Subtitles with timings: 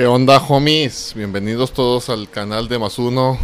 [0.00, 1.12] ¿Qué onda, homies?
[1.14, 3.38] Bienvenidos todos al canal de Más Uno.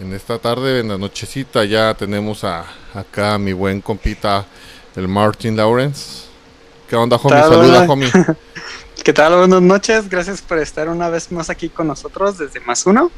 [0.00, 2.64] En esta tarde, en la nochecita, ya tenemos a,
[2.94, 4.46] acá a mi buen compita,
[4.94, 6.26] el Martin Lawrence.
[6.88, 7.40] ¿Qué onda, homie?
[7.40, 7.92] tal, Saluda, hola?
[7.92, 8.08] homie.
[9.04, 9.34] ¿Qué tal?
[9.34, 10.08] Buenas noches.
[10.08, 13.10] Gracias por estar una vez más aquí con nosotros desde más uno.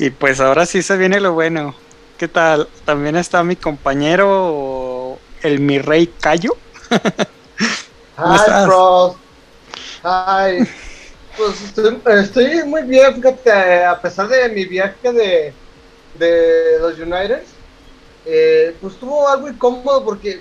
[0.00, 1.76] Y pues ahora sí se viene lo bueno.
[2.18, 2.68] ¿Qué tal?
[2.86, 6.56] También está mi compañero, el mi rey Cayo.
[8.16, 9.16] ¿Cómo Hi, bros.
[10.02, 10.68] Hi.
[11.38, 15.52] Pues estoy, estoy muy bien, fíjate, a pesar de mi viaje de,
[16.18, 17.42] de los United,
[18.26, 20.40] eh, pues estuvo algo incómodo porque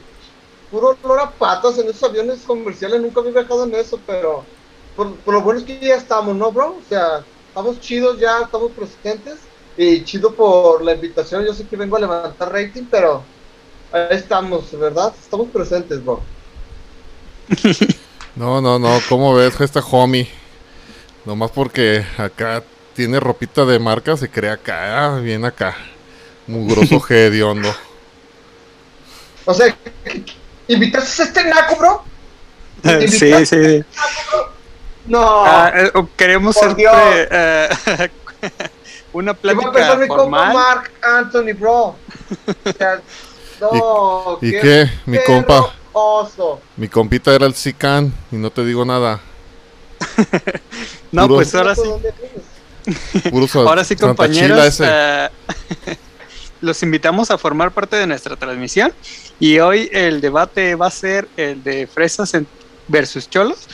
[0.72, 4.44] puro olor a patas en esos aviones comerciales, nunca había viajado en eso, pero
[4.96, 6.70] por, por lo bueno es que ya estamos, ¿no, bro?
[6.70, 9.36] O sea, estamos chidos ya, estamos presentes
[9.78, 13.22] y chido por la invitación, yo sé que vengo a levantar rating, pero
[13.92, 15.14] ahí estamos, ¿verdad?
[15.22, 16.22] Estamos presentes, bro.
[18.36, 19.00] No, no, no.
[19.10, 20.30] ¿Cómo ves este homie?
[21.28, 22.64] Nomás porque acá
[22.96, 25.76] tiene ropita de marca, se cree acá, ah, bien acá.
[26.48, 27.70] Mugroso hediondo.
[29.44, 29.76] O sea,
[30.70, 32.04] ¿invitaste a este naco, bro?
[33.10, 33.84] sí, sí.
[35.06, 35.44] No.
[35.46, 36.96] Ah, eh, queremos ser Dios.
[36.96, 37.68] eh,
[39.12, 40.54] una a plática mi compa formal.
[40.54, 41.74] Mark Anthony, bro.
[41.88, 41.98] O
[42.78, 43.02] sea,
[43.60, 44.40] no.
[44.42, 44.90] ¿Y qué?
[45.06, 45.74] Mi compa.
[45.92, 46.62] Oso.
[46.78, 49.20] Mi compita era el Sican y no te digo nada.
[51.12, 51.82] No, Puro- pues ahora sí.
[53.68, 55.30] Ahora sí, compañeros, eh,
[56.62, 58.94] los invitamos a formar parte de nuestra transmisión
[59.40, 62.48] y hoy el debate va a ser el de fresas en-
[62.88, 63.68] versus cholos.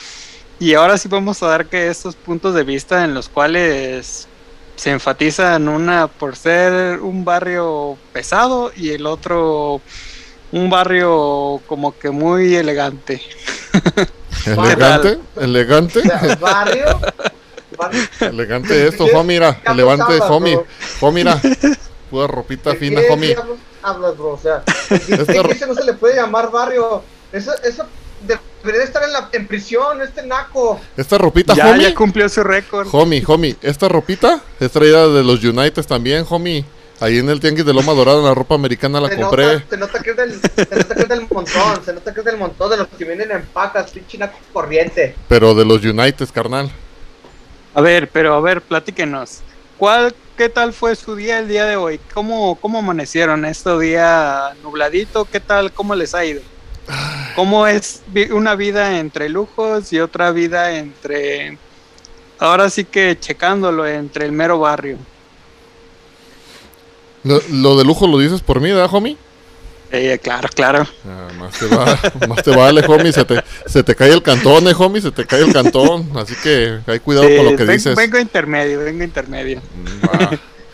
[0.58, 4.26] Y ahora sí vamos a dar que estos puntos de vista en los cuales
[4.76, 9.80] se enfatizan una por ser un barrio pesado y el otro
[10.54, 13.20] un barrio como que muy elegante.
[14.46, 16.02] Elegante, elegante,
[16.40, 17.00] barrio.
[17.76, 18.02] barrio.
[18.20, 20.60] elegante esto, ¿Qué homie, mira, hablas, homie,
[21.00, 21.40] homie, mira,
[22.08, 23.36] pura ropita ¿De fina, homie.
[23.82, 24.30] hablas, bro?
[24.32, 27.02] O sea, ese no se le puede llamar barrio.
[27.32, 27.84] Eso, eso
[28.62, 30.80] debería estar en, la, en prisión, este naco.
[30.96, 32.86] Esta ropita, Ya, homie, ya cumplió su récord.
[32.92, 36.64] homie, homie, esta ropita es traída de los United también, homie.
[37.00, 39.54] Ahí en el tianguis de Loma Dorada, en la ropa americana la se compré.
[39.54, 42.20] Nota, se nota que es del, se nota que es del montón, se nota que
[42.20, 45.14] es del montón de los que vienen en pacas, pinche naco corriente.
[45.28, 46.70] Pero de los United, carnal.
[47.74, 49.40] A ver, pero a ver, platíquenos.
[49.76, 52.00] ¿Cuál, qué tal fue su día el día de hoy?
[52.14, 55.24] ¿Cómo, cómo amanecieron este día nubladito?
[55.24, 55.72] ¿Qué tal?
[55.72, 56.42] ¿Cómo les ha ido?
[57.34, 61.58] ¿Cómo es una vida entre lujos y otra vida entre,
[62.38, 64.98] ahora sí que checándolo, entre el mero barrio?
[67.24, 69.16] Lo, lo de lujo lo dices por mí, ¿verdad, homie?
[69.90, 70.86] Eh, claro, claro.
[71.06, 71.98] Ah, más, te va-
[72.28, 73.12] más te vale, homie.
[73.12, 75.00] Se te, se te cae el cantón, eh, homie.
[75.00, 76.10] Se te cae el cantón.
[76.16, 77.94] Así que hay cuidado Sí, con lo que dices.
[77.96, 79.60] Vengo intermedio, vengo intermedio.
[80.04, 80.30] Va.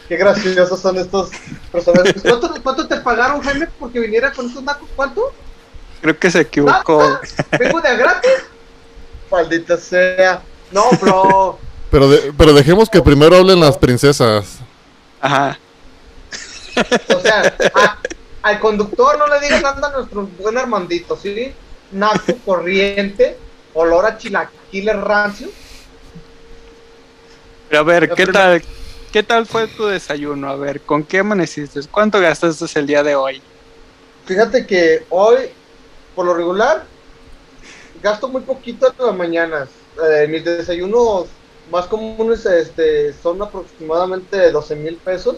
[0.09, 1.31] Qué graciosos son estos
[1.71, 2.21] personajes.
[2.23, 4.89] ¿Cuánto, cuánto te pagaron, Jaime, porque viniera con estos nacos?
[4.97, 5.33] ¿Cuánto?
[6.01, 7.21] Creo que se equivocó.
[7.59, 8.31] ¿Vengo de a gratis?
[9.31, 10.43] Maldita sea.
[10.73, 11.59] No, bro.
[11.91, 14.59] Pero, de- pero dejemos que primero hablen las princesas.
[15.21, 15.59] Ajá.
[17.15, 17.99] O sea, a-
[18.43, 21.53] al conductor no le digan nada a nuestro buen Armandito, ¿sí?
[21.93, 23.37] Naco corriente,
[23.75, 25.49] olor a chilaquiles rancio.
[27.69, 28.63] Pero a ver, ¿qué tal?
[29.13, 30.49] ¿Qué tal fue tu desayuno?
[30.49, 31.81] A ver, ¿con qué amaneciste?
[31.91, 33.43] ¿Cuánto gastaste el día de hoy?
[34.25, 35.51] Fíjate que hoy,
[36.15, 36.85] por lo regular,
[38.03, 39.69] gasto muy poquito en las mañanas.
[40.09, 41.27] Eh, mis desayunos
[41.71, 45.37] más comunes este, son aproximadamente 12 mil pesos.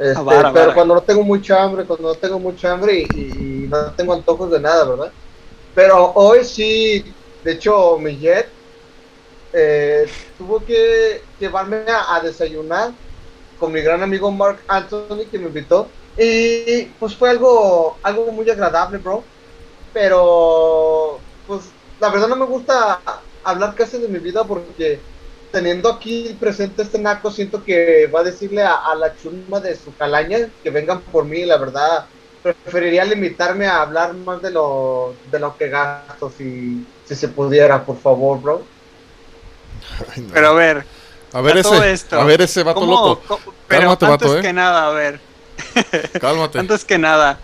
[0.00, 0.74] Este, Ah, vara, pero vara.
[0.74, 4.14] cuando no tengo mucha hambre, cuando no tengo mucha hambre y, y- y no tengo
[4.14, 5.14] antojos de nada, ¿verdad?
[5.74, 8.56] Pero hoy sí, de hecho, mi jet
[9.52, 12.98] eh, tuvo que llevarme a, a desayunar
[13.56, 15.96] con mi gran amigo Mark Anthony que me invitó.
[16.16, 19.30] Y pues fue algo, algo muy agradable, bro.
[19.92, 23.02] Pero, pues, la verdad no me gusta
[23.42, 25.08] hablar casi de mi vida porque
[25.50, 29.76] teniendo aquí presente este naco, siento que va a decirle a, a la chuma de
[29.76, 32.06] su calaña que vengan por mí, la verdad.
[32.42, 37.84] Preferiría limitarme a hablar más de lo, de lo que gasto, si, si se pudiera,
[37.84, 38.62] por favor, bro.
[40.14, 40.32] Ay, no.
[40.32, 40.84] Pero a ver,
[41.32, 43.22] a ver a ese, esto, a ver ese vato ¿cómo- loco.
[43.26, 44.42] cómo- pero Cálmate, antes vato, ¿eh?
[44.42, 45.20] que nada, a ver,
[46.20, 46.58] Cálmate.
[46.58, 47.38] antes que nada,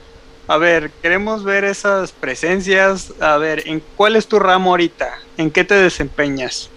[0.49, 3.13] a ver, queremos ver esas presencias.
[3.21, 5.09] A ver, ¿en cuál es tu ramo ahorita?
[5.37, 6.71] ¿En qué te desempeñas?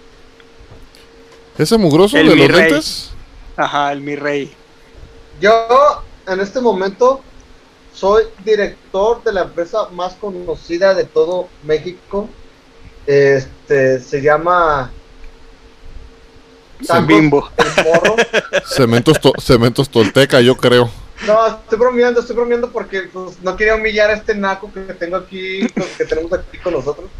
[1.60, 2.70] ¿Ese mugroso El de los rey.
[2.70, 3.10] lentes?
[3.56, 4.50] Ajá, el mi rey.
[5.40, 7.20] Yo, en este momento,
[7.94, 12.28] soy director de la empresa más conocida de todo México.
[13.06, 14.90] Este se llama
[16.86, 17.50] tacos, Bimbo.
[17.58, 18.16] el morro.
[18.64, 20.90] Cementos, to- cementos Tolteca, yo creo.
[21.26, 25.16] No, estoy bromeando, estoy bromeando porque pues, no quería humillar a este naco que tengo
[25.16, 25.66] aquí,
[25.98, 27.10] que tenemos aquí con nosotros.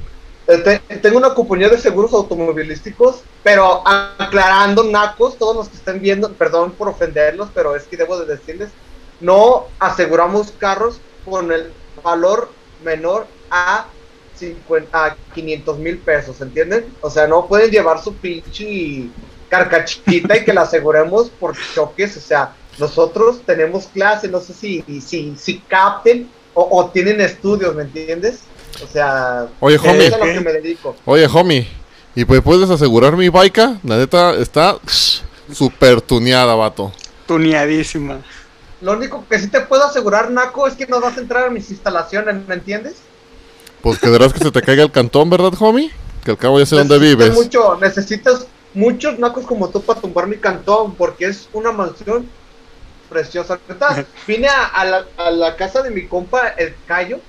[0.50, 6.32] Este, tengo una compañía de seguros automovilísticos, pero aclarando nacos, todos los que estén viendo,
[6.32, 8.70] perdón por ofenderlos, pero es que debo de decirles,
[9.20, 12.50] no aseguramos carros con el valor
[12.82, 13.86] menor a,
[14.34, 16.92] 50, a 500 mil pesos, ¿entienden?
[17.00, 19.08] O sea, no pueden llevar su pinche
[19.48, 24.84] carcachita y que la aseguremos por choques, o sea, nosotros tenemos clase, no sé si,
[25.00, 28.40] si, si capten o tienen estudios, ¿me entiendes?
[28.82, 30.06] O sea, Oye, eso homie.
[30.06, 30.96] es a lo que me dedico.
[31.04, 31.68] Oye, homie,
[32.14, 33.78] ¿y pues puedes asegurar mi baica?
[33.84, 34.76] La neta está
[35.52, 36.92] super tuneada, vato.
[37.26, 38.18] Tuneadísima.
[38.80, 41.50] Lo único que sí te puedo asegurar, Naco, es que no vas a entrar a
[41.50, 42.96] mis instalaciones, ¿me entiendes?
[43.82, 45.90] Pues quedarás que se te caiga el cantón, ¿verdad, homie?
[46.24, 47.34] Que al cabo ya sé dónde Necesitas vives.
[47.44, 52.28] Mucho, necesitas muchos nacos como tú para tumbar mi cantón, porque es una mansión
[53.08, 53.58] preciosa.
[54.26, 57.20] Vine a, a la, a la casa de mi compa, el Cayo,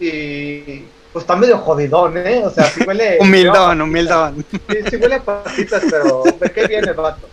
[0.00, 2.42] y pues está medio jodidón, ¿eh?
[2.44, 3.18] O sea, sí huele...
[3.20, 4.44] Humildón, humildón.
[4.68, 7.28] Sí, sí huele a patitas, pero ¿de qué viene el vato?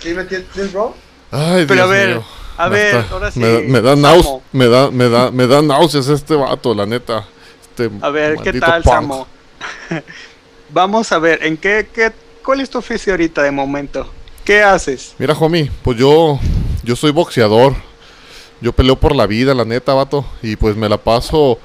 [0.00, 0.94] ¿Sí me entiendes, bro?
[1.30, 2.24] Ay, Pero a Dios ver, mío.
[2.56, 3.40] a Me ver, está- ahora sí.
[3.40, 7.24] Me, me da náuseas, me da, me da, me da náuseas este vato, la neta.
[7.62, 8.94] Este A ver, ¿qué tal, punk.
[8.94, 9.26] Samo?
[10.70, 12.12] Vamos a ver, ¿en qué, qué,
[12.44, 14.10] cuál es tu oficio ahorita de momento?
[14.44, 15.14] ¿Qué haces?
[15.18, 16.38] Mira, homie, pues yo,
[16.82, 17.74] yo soy boxeador.
[18.60, 20.24] Yo peleo por la vida, la neta, vato.
[20.42, 21.58] Y pues me la paso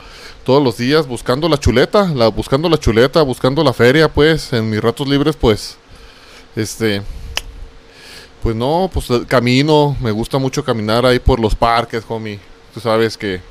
[0.44, 4.52] todos los días buscando la chuleta, la, buscando la chuleta, buscando la feria, pues.
[4.54, 5.78] En mis ratos libres, pues,
[6.56, 7.02] este,
[8.42, 9.96] pues no, pues eh, camino.
[10.02, 12.40] Me gusta mucho caminar ahí por los parques, homie.
[12.74, 13.42] Tú sabes que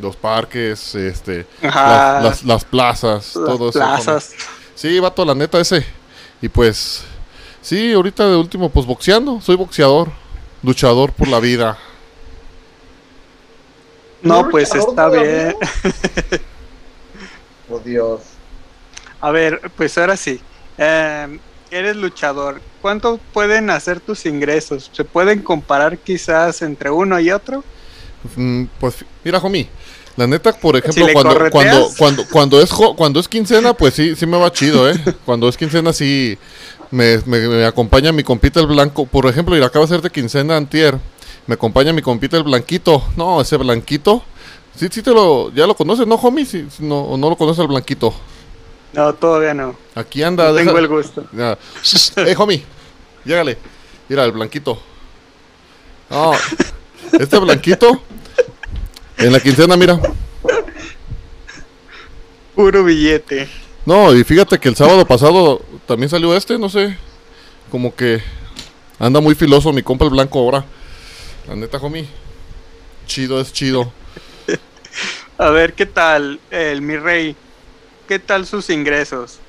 [0.00, 3.78] los parques, este, Ajá, las, las, las plazas, las todo eso.
[3.78, 4.02] homie.
[4.02, 4.32] plazas.
[4.74, 5.84] Sí, vato, la neta ese.
[6.40, 7.04] Y pues,
[7.60, 9.40] sí, ahorita de último, pues boxeando.
[9.40, 10.10] Soy boxeador,
[10.62, 11.78] luchador por la vida.
[14.22, 15.54] No, pues está bien.
[17.70, 18.20] Oh, Dios.
[19.20, 20.40] A ver, pues ahora sí.
[20.78, 21.38] Eh,
[21.70, 22.60] eres luchador.
[22.80, 24.90] ¿Cuánto pueden hacer tus ingresos?
[24.92, 27.64] ¿Se pueden comparar quizás entre uno y otro?
[28.36, 29.68] Mm, pues, mira, homie.
[30.16, 34.14] La neta, por ejemplo, cuando, cuando, cuando, cuando, es jo- cuando es quincena, pues sí,
[34.14, 34.94] sí me va chido, ¿eh?
[35.24, 36.36] Cuando es quincena, sí
[36.90, 39.06] me, me- me acompaña mi compita el blanco.
[39.06, 40.98] Por ejemplo, y acaba de ser de quincena antier.
[41.46, 43.02] Me acompaña mi compita el blanquito.
[43.16, 44.22] No, ese blanquito.
[44.76, 46.46] Sí, sí te lo, ya lo conoces, ¿no, homie?
[46.46, 48.14] Sí, no, o no lo conoces el blanquito.
[48.92, 49.74] No, todavía no.
[49.94, 51.24] Aquí anda, No deja- tengo el gusto.
[51.32, 51.58] Ya.
[52.16, 52.64] Eh, homie,
[53.24, 53.58] llégale.
[54.08, 54.80] Mira, el blanquito.
[56.10, 56.32] No,
[57.18, 58.00] este blanquito.
[59.18, 59.98] En la quincena, mira.
[62.54, 63.48] Puro billete.
[63.86, 66.96] No, y fíjate que el sábado pasado también salió este, no sé.
[67.70, 68.22] Como que
[68.98, 70.64] anda muy filoso mi compa el blanco ahora.
[71.48, 72.06] La neta, homie.
[73.06, 73.92] Chido es chido.
[75.38, 77.34] A ver, ¿qué tal, el mi rey?
[78.06, 79.40] ¿Qué tal sus ingresos?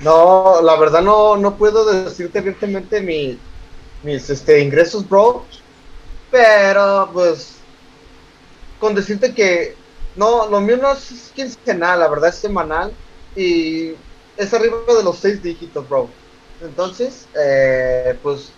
[0.00, 3.38] No, la verdad no, no puedo decirte abiertamente mi,
[4.02, 5.44] mis este, ingresos, bro.
[6.30, 7.54] Pero, pues,
[8.80, 9.76] con decirte que
[10.16, 12.92] no, lo mío no es quincenal, la verdad es semanal.
[13.36, 13.92] Y
[14.36, 16.08] es arriba de los seis dígitos, bro.
[16.60, 18.50] Entonces, eh, pues,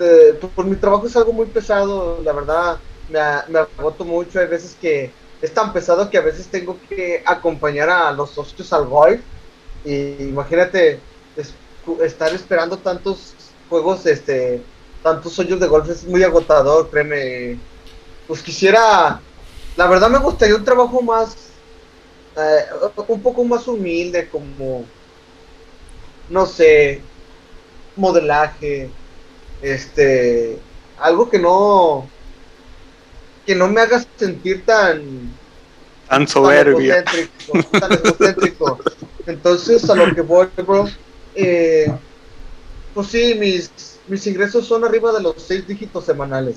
[0.00, 4.40] eh, por mi trabajo es algo muy pesado, la verdad, me, me agoto mucho.
[4.40, 8.72] Hay veces que es tan pesado que a veces tengo que acompañar a los socios
[8.72, 9.26] al golf.
[9.82, 11.60] Y imagínate es-
[12.02, 14.70] estar esperando tantos juegos, este,
[15.02, 17.66] tantos hoyos de golf es muy agotador, créeme.
[18.26, 19.28] Pues quisiera,
[19.76, 21.64] la verdad me gustaría un trabajo más,
[22.36, 22.64] eh,
[23.08, 24.94] un poco más humilde, como,
[26.26, 27.10] no sé,
[27.94, 28.99] modelaje,
[29.62, 30.58] este,
[30.98, 32.08] algo que no,
[33.46, 35.38] que no me haga sentir tan,
[36.08, 36.92] Tan tan soberbio.
[36.94, 38.78] egocéntrico, tan egocéntrico.
[39.26, 40.88] Entonces, a lo que voy, bro,
[41.36, 41.86] eh,
[42.94, 43.70] pues sí, mis,
[44.08, 46.56] mis ingresos son arriba de los seis dígitos semanales.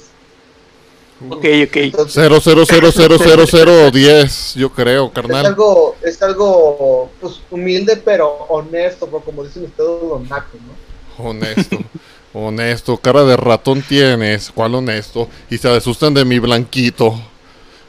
[1.30, 1.76] Ok, ok.
[1.76, 5.46] Entonces, Cero, cero, cero, cero, cero, cero, diez, yo creo, es carnal.
[5.46, 11.24] algo, es algo, pues, humilde, pero honesto, bro, como dicen ustedes los nacos, ¿no?
[11.30, 11.78] Honesto,
[12.34, 15.30] honesto, cara de ratón tienes, ¿cuál honesto?
[15.50, 17.20] Y se asustan de mi blanquito.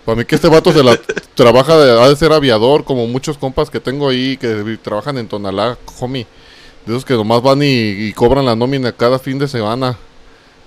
[0.04, 0.98] Para mí que este vato se la
[1.34, 5.28] trabaja de, ha de ser aviador, como muchos compas que tengo ahí que trabajan en
[5.28, 6.26] Tonalá, homie.
[6.84, 9.96] De esos que nomás van y, y cobran la nómina cada fin de semana.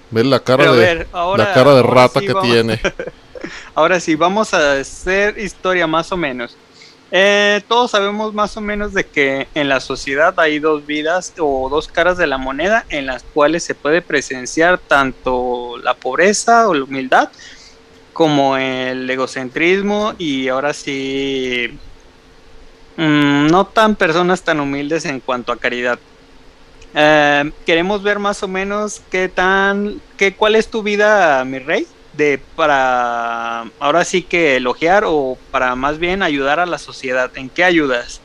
[0.10, 2.80] Ver la cara Pero de ver, ahora- la cara de rata sí que vamos- tiene.
[3.76, 6.58] Ahora sí, vamos a hacer historia más o menos.
[7.10, 11.70] Eh, todos sabemos más o menos de que en la sociedad hay dos vidas o
[11.70, 16.74] dos caras de la moneda en las cuales se puede presenciar tanto la pobreza o
[16.74, 17.30] la humildad
[18.12, 21.70] como el egocentrismo y ahora sí
[22.98, 26.00] mm, no tan personas tan humildes en cuanto a caridad.
[26.94, 31.88] Eh, queremos ver más o menos qué tan, qué, cuál es tu vida, mi rey
[32.18, 37.32] de para ahora sí que elogiar o para más bien ayudar a la sociedad?
[37.36, 38.20] ¿En qué ayudas?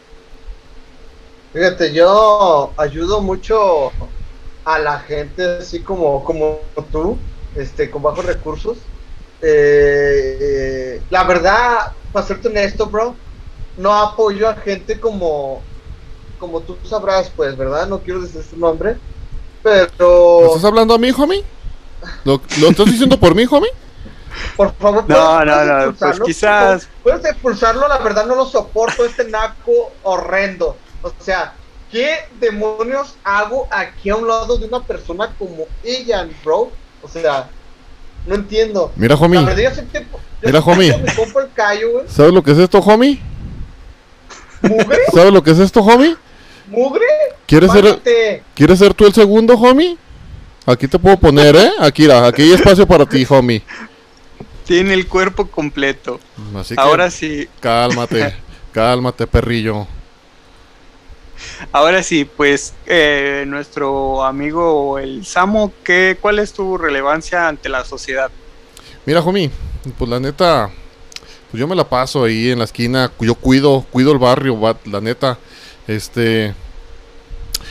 [1.53, 3.93] Fíjate, yo ayudo mucho
[4.65, 7.19] a la gente así como, como tú,
[7.55, 8.79] este, con bajos recursos.
[9.43, 13.15] Eh, eh, la verdad, para serte honesto, bro,
[13.77, 15.61] no apoyo a gente como,
[16.39, 17.87] como tú sabrás, pues, ¿verdad?
[17.87, 18.97] No quiero decir su nombre,
[19.63, 20.47] pero...
[20.47, 21.45] ¿Estás hablando a mí, homie?
[22.25, 23.71] ¿Lo, ¿Lo estás diciendo por mí, homie?
[24.57, 26.89] Por favor, no, no, no, pues quizás.
[27.03, 30.77] Puedes expulsarlo, la verdad no lo soporto, este naco horrendo.
[31.03, 31.55] O sea,
[31.91, 36.71] ¿qué demonios hago aquí a un lado de una persona como ella, bro?
[37.03, 37.49] O sea,
[38.27, 38.93] no entiendo.
[38.97, 39.41] Mira, homie.
[40.43, 41.05] Mira, homie.
[42.09, 43.21] ¿Sabes lo que es esto, homie?
[44.63, 44.99] ¿Mugre?
[45.13, 46.17] ¿Sabes lo que es esto, homie?
[46.69, 47.05] ¿Mugre?
[47.47, 48.01] ¿Quieres ser,
[48.55, 49.99] ¿Quieres ser tú el segundo, homie?
[50.65, 51.73] Aquí te puedo poner, ¿eh?
[51.81, 53.63] Aquí, aquí hay espacio para ti, homie.
[54.67, 56.21] Tiene el cuerpo completo.
[56.77, 57.49] Ahora sí.
[57.61, 58.35] Cálmate,
[58.73, 59.87] cálmate, perrillo.
[61.73, 67.85] Ahora sí, pues eh, nuestro amigo el Samo, ¿qué, ¿cuál es tu relevancia ante la
[67.85, 68.31] sociedad?
[69.05, 69.51] Mira, Jomi,
[69.99, 70.71] pues la neta,
[71.51, 75.01] pues yo me la paso ahí en la esquina, yo cuido, cuido el barrio, la
[75.01, 75.39] neta,
[75.87, 76.55] este,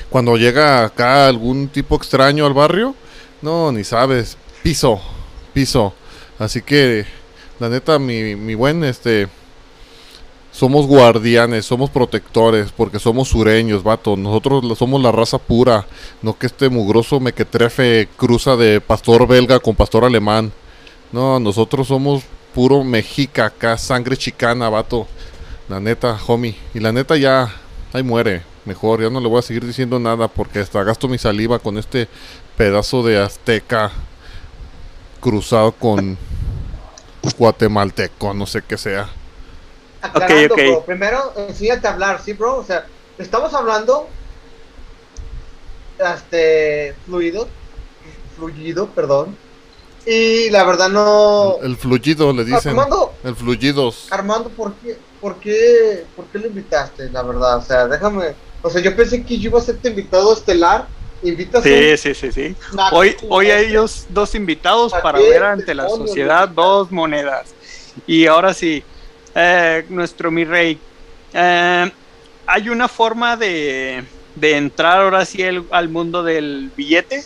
[0.09, 2.95] cuando llega acá algún tipo extraño al barrio,
[3.41, 4.99] no, ni sabes, piso,
[5.53, 5.93] piso,
[6.41, 7.05] Así que,
[7.59, 9.27] la neta, mi, mi buen, este,
[10.51, 14.17] somos guardianes, somos protectores, porque somos sureños, vato.
[14.17, 15.85] Nosotros somos la raza pura,
[16.23, 20.51] no que este mugroso mequetrefe cruza de pastor belga con pastor alemán.
[21.11, 22.23] No, nosotros somos
[22.55, 25.05] puro mexica acá, sangre chicana, vato.
[25.69, 26.55] La neta, homie.
[26.73, 27.53] Y la neta ya,
[27.93, 28.41] ahí muere.
[28.65, 31.77] Mejor, ya no le voy a seguir diciendo nada porque hasta gasto mi saliva con
[31.77, 32.07] este
[32.57, 33.91] pedazo de azteca
[35.21, 36.17] cruzado con
[37.37, 39.09] guatemalteco, no sé qué sea.
[40.01, 42.57] Aclarando, Bro, primero enséñate a hablar, ¿sí, bro?
[42.57, 42.85] O sea,
[43.17, 44.07] estamos hablando
[45.99, 47.47] este fluido,
[48.35, 49.37] fluido, perdón.
[50.05, 51.57] Y la verdad no.
[51.61, 52.71] El, fluido le dicen.
[52.71, 53.13] Armando.
[53.23, 54.07] El fluidos.
[54.11, 57.09] Armando, ¿por qué, por qué, por qué lo invitaste?
[57.11, 58.33] La verdad, o sea, déjame.
[58.63, 60.87] O sea, yo pensé que yo iba a ser invitado estelar
[61.21, 62.55] sí, sí, sí, sí.
[62.91, 67.53] Hoy, hoy hay ellos dos invitados para ver ante la sociedad dos monedas.
[68.07, 68.83] Y ahora sí,
[69.35, 70.79] eh, nuestro mi rey,
[71.33, 71.91] eh,
[72.45, 74.03] hay una forma de,
[74.35, 77.23] de entrar ahora sí al mundo del billete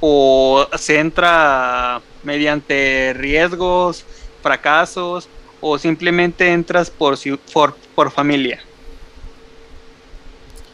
[0.00, 4.04] o se entra mediante riesgos,
[4.42, 5.28] fracasos
[5.60, 7.18] o simplemente entras por,
[7.52, 8.62] por, por familia.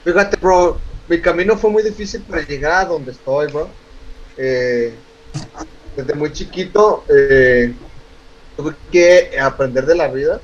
[0.04, 3.68] Fíjate, bro, mi camino fue muy difícil para llegar a donde estoy, bro.
[4.36, 4.94] Eh,
[5.96, 7.74] desde muy chiquito eh,
[8.56, 10.40] tuve que aprender de la vida.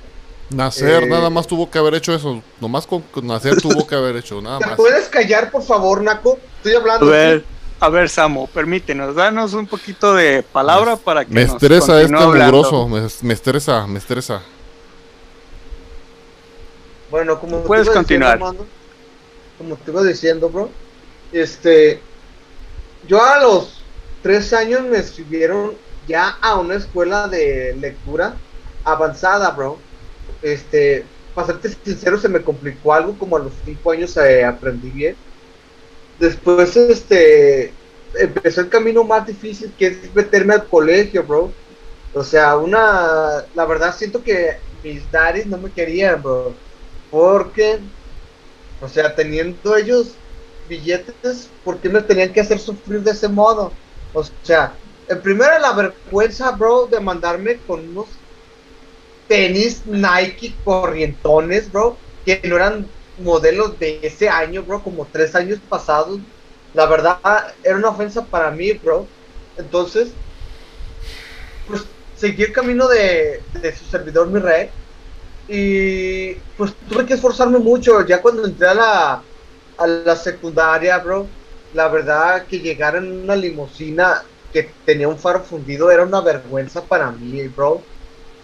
[0.51, 2.43] Nacer, eh, nada más tuvo que haber hecho eso.
[2.61, 4.75] Nomás con, nacer tuvo que haber hecho, nada más.
[4.75, 6.37] ¿Puedes callar, por favor, Naco?
[6.57, 7.07] Estoy hablando.
[7.07, 7.45] A ver,
[7.79, 11.33] a ver Samo, permítenos, danos un poquito de palabra para que.
[11.33, 14.43] Me estresa este mugroso, me, me, estresa, me estresa.
[17.09, 17.61] Bueno, como.
[17.61, 18.41] Puedes continuar
[19.59, 20.71] como te iba diciendo, bro,
[21.33, 22.01] este,
[23.07, 23.83] yo a los
[24.23, 25.75] tres años me escribieron
[26.07, 28.37] ya a una escuela de lectura
[28.85, 29.79] avanzada, bro.
[30.43, 34.91] Este, para serte sincero, se me complicó algo, como a los cinco años eh, aprendí
[34.91, 35.17] bien.
[36.19, 37.73] Después, este,
[38.19, 41.53] empezó el camino más difícil, que es meterme al colegio, bro.
[42.15, 46.55] O sea, una, la verdad siento que mis daddies no me querían, bro.
[47.11, 47.81] Porque
[48.81, 50.13] o sea, teniendo ellos
[50.69, 53.73] billetes, ¿por qué me tenían que hacer sufrir de ese modo?
[54.13, 54.75] O sea,
[55.09, 58.07] en primera la vergüenza, bro, de mandarme con unos
[59.29, 62.87] tenis Nike corrientones, bro, que no eran
[63.19, 66.21] modelos de ese año, bro, como tres años pasados.
[66.75, 69.07] La verdad, era una ofensa para mí, bro.
[69.57, 70.09] Entonces,
[71.67, 71.85] pues
[72.17, 73.43] seguí el camino de,
[73.79, 74.71] su servidor, mi rey
[75.49, 78.05] y pues tuve que esforzarme mucho.
[78.05, 79.23] Ya cuando entré a la,
[79.79, 81.27] a la secundaria, bro,
[81.75, 84.23] la verdad que llegar en una limusina
[84.53, 87.83] que tenía un faro fundido era una vergüenza para mí, bro.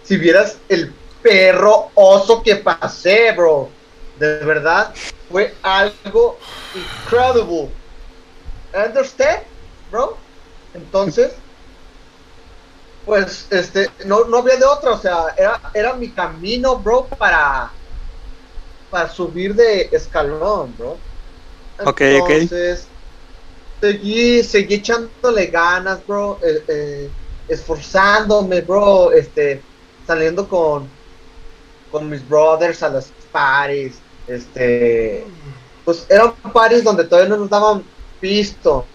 [0.03, 3.69] Si vieras el perro oso que pasé, bro.
[4.19, 4.93] De verdad,
[5.29, 6.37] fue algo
[6.73, 7.69] incredible.
[8.73, 9.43] Understand,
[9.91, 10.17] bro?
[10.73, 11.33] Entonces,
[13.05, 17.71] pues, este, no, no había de otra, o sea, era, era mi camino, bro, para,
[18.89, 20.97] para subir de escalón, bro.
[21.85, 22.29] Ok, ok.
[22.29, 22.87] Entonces,
[23.81, 27.09] seguí, seguí echándole ganas, bro, eh, eh,
[27.49, 29.61] esforzándome, bro, este,
[30.07, 30.87] saliendo con,
[31.91, 33.95] con mis brothers a las parties,
[34.27, 35.25] este,
[35.83, 37.83] pues eran parties donde todavía no nos daban
[38.21, 38.85] visto,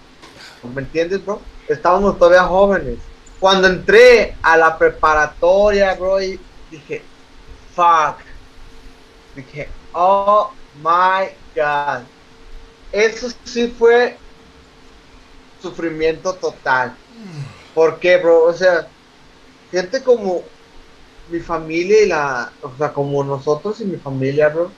[0.74, 1.40] ¿me entiendes, bro?
[1.68, 3.07] Estábamos todavía jóvenes.
[3.40, 7.02] Cuando entré a la preparatoria, bro, y dije,
[7.74, 8.16] fuck,
[9.36, 10.50] dije, oh
[10.82, 12.02] my god,
[12.90, 14.16] eso sí fue
[15.60, 16.94] sufrimiento total.
[17.74, 18.44] ¿Por qué, bro?
[18.44, 18.88] O sea,
[19.70, 20.42] gente como
[21.30, 24.70] mi familia y la, o sea, como nosotros y mi familia, bro.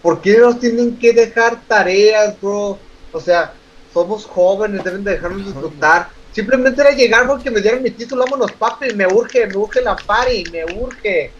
[0.00, 2.78] ¿Por qué nos tienen que dejar tareas, bro?
[3.12, 3.52] O sea,
[3.92, 6.08] somos jóvenes, deben de dejarnos disfrutar.
[6.32, 9.96] Simplemente era llegar porque me dieron mi título, vámonos, papi, me urge, me urge la
[9.96, 11.38] party, me urge.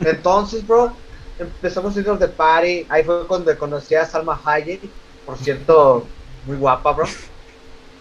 [0.00, 0.96] Entonces, bro,
[1.38, 2.86] empezamos a irnos de party.
[2.88, 4.82] Ahí fue cuando conocí a Salma Hayek,
[5.24, 7.06] por cierto, muy guapa, bro.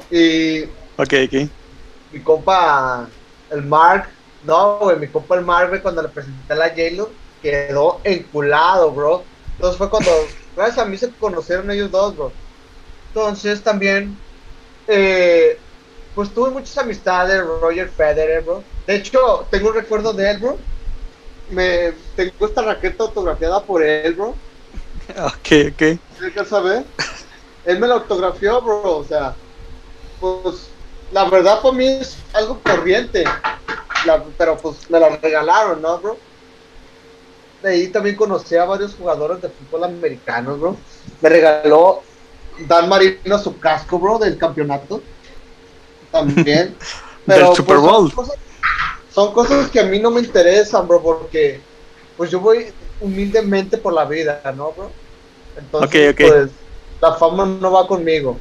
[0.10, 0.64] Y
[0.98, 1.50] Ok, ok.
[2.12, 3.10] mi compa,
[3.50, 4.10] el Mark,
[4.42, 9.24] no, güey, mi compa el Mark, cuando le presenté a la j quedó enculado, bro.
[9.56, 10.12] Entonces fue cuando,
[10.56, 12.32] gracias a mí se conocieron ellos dos, bro.
[13.08, 14.18] Entonces también,
[14.88, 15.60] eh,
[16.16, 18.64] pues tuve muchas amistades, Roger Federer, bro.
[18.86, 20.58] De hecho, tengo un recuerdo de él, bro.
[21.50, 24.36] Me tengo esta raqueta autografiada por él, bro.
[25.10, 26.00] Ok, ok.
[26.20, 26.86] ¿Sí que sabe?
[27.66, 28.98] Él me la autografió, bro.
[29.00, 29.36] O sea,
[30.20, 30.70] pues
[31.12, 33.24] la verdad para mí es algo corriente.
[34.06, 36.18] La- pero pues me la regalaron, ¿no, bro?
[37.62, 40.78] De ahí también conocí a varios jugadores de fútbol americanos, bro.
[41.22, 42.02] Me regaló
[42.68, 45.02] Dan Marino su casco, bro, del campeonato.
[46.14, 46.76] También.
[47.26, 48.10] Del Super pues, Bowl.
[48.12, 48.38] Son cosas,
[49.14, 51.60] son cosas que a mí no me interesan, bro, porque
[52.16, 52.68] pues yo voy
[53.02, 54.92] humildemente por la vida, ¿no, bro?
[55.58, 56.50] Entonces, pues
[57.02, 58.38] la fama no va conmigo.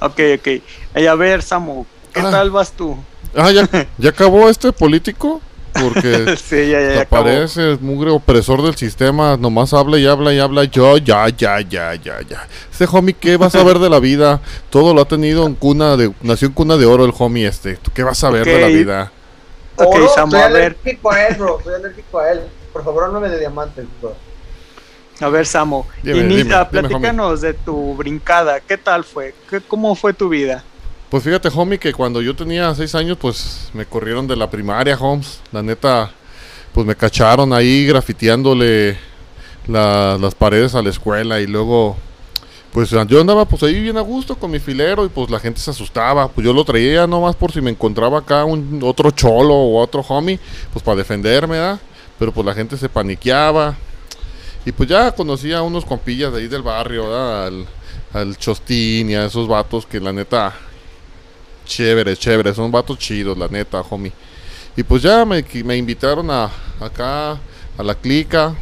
[0.00, 1.06] Ok, ok.
[1.08, 2.30] A ver, Samu, ¿qué Ah.
[2.30, 2.96] tal vas tú?
[3.34, 5.40] Ah, ¿ya, ya acabó este político.
[5.82, 7.00] Porque sí, ya, ya, ya.
[7.02, 7.22] acabó.
[7.22, 9.36] aparece el mugre opresor del sistema.
[9.36, 10.64] Nomás habla y habla y habla.
[10.64, 12.48] Yo, ya, ya, ya, ya, ya.
[12.72, 14.40] Ese homie, ¿qué vas a ver de la vida?
[14.70, 16.12] Todo lo ha tenido en cuna de.
[16.22, 17.76] Nació en cuna de oro el homie este.
[17.76, 19.12] ¿Tú qué vas a ver de la vida?
[19.76, 20.62] Ok, Oro, Samu, a ver.
[20.74, 21.58] alérgico a él, bro.
[21.64, 22.42] Soy alérgico a él.
[22.72, 24.14] Por favor, háblame de diamantes, bro.
[25.20, 28.60] A ver, Samu, Dime, dime, dime, platícanos de tu brincada.
[28.60, 29.34] ¿Qué tal fue?
[29.48, 30.64] ¿Qué, ¿Cómo fue tu vida?
[31.14, 34.98] Pues fíjate, homie, que cuando yo tenía seis años, pues me corrieron de la primaria,
[34.98, 35.38] Holmes.
[35.52, 36.10] La neta,
[36.72, 38.98] pues me cacharon ahí grafiteándole
[39.68, 41.96] la- las paredes a la escuela y luego,
[42.72, 45.60] pues yo andaba pues ahí bien a gusto con mi filero y pues la gente
[45.60, 46.26] se asustaba.
[46.26, 50.00] Pues yo lo traía nomás por si me encontraba acá un otro cholo o otro
[50.08, 50.40] homie,
[50.72, 51.78] pues para defenderme, ¿verdad?
[52.18, 53.76] Pero pues la gente se paniqueaba.
[54.66, 57.46] Y pues ya conocí a unos compillas de ahí del barrio, ¿verdad?
[57.46, 57.66] Al,
[58.12, 60.52] al Chostín y a esos vatos que la neta
[61.64, 64.12] chévere, chévere, son vatos chidos, la neta, homie.
[64.76, 66.50] Y pues ya me, me invitaron a
[66.80, 67.32] acá
[67.78, 68.54] a la clica.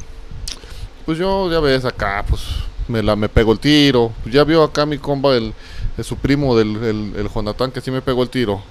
[1.06, 2.42] Pues yo ya ves acá, pues
[2.88, 4.12] me la me pegó el tiro.
[4.22, 5.52] Pues ya vio acá mi comba el,
[5.96, 8.62] el su primo del el, el Jonathan que sí me pegó el tiro.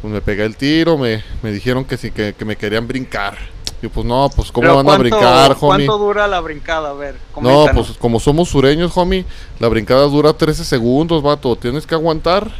[0.00, 3.36] Pues me pegué el tiro, me, me dijeron que sí que, que me querían brincar.
[3.82, 5.86] Yo pues no, pues cómo van a ¿cuánto- brincar, homie.
[5.86, 6.90] ¿Cuánto dura la brincada?
[6.90, 7.86] A ver, No, coméntanos.
[7.88, 9.24] pues como somos sureños, homie,
[9.58, 11.54] la brincada dura 13 segundos, vato.
[11.56, 12.50] Tienes que aguantar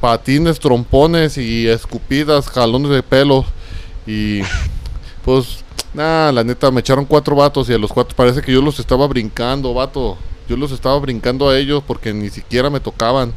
[0.00, 3.44] patines, trompones y escupidas, jalones de pelo.
[4.06, 4.40] Y
[5.24, 8.62] pues, nada, la neta, me echaron cuatro vatos y a los cuatro parece que yo
[8.62, 10.16] los estaba brincando, vato.
[10.48, 13.32] Yo los estaba brincando a ellos porque ni siquiera me tocaban.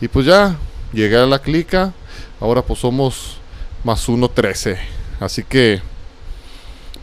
[0.00, 0.56] Y pues ya,
[0.92, 1.92] llegué a la clica.
[2.40, 3.36] Ahora pues somos
[3.84, 4.78] más uno 13.
[5.20, 5.80] Así que,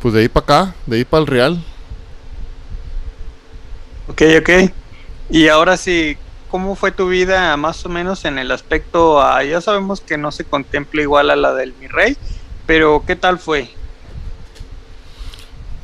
[0.01, 1.63] pues de ahí para acá, de ahí para el Real.
[4.09, 4.49] Ok, ok.
[5.29, 6.17] Y ahora sí,
[6.49, 10.31] ¿cómo fue tu vida más o menos en el aspecto, a- ya sabemos que no
[10.31, 12.17] se contempla igual a la del mi rey,
[12.65, 13.69] pero ¿qué tal fue?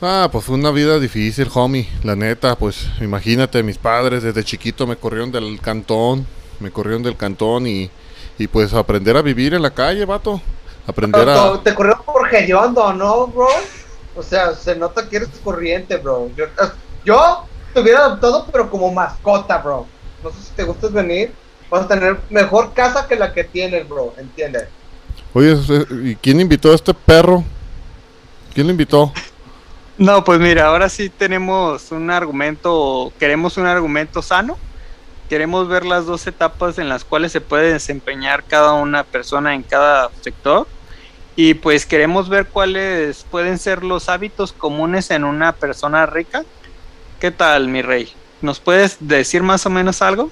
[0.02, 1.88] Ah, pues fue una vida difícil, homie.
[2.04, 6.28] La neta, pues imagínate, mis padres desde chiquito me corrieron del cantón,
[6.60, 7.90] me corrieron del cantón y,
[8.38, 10.42] y pues aprender a vivir en la calle, vato.
[10.86, 11.60] Aprender a...
[11.64, 13.48] Te corrió por hediondo, ¿no, bro?
[14.16, 16.30] O sea, se nota que eres corriente, bro.
[16.36, 16.46] Yo,
[17.04, 19.88] yo te hubiera adoptado, pero como mascota, bro.
[20.26, 21.32] No sé si te gustas venir.
[21.70, 24.12] Vas a tener mejor casa que la que tienes, bro.
[24.18, 24.68] ¿Entiendes?
[25.36, 25.56] Oye,
[26.04, 27.44] ¿y quién invitó a este perro?
[28.52, 29.14] ¿Quién lo invitó?
[30.00, 34.58] No, pues mira, ahora sí tenemos un argumento, queremos un argumento sano.
[35.30, 39.62] Queremos ver las dos etapas en las cuales se puede desempeñar cada una persona en
[39.62, 40.68] cada sector.
[41.36, 46.44] Y pues queremos ver cuáles pueden ser los hábitos comunes en una persona rica.
[47.20, 48.12] ¿Qué tal, mi rey?
[48.42, 50.30] ¿Nos puedes decir más o menos algo?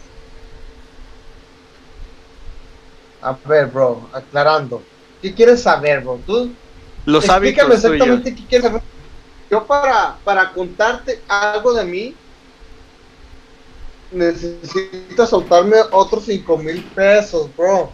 [3.21, 4.81] A ver, bro, aclarando.
[5.21, 6.19] ¿Qué quieres saber, bro?
[6.25, 6.53] Tú
[7.05, 8.81] Los explícame hábitos exactamente qué quieres saber.
[9.49, 12.15] Yo para, para contarte algo de mí,
[14.11, 17.89] necesito soltarme otros 5 mil pesos, bro.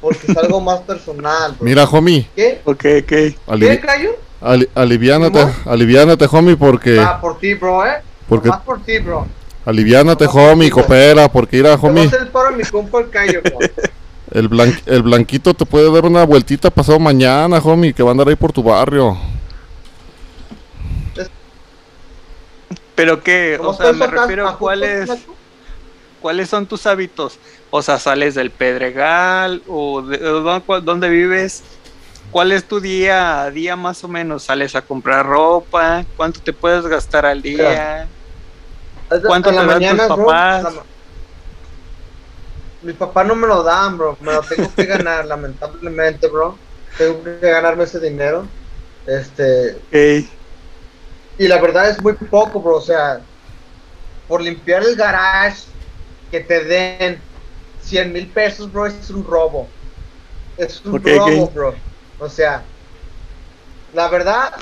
[0.00, 1.66] Porque es algo más personal, bro.
[1.66, 2.60] Mira, homie, ¿Qué?
[2.64, 3.12] Ok, ok.
[3.46, 4.10] alivi- ¿Qué, Cayo?
[4.40, 8.02] ali- aliviánate, aliviánate, homie, porque, Ah, por ti, bro, eh.
[8.28, 9.26] porque, Más por ti, bro.
[9.64, 13.10] Aliviánate, homie, coopera, porque voy a homie, el paro a mi compa el
[13.42, 13.68] bro.
[14.30, 18.12] el, blan- el blanquito te puede dar una vueltita pasado mañana, homie, que va a
[18.12, 19.16] andar ahí por tu barrio.
[22.94, 25.10] Pero qué, o ¿Cómo sea, me refiero a ¿Ajustas, cuáles,
[26.20, 27.38] cuáles son tus hábitos.
[27.70, 30.18] O sea, sales del Pedregal o, de,
[30.82, 31.64] dónde vives.
[32.30, 34.44] ¿Cuál es tu día a día más o menos?
[34.44, 36.04] ¿Sales a comprar ropa?
[36.16, 38.08] ¿Cuánto te puedes gastar al día?
[39.20, 40.62] ¿Cuánto En te la dan tus mañana, bro, papás?
[40.62, 40.82] la
[42.82, 44.16] Mis papás no me lo dan, bro.
[44.20, 46.56] Me lo tengo que ganar, lamentablemente, bro.
[46.96, 48.46] Tengo que ganarme ese dinero.
[49.06, 50.28] Este, Ok.
[51.38, 52.76] y la verdad es muy poco, bro.
[52.76, 53.20] O sea,
[54.28, 55.62] por limpiar el garage,
[56.30, 57.20] que te den
[57.82, 59.68] 100 mil pesos, bro, es un robo.
[60.56, 61.74] Es un robo, bro.
[62.18, 62.62] O sea,
[63.92, 64.54] la verdad,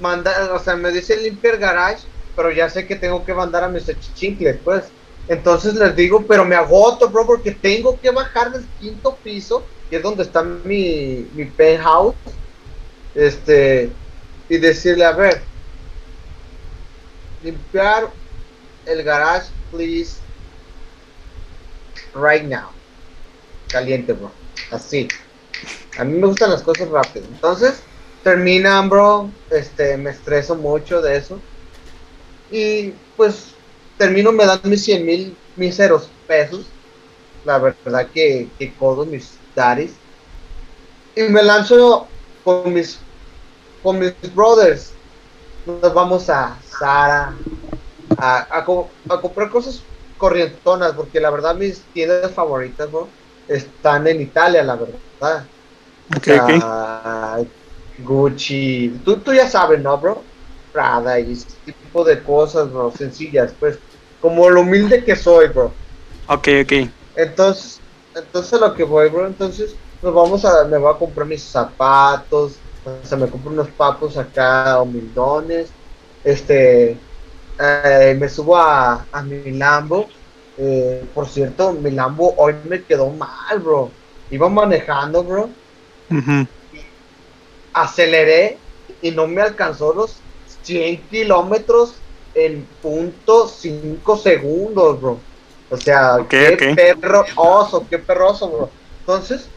[0.00, 2.02] manda, o sea, me dice limpiar garage,
[2.34, 4.84] pero ya sé que tengo que mandar a mis chincles, pues.
[5.28, 9.96] Entonces les digo, pero me agoto, bro, porque tengo que bajar del quinto piso, que
[9.96, 12.14] es donde está mi, mi penthouse.
[13.14, 13.90] Este,
[14.48, 15.40] y decirle, a ver,
[17.42, 18.10] limpiar
[18.86, 20.16] el garage, please,
[22.14, 22.70] right now.
[23.68, 24.30] Caliente, bro.
[24.70, 25.08] Así.
[25.96, 27.26] A mí me gustan las cosas rápido.
[27.26, 27.82] Entonces,
[28.22, 29.30] terminan, bro.
[29.50, 31.40] Este, me estreso mucho de eso.
[32.48, 33.62] Y pues,
[33.96, 36.78] termino, me dan mis 100 mil míseros pesos.
[37.44, 40.04] La verdad que, que codo mis daddies.
[41.14, 43.08] Y me lanzo con mis,
[43.80, 45.00] con mis brothers.
[45.66, 47.44] Nos vamos a Sara
[48.18, 53.16] a, a, co- a comprar cosas corrientonas, porque la verdad mis tiendas favoritas, bro,
[53.48, 55.52] están en Italia, la verdad.
[56.12, 56.64] O Ok, sea, ok.
[57.96, 60.30] Gucci, tú, tú ya sabes, ¿no, bro?
[60.74, 63.82] Prada y ese tipo de cosas, bro, sencillas, pues,
[64.18, 65.80] como lo humilde que soy, bro.
[66.28, 66.72] Ok, ok.
[67.14, 67.82] Entonces,
[68.14, 71.50] entonces a lo que voy, bro, entonces nos vamos a, me voy a comprar mis
[71.50, 75.78] zapatos, o sea, me compro unos papos acá humildones,
[76.22, 77.06] este,
[77.58, 80.08] eh, me subo a, a mi Lambo,
[80.56, 83.98] eh, por cierto, mi Lambo hoy me quedó mal, bro,
[84.30, 85.56] iba manejando, bro,
[86.10, 86.46] Ujú.
[87.72, 88.64] aceleré
[89.00, 90.23] y no me alcanzó los
[90.64, 91.94] 100 kilómetros
[92.34, 95.18] en punto 5 segundos, bro.
[95.70, 98.70] O sea, Ok, qué perro oso, qué perroso, bro.
[99.00, 99.48] Entonces,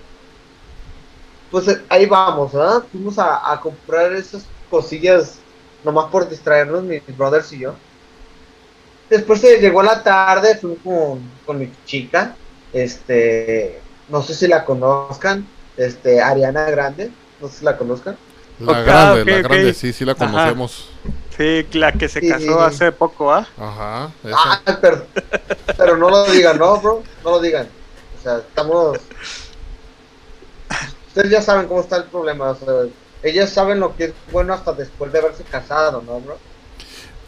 [1.52, 2.84] pues eh, ahí vamos, ¿verdad?
[2.92, 5.40] Fuimos a, a comprar esas cosillas
[5.84, 7.74] nomás por distraernos, mis brothers y yo.
[9.10, 12.36] Después se llegó la tarde, fui con, con mi chica,
[12.74, 18.18] este, no sé si la conozcan, este, Ariana Grande, no sé si la conozcan.
[18.60, 20.26] La grande, la grande, sí, sí la Ajá.
[20.26, 20.90] conocemos.
[21.38, 22.30] Sí, la que se Sí.
[22.30, 23.48] casó hace poco, ¿ah?
[23.58, 24.36] Ajá, esa.
[24.66, 25.06] Ah, pero,
[25.78, 27.04] pero no lo digan, ¿no, bro?
[27.24, 27.68] No lo digan.
[28.20, 28.98] O sea, estamos...
[31.10, 32.68] Ustedes ya saben cómo está el problema, o sea,
[33.24, 36.38] ellas saben lo que es bueno hasta después de haberse casado, ¿no, bro?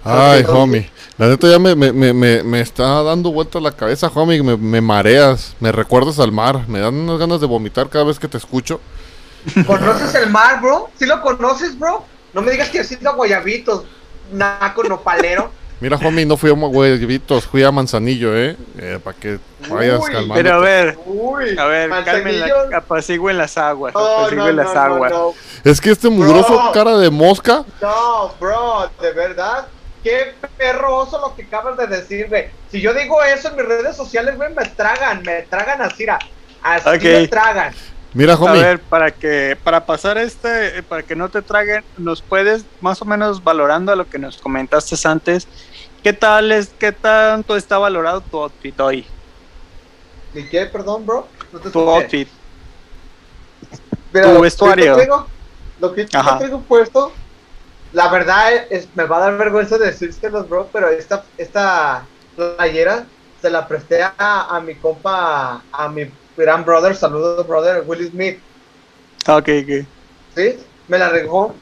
[0.03, 0.89] Ay, homie.
[1.17, 4.41] La neta ya me, me, me, me, me está dando vuelta la cabeza, homie.
[4.41, 6.63] Me, me mareas, me recuerdas al mar.
[6.69, 8.79] Me dan unas ganas de vomitar cada vez que te escucho.
[9.65, 10.89] ¿Conoces el mar, bro?
[10.97, 12.03] ¿Sí lo conoces, bro?
[12.33, 13.85] No me digas que has ido a Guayabitos,
[14.31, 15.51] naco nopalero.
[15.81, 18.57] Mira, homie, no fui a Huevitos, fui a Manzanillo, ¿eh?
[19.01, 20.33] para que vayas Uy, calmando.
[20.35, 22.69] Pero a ver, Uy, a ver, calmen Manzanillo.
[22.69, 25.11] la, apacigüen las aguas, No, apacigüen no, las no, no, aguas.
[25.11, 25.33] no.
[25.63, 26.71] Es que este mugroso Bro.
[26.73, 27.63] cara de mosca.
[27.81, 29.67] No, bro, de verdad.
[30.03, 32.47] Qué perro oso lo que acabas de decir, güey.
[32.71, 36.05] Si yo digo eso en mis redes sociales, güey, me tragan, me tragan así,
[36.61, 37.03] así Ok.
[37.03, 37.73] me tragan.
[38.13, 38.61] Mira, A homie.
[38.63, 43.01] ver, para que para pasar este, eh, para que no te traguen, nos puedes más
[43.01, 45.47] o menos valorando a lo que nos comentaste antes.
[46.01, 49.05] ¿Qué tal es, qué tanto está valorado tu outfit hoy?
[50.33, 51.27] ¿Y qué, perdón, bro?
[51.51, 51.95] No te Tu escuché.
[52.03, 52.29] outfit.
[54.13, 55.27] Mira, tu lo que vestuario.
[55.79, 57.13] Lo que yo traigo puesto
[57.91, 63.05] la verdad es, me va a dar vergüenza decírselos, bro, pero esta, esta playera
[63.41, 64.13] se la presté a,
[64.55, 66.05] a mi compa, a mi
[66.39, 68.39] gran brother, saludos brother, Willie Smith.
[69.27, 69.85] Ok, ok.
[70.35, 70.57] ¿Sí?
[70.87, 71.53] Me la regó,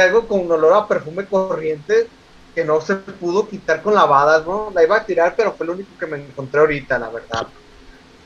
[0.00, 2.08] algo con un olor a perfume corriente
[2.54, 4.72] que no se pudo quitar con lavadas, bro.
[4.74, 7.46] La iba a tirar, pero fue lo único que me encontré ahorita, la verdad.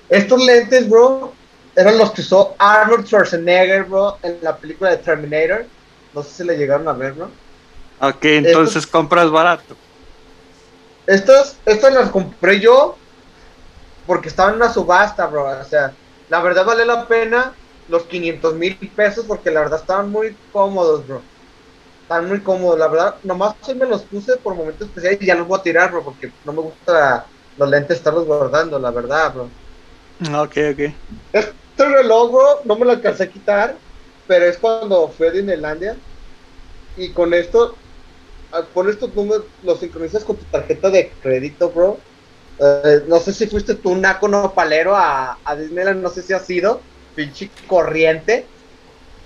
[0.09, 1.33] Estos lentes, bro,
[1.75, 5.67] eran los que usó Arnold Schwarzenegger, bro, en la película de Terminator.
[6.15, 7.31] No sé si le llegaron a ver, bro.
[8.01, 9.77] Ok, entonces compras barato.
[11.07, 12.97] Estas, estas las compré yo
[14.07, 15.49] porque estaban en una subasta, bro.
[15.49, 15.93] O sea,
[16.29, 17.53] la verdad vale la pena
[17.89, 21.21] los 500 mil pesos porque la verdad estaban muy cómodos, bro.
[22.03, 23.15] Estaban muy cómodos, la verdad.
[23.23, 26.03] Nomás hoy me los puse por momentos especiales y ya los voy a tirar, bro,
[26.03, 27.27] porque no me gusta
[27.59, 29.49] los lentes estarlos guardando, la verdad, bro.
[30.43, 30.95] Ok, ok.
[31.33, 33.77] Este reloj, bro, no me lo alcancé a quitar,
[34.27, 35.97] pero es cuando fui a Disneylandia.
[36.97, 37.75] Y con esto,
[38.75, 41.99] con estos números, los sincronizas con tu tarjeta de crédito, bro.
[42.63, 46.39] Eh, no sé si fuiste tú, naco palero a, a Disneyland, no sé si ha
[46.39, 48.53] sido, pinche corriente.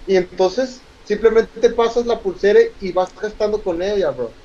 [0.07, 4.39] Y entonces simplemente te pasas la pulsera y vas gastando con ella, bro.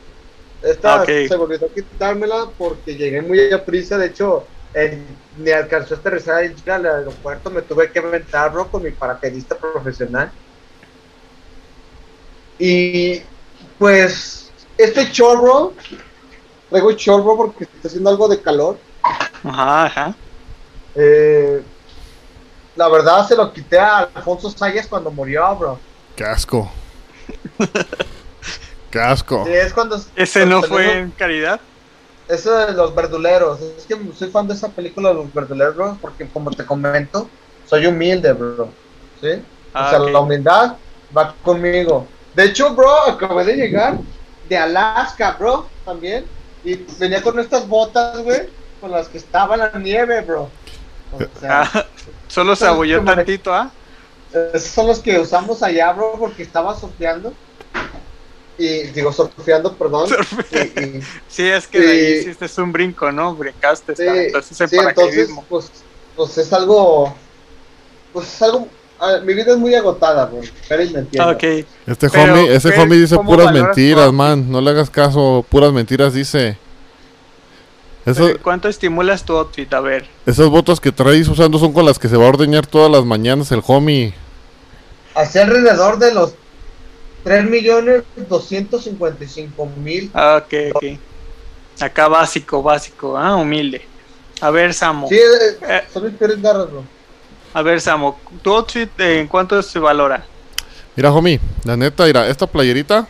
[0.62, 1.10] Esta Ok.
[1.28, 5.98] se volvió a quitármela porque llegué muy a prisa, de hecho, eh, ni alcanzó a
[6.00, 10.34] aterrizar al aeropuerto, me tuve que aventar, bro, con mi paracaidista profesional.
[12.58, 13.22] Y
[13.78, 15.76] pues, este chorro,
[16.72, 18.80] traigo chorro porque está haciendo algo de calor.
[19.44, 20.16] Ajá, ajá.
[20.96, 21.62] Eh,
[22.76, 25.80] la verdad se lo quité a Alfonso Sayas cuando murió, bro.
[26.16, 26.72] Qué asco.
[28.90, 29.46] Qué asco.
[29.46, 31.60] Sí, es cuando ¿Ese no fue en caridad?
[32.28, 33.60] Eso de los verduleros.
[33.62, 37.30] Es que soy fan de esa película de los verduleros, bro, porque como te comento,
[37.68, 38.70] soy humilde, bro.
[39.20, 39.28] ¿Sí?
[39.34, 39.42] o
[39.74, 40.76] Ah, sea, la humildad
[41.16, 42.08] va conmigo.
[42.34, 43.98] De hecho, bro, acabé de llegar
[44.48, 46.26] de Alaska, bro, también.
[46.64, 50.50] Y venía con estas botas, güey, con las que estaba la nieve, bro.
[51.14, 51.86] O sea, Ah,
[52.28, 53.72] solo se abolló tantito, ¿ah?
[54.54, 57.34] esos son los que usamos allá, bro, porque estaba surfeando.
[58.58, 60.10] Y digo, surfeando, perdón.
[60.52, 63.36] Y- y- Sí, es que de ahí hiciste un brinco, ¿no?
[63.36, 65.72] Brincaste, Sí, entonces sí, entonces, pues,
[66.16, 67.14] pues es algo,
[68.14, 68.68] pues es algo,
[69.02, 71.32] a mi vida es muy agotada, bro, pero me entiendo.
[71.32, 71.44] Ok.
[71.88, 74.50] Este Pero, homie, ese ¿qué- homie dice puras tu mentiras, man.
[74.52, 76.58] No le hagas caso, puras mentiras dice.
[78.06, 79.72] Eso, Pero, ¿Cuánto estimulas tu outfit?
[79.74, 80.08] A ver.
[80.26, 83.06] esas botas que traes usando son con las que se va a ordeñar todas las
[83.06, 84.14] mañanas el homie.
[85.14, 86.34] Hacia alrededor de los
[87.24, 90.10] 3 millones 255 mil.
[90.14, 90.84] Ah, ok, ok.
[91.80, 93.82] Acá básico, básico, ah, humilde.
[94.40, 95.08] A ver, Samo.
[95.08, 96.84] Sí, eh, Eh, son mis peores garras, bro.
[97.54, 100.24] A ver, Samo, ¿tu outfit eh, en cuánto se valora?
[100.96, 103.08] Mira, homie, la neta, mira, esta playerita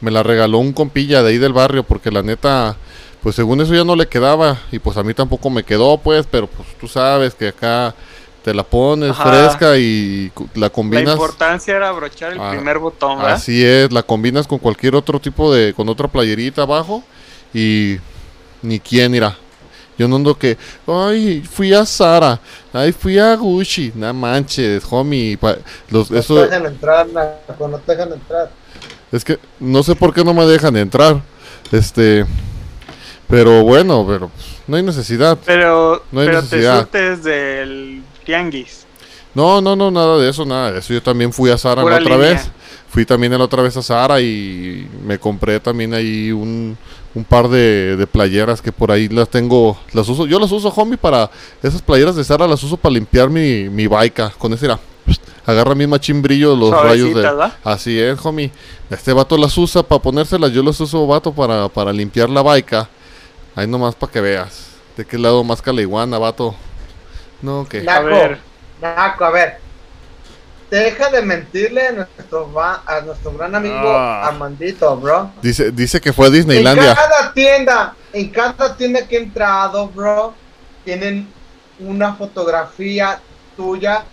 [0.00, 2.76] me la regaló un compilla de ahí del barrio porque la neta,
[3.22, 6.26] pues según eso ya no le quedaba y pues a mí tampoco me quedó, pues,
[6.30, 7.94] pero pues tú sabes que acá
[8.42, 9.30] te la pones Ajá.
[9.30, 11.14] fresca y la La combinas.
[11.14, 13.32] importancia era abrochar el Ah, primer botón, ¿verdad?
[13.34, 17.02] Así es, la combinas con cualquier otro tipo de, con otra playerita abajo
[17.54, 17.96] y
[18.62, 19.36] ni quién irá.
[19.96, 22.40] Yo no ando que, ay, fui a Sara,
[22.72, 25.56] ay, fui a Gucci, no manches, homie, pa-
[25.88, 28.50] los, No eso, te dejan entrar, naco, no te dejan entrar.
[29.12, 31.22] es que no sé por qué no me dejan entrar,
[31.70, 32.26] este,
[33.28, 34.30] pero bueno, pero
[34.66, 35.38] no hay necesidad.
[35.44, 36.80] Pero, No hay pero te necesidad.
[36.80, 38.84] surtes del tianguis.
[39.34, 40.92] No, no, no, nada de eso, nada de eso.
[40.92, 42.16] Yo también fui a Sara la otra línea.
[42.18, 42.50] vez.
[42.88, 46.78] Fui también la otra vez a Sara y me compré también ahí un,
[47.14, 50.68] un par de, de playeras que por ahí las tengo, las uso, yo las uso,
[50.74, 51.30] homie, para
[51.62, 54.30] esas playeras de Sara las uso para limpiar mi, mi baica.
[54.36, 54.80] Con ese era,
[55.46, 57.50] agarra mi machín brillo los rayos de...
[57.62, 58.50] Así es, homie.
[58.90, 62.88] Este vato las usa para ponérselas, yo las uso, vato, para, para limpiar la baica.
[63.54, 64.66] Ahí nomás para que veas.
[64.96, 66.54] ¿De qué lado más caliguana, vato?
[67.42, 67.80] No, que...
[67.80, 68.40] Ver.
[68.80, 69.63] Naco, a ver.
[70.70, 74.26] Deja de mentirle a nuestro, va- a nuestro gran amigo Ah.
[74.28, 75.30] Armandito, bro.
[75.42, 76.94] Dice, dice que fue a En Disneylandia.
[76.94, 80.34] cada tienda, en cada tienda que he entrado, bro,
[80.84, 81.28] tienen
[81.78, 83.20] una fotografía
[83.56, 84.04] tuya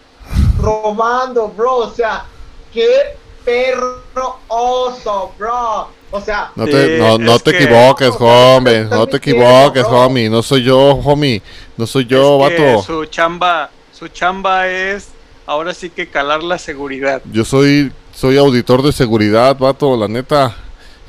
[0.59, 1.77] robando, bro.
[1.77, 2.25] O sea,
[2.73, 5.89] qué perro oso, bro.
[6.11, 8.83] O sea, No te, Sí, no, no te que- equivoques, homie.
[8.83, 10.29] No te equivoques, homie.
[10.29, 11.41] No soy yo, homie.
[11.77, 12.83] No soy yo, Es que vato.
[12.83, 15.07] Su chamba, su chamba es
[15.45, 17.21] ahora sí que calar la seguridad.
[17.31, 20.55] Yo soy, soy auditor de seguridad, vato, la neta.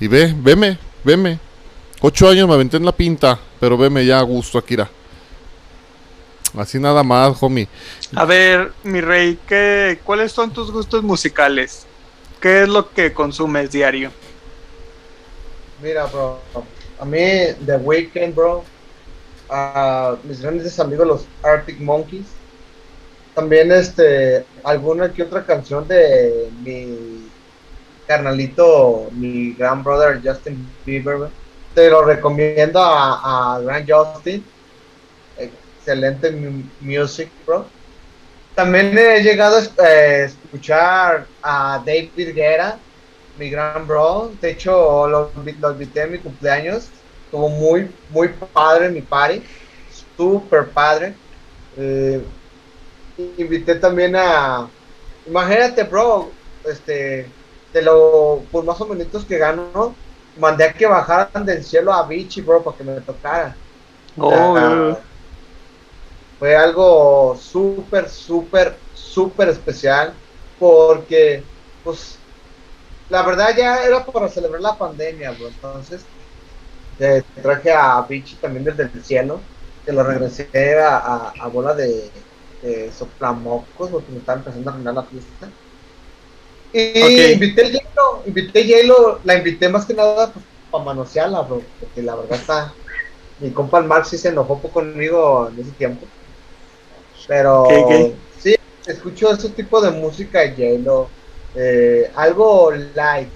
[0.01, 1.39] Y ve, veme, veme.
[2.01, 4.91] Ocho años me aventé en la pinta, pero veme ya a gusto, Akira.
[6.57, 7.69] Así nada más, homie.
[8.15, 11.87] A ver, mi rey, ¿qué, ¿cuáles son tus gustos musicales?
[12.41, 14.11] ¿Qué es lo que consumes diario?
[15.81, 16.41] Mira, bro,
[17.01, 17.19] a mí
[17.65, 18.65] The Weeknd, bro,
[19.49, 22.27] a mis grandes amigos los Arctic Monkeys,
[23.35, 27.33] también este, alguna que otra canción de mi
[28.07, 31.33] carnalito, mi gran brother Justin Bieber,
[31.75, 34.53] te lo recomiendo a, Grand Justin,
[35.37, 37.75] excelente mu- music, bro.
[38.55, 42.85] También he llegado a eh, escuchar a David Guerra,
[43.35, 44.37] mi gran bro.
[44.41, 46.93] De hecho, lo, lo invité en mi cumpleaños.
[47.25, 49.43] Estuvo muy, muy padre mi party.
[50.17, 51.19] Super padre.
[51.77, 52.23] Eh,
[53.37, 54.69] invité también a.
[55.27, 56.31] Imagínate, bro.
[56.65, 57.27] Este.
[57.73, 58.43] De lo.
[58.51, 59.95] Por más o menos que gano,
[60.37, 63.57] mandé a que bajaran del cielo a Vichy, bro, para que me tocara.
[64.19, 64.97] Oh,
[66.39, 70.13] fue algo súper, súper, súper especial
[70.59, 71.43] porque,
[71.85, 72.19] pues,
[73.09, 75.49] la verdad ya era para celebrar la pandemia, bro.
[75.49, 76.05] Entonces,
[76.99, 79.41] eh, traje a Vichy también desde el cielo,
[79.85, 82.11] que lo regresé a, a, a bola de,
[82.63, 85.55] de soplamocos porque me estaba empezando a arruinar la fiesta.
[86.73, 87.19] Y Ok.
[87.33, 92.17] invité hielo, invité hielo, la invité más que nada pues, para manosearla, bro, porque la
[92.17, 92.75] verdad está,
[93.39, 96.09] mi compa el Marx sí se enojó poco conmigo en ese tiempo.
[97.27, 97.91] Pero Ok, ok.
[98.31, 98.55] sí,
[98.87, 101.17] escucho ese tipo de música de J-Lo,
[101.55, 103.35] eh, algo light,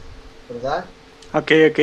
[0.48, 0.90] ¿verdad?
[1.32, 1.78] Ok, ok.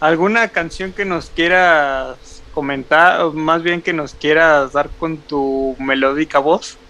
[0.00, 5.76] ¿Alguna canción que nos quieras comentar, o más bien que nos quieras dar con tu
[5.78, 6.80] melódica voz?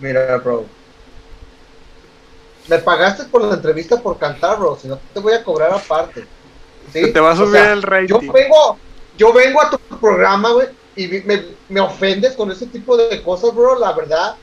[0.00, 0.64] Mira, bro.
[2.68, 6.26] Me pagaste por la entrevista por cantar, bro, si no te voy a cobrar aparte.
[6.92, 7.12] ¿sí?
[7.12, 8.08] Te va a O subir sea, el rating.
[8.08, 8.78] Yo vengo,
[9.16, 13.54] yo vengo a tu programa, güey, y me, me ofendes con ese tipo de cosas,
[13.54, 14.36] bro, la verdad.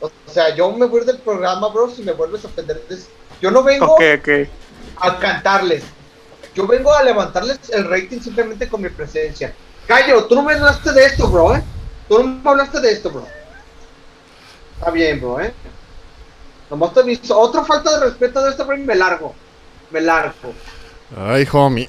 [0.00, 2.82] O sea, yo me voy del programa, bro, si me vuelves a ofender.
[3.40, 3.98] Yo no vengo
[4.96, 5.84] a cantarles.
[6.54, 9.54] Yo vengo a levantarles el rating simplemente con mi presencia.
[9.86, 11.62] Callo, tú no me hablaste de esto, bro, ¿eh?
[12.08, 13.26] Tú no me hablaste de esto, bro.
[14.80, 15.52] Está bien, bro, ¿eh?
[16.70, 17.38] Nomás te aviso.
[17.38, 19.34] Otra falta de respeto de este, y me largo.
[19.90, 20.54] Me largo.
[21.14, 21.86] Ay, homie.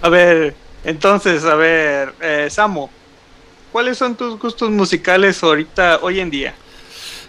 [0.00, 2.88] A ver, entonces, a ver, eh, Samo,
[3.72, 6.54] ¿cuáles son tus gustos musicales ahorita, hoy en día?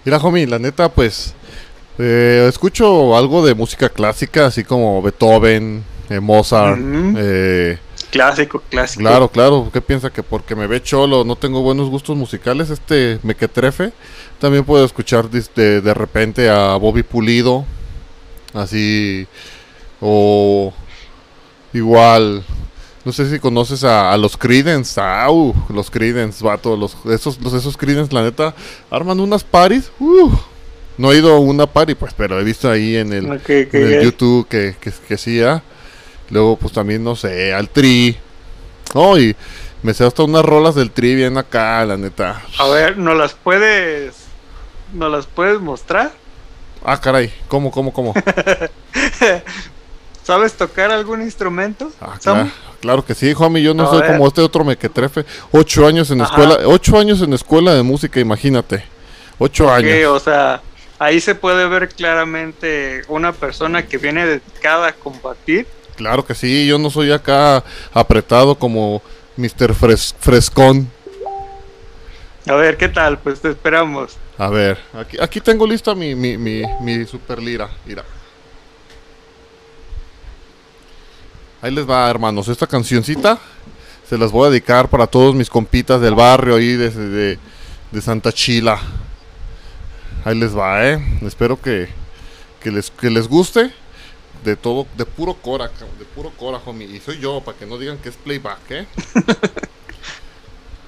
[0.06, 1.34] Mira, homie, la neta, pues.
[1.98, 6.80] eh, escucho algo de música clásica, así como Beethoven, eh, Mozart.
[7.18, 7.78] Eh,
[8.12, 9.02] Clásico, clásico.
[9.02, 9.70] claro, claro.
[9.72, 12.70] ¿Qué piensa que porque me ve cholo no tengo buenos gustos musicales?
[12.70, 13.94] Este mequetrefe.
[14.40, 17.66] También puedo escuchar de, de repente a Bobby Pulido.
[18.54, 19.28] Así.
[20.02, 20.74] O.
[21.74, 22.44] Igual.
[23.04, 25.00] No sé si conoces a, a los Creedence.
[25.02, 26.76] Ah, uh, los Creedence, vato.
[26.76, 28.54] Los, esos, los, esos Creedence, la neta,
[28.92, 29.92] arman unas paris.
[30.00, 30.32] Uh,
[30.98, 34.04] no he ido a una party, pues, pero he visto ahí en el, en ok.
[34.04, 35.64] YouTube que, que, que sí, ah.
[36.32, 38.18] Luego, pues también, no sé, al Tri.
[38.96, 39.36] No, y
[39.84, 42.42] me sé hasta unas rolas del Tri bien acá, la neta.
[42.58, 44.16] A ver, ¿nos las puedes,
[44.94, 46.12] nos las puedes mostrar?
[46.84, 48.14] Ah, caray, ¿cómo, cómo, cómo?
[50.24, 51.92] ¿Sabes tocar algún instrumento?
[52.00, 54.12] Ah, claro, claro que sí, homie, yo no A soy ver.
[54.12, 55.26] como este otro mequetrefe.
[55.52, 56.32] Ocho años en Ajá.
[56.32, 58.84] escuela, ocho años en escuela de música, imagínate.
[59.40, 60.06] Ocho años.
[60.08, 60.62] o sea,
[61.00, 65.68] ahí se puede ver claramente una persona que viene dedicada a combatir.
[66.02, 69.04] Claro que sí, yo no soy acá apretado como
[69.38, 69.76] Mr.
[69.76, 70.90] Fres- Frescón.
[72.48, 73.20] A ver, ¿qué tal?
[73.20, 74.18] Pues te esperamos.
[74.40, 77.70] A ver, aquí, aquí tengo lista mi, mi, mi, mi super lira.
[77.86, 78.04] Mira.
[81.62, 82.48] Ahí les va, hermanos.
[82.48, 83.38] Esta cancioncita
[84.10, 87.40] se las voy a dedicar para todos mis compitas del barrio ahí de, de,
[87.92, 88.80] de Santa Chila.
[90.26, 91.20] Ahí les va, eh.
[91.22, 91.90] Espero que,
[92.60, 93.72] que, les, que les guste.
[94.44, 96.88] De todo, de puro cora, de puro cora, homie.
[96.88, 98.88] Y soy yo, para que no digan que es playback, eh.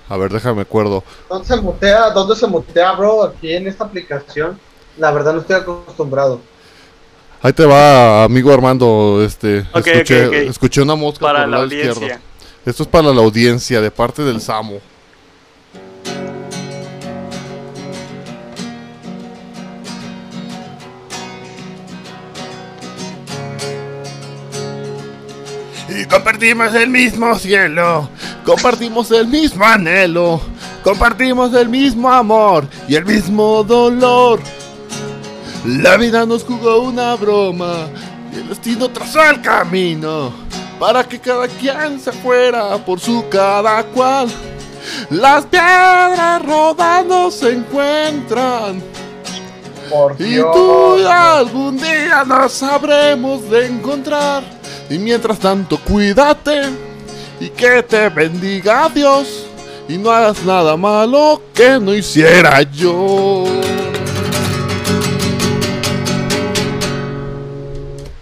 [0.09, 1.03] A ver, déjame acuerdo.
[1.29, 3.23] ¿Dónde se mutea, dónde se mutea, bro?
[3.23, 4.59] Aquí en esta aplicación.
[4.97, 6.41] La verdad no estoy acostumbrado.
[7.41, 9.21] Ahí te va, amigo Armando.
[9.23, 12.01] Este, escuché, escuché una mosca Para por la izquierdo.
[12.65, 14.79] Esto es para la audiencia de parte del Samo.
[25.95, 28.09] Y compartimos el mismo cielo,
[28.43, 30.41] compartimos el mismo anhelo,
[30.83, 34.39] compartimos el mismo amor y el mismo dolor.
[35.65, 37.87] La vida nos jugó una broma
[38.33, 40.33] y el destino trazó el camino
[40.79, 44.29] para que cada quien se fuera por su cada cual.
[45.11, 48.83] Las piedras rodando se encuentran
[49.89, 54.62] Por Y tú algún día nos sabremos de encontrar.
[54.89, 56.61] Y mientras tanto, cuídate
[57.39, 59.45] y que te bendiga Dios.
[59.88, 63.43] Y no hagas nada malo que no hiciera yo.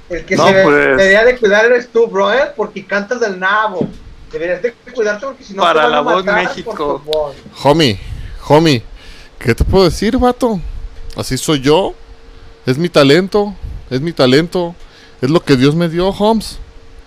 [0.10, 0.76] El que No, se pues.
[0.98, 2.52] debería de cuidar eres tú, bro, ¿eh?
[2.56, 3.88] Porque cantas del nabo.
[4.32, 7.02] Deberías de cuidarte porque si no Para te van la a voz matar México.
[7.06, 7.36] voz.
[7.64, 8.00] Homie,
[8.48, 8.82] homie,
[9.40, 10.60] ¿qué te puedo decir, vato?
[11.16, 11.94] Así soy yo.
[12.66, 13.54] Es mi talento,
[13.90, 14.76] es mi talento.
[15.22, 16.60] Es lo que Dios me dio, Holmes.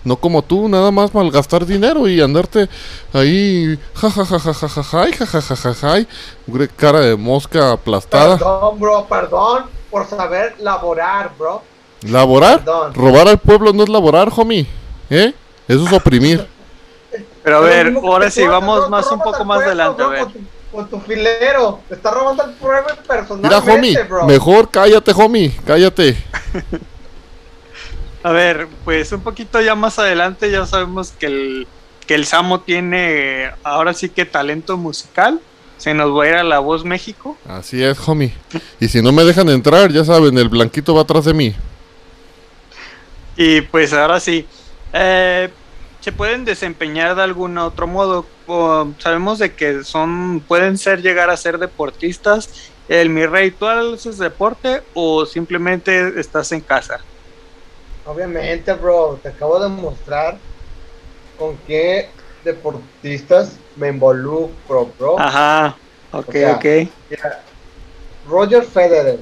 [0.03, 2.69] No como tú, nada más malgastar dinero y andarte
[3.11, 6.05] ahí, ja ja ja ja ja ja ja, ja ja ja ja ja,
[6.47, 8.37] gre- cara de mosca aplastada.
[8.37, 11.63] Perdón, bro, perdón por saber laborar, bro.
[12.03, 12.59] ¿Laborar?
[12.59, 12.93] Perdón.
[12.93, 14.67] Robar al pueblo no es laborar, homie.
[15.09, 15.33] ¿Eh?
[15.67, 16.45] Eso es oprimir.
[17.43, 20.19] Pero a ver, ahora sí, vamos más un poco más pueblo, adelante, a ver.
[20.25, 20.39] Con tu,
[20.71, 21.79] con tu filero.
[21.89, 24.25] Te está robando el pueblo Mira, personalmente, homie, bro.
[24.27, 26.15] mejor cállate, homie, cállate.
[28.25, 31.67] A ver, pues un poquito ya más adelante ya sabemos que el,
[32.07, 35.39] que el Samo tiene ahora sí que talento musical.
[35.77, 37.37] Se nos va a ir a La Voz México.
[37.47, 38.33] Así es, homie.
[38.79, 41.53] Y si no me dejan entrar, ya saben, el blanquito va atrás de mí.
[43.37, 44.47] Y pues ahora sí,
[44.91, 45.51] eh,
[45.99, 48.25] se pueden desempeñar de algún otro modo.
[48.47, 52.71] O, sabemos de que son, pueden ser llegar a ser deportistas.
[52.89, 57.01] El mi rey, ¿tú haces deporte o simplemente estás en casa?
[58.05, 60.37] Obviamente, bro, te acabo de mostrar
[61.37, 62.09] con qué
[62.43, 65.19] deportistas me involucro, bro.
[65.19, 65.75] Ajá,
[66.11, 66.65] ok, O sea, ok.
[67.09, 67.43] Mira,
[68.27, 69.19] Roger Federer,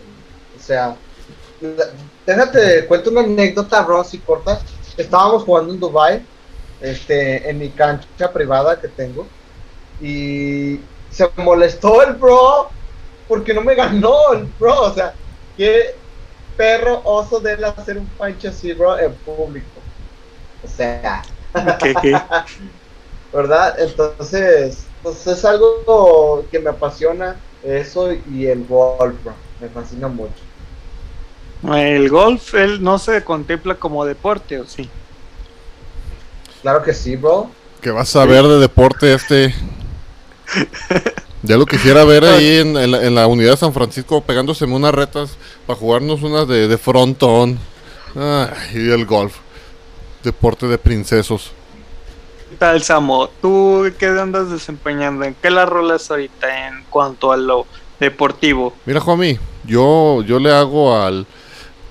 [0.56, 0.96] o sea,
[2.26, 4.60] déjate, cuento una anécdota, bro, si corta.
[4.98, 6.26] Estábamos jugando en Dubai,
[6.82, 9.26] este, en mi cancha privada que tengo,
[10.02, 10.80] y
[11.10, 12.70] se molestó el bro
[13.28, 15.16] porque no me ganó el bro, o sea,
[15.56, 16.03] qué
[16.58, 19.68] perro oso de él hacer un pancho así, bro, en público.
[20.64, 21.24] O sea.
[23.34, 23.76] ¿verdad?
[23.80, 29.34] Entonces, pues es algo que me apasiona, eso y el golf, bro.
[29.60, 30.34] Me fascina mucho.
[31.74, 34.90] El golf, él no se contempla como deporte, ¿o sí?
[36.62, 37.50] Claro que sí, bro.
[37.82, 39.56] ¿Qué vas a ver de deporte este?
[41.46, 44.64] Ya lo quisiera ver ahí en, en la, en la unidad de San Francisco pegándose
[44.64, 45.38] unas retas
[45.68, 47.60] para jugarnos unas de, de frontón.
[48.16, 49.36] Ay, y el golf.
[50.24, 51.52] Deporte de princesos.
[52.50, 53.28] ¿Qué tal, Samo?
[53.42, 55.26] ¿Tú qué andas desempeñando?
[55.26, 57.68] ¿En qué la rolas ahorita en cuanto a lo
[58.00, 58.74] deportivo?
[58.86, 61.26] Mira, homie, yo, yo le hago al,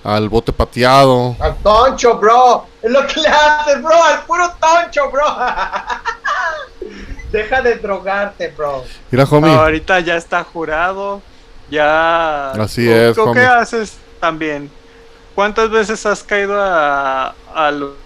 [0.03, 1.37] al bote pateado.
[1.41, 2.67] Al toncho, bro.
[2.81, 4.03] Es lo que le haces, bro.
[4.03, 5.27] Al puro toncho, bro.
[7.33, 8.85] Deja de drogarte, bro.
[9.11, 11.23] Mira, homie, ahorita ya está jurado,
[11.71, 12.51] ya...
[12.53, 13.45] Así ¿Tú- es, ¿Tú qué homie.
[13.47, 14.71] haces también?
[15.35, 17.97] ¿Cuántas veces has caído a, a lo-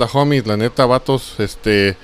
[0.00, 0.46] onda, homies?
[0.46, 1.96] La neta, vatos, este,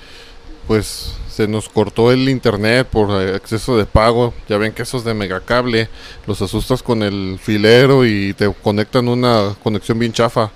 [0.67, 4.33] pues se nos cortó el internet por exceso de pago.
[4.47, 5.89] Ya ven que esos de megacable
[6.27, 10.51] los asustas con el filero y te conectan una conexión bien chafa.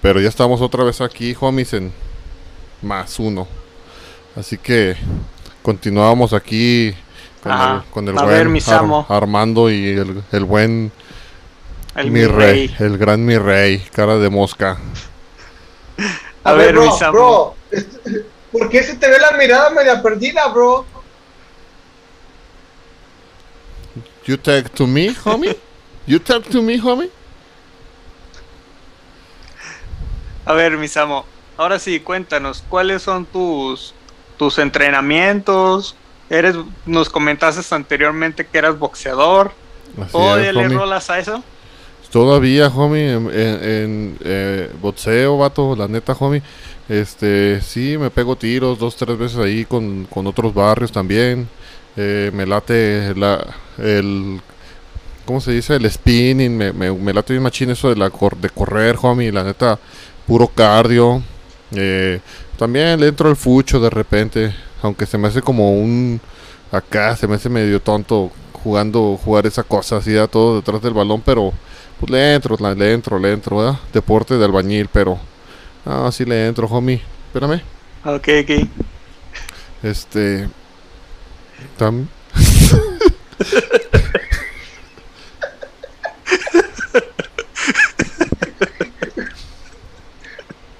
[0.00, 1.92] Pero ya estamos otra vez aquí, homies, en
[2.82, 3.46] más uno.
[4.36, 4.96] Así que
[5.62, 6.94] continuamos aquí
[7.42, 7.74] con Ajá.
[7.76, 9.06] el, con el buen ver, Ar-.
[9.08, 10.92] Armando y el, el buen
[11.94, 14.78] El mi rey, el gran mi rey, cara de mosca.
[16.46, 17.12] A, ver, bro, Samo.
[17.12, 17.54] bro,
[18.52, 20.84] ¿por qué se te ve la mirada media perdida, bro?
[24.24, 25.56] You talk to me, homie?
[26.06, 27.10] You talk to me, homie?
[30.44, 31.24] A ver, mi Samo.
[31.56, 33.94] Ahora sí, cuéntanos, ¿cuáles son tus,
[34.36, 35.96] tus entrenamientos?
[36.28, 39.52] Eres, nos comentaste anteriormente que eras boxeador.
[40.00, 40.76] Así ¿Todavía es, le homie.
[40.76, 41.42] rolas a eso?
[42.16, 46.40] Todavía, homie, en, en- eh, boxeo, vato, la neta, homie.
[46.88, 51.46] Este, sí, me pego tiros dos, tres veces ahí con, con otros barrios también.
[51.94, 53.46] Eh, me late la,
[53.76, 54.40] el,
[55.26, 55.74] ¿cómo se dice?
[55.76, 59.30] El spinning, me, me, me late bien machín eso de, la cor- de correr, homie,
[59.30, 59.78] la neta,
[60.26, 61.22] puro cardio.
[61.72, 62.20] Eh,
[62.58, 66.18] también le entro al fucho de repente, aunque se me hace como un,
[66.72, 70.94] acá se me hace medio tonto jugando, jugar esa cosa así, a todo detrás del
[70.94, 71.52] balón, pero
[71.98, 73.78] pues le entro, le entro, le entro, ¿verdad?
[73.92, 75.18] Deporte de albañil, pero,
[75.84, 77.02] ah, sí le entro, homie.
[77.28, 77.62] Espérame.
[78.04, 78.68] Ok, ok.
[79.82, 80.48] Este.
[81.76, 82.08] Tam.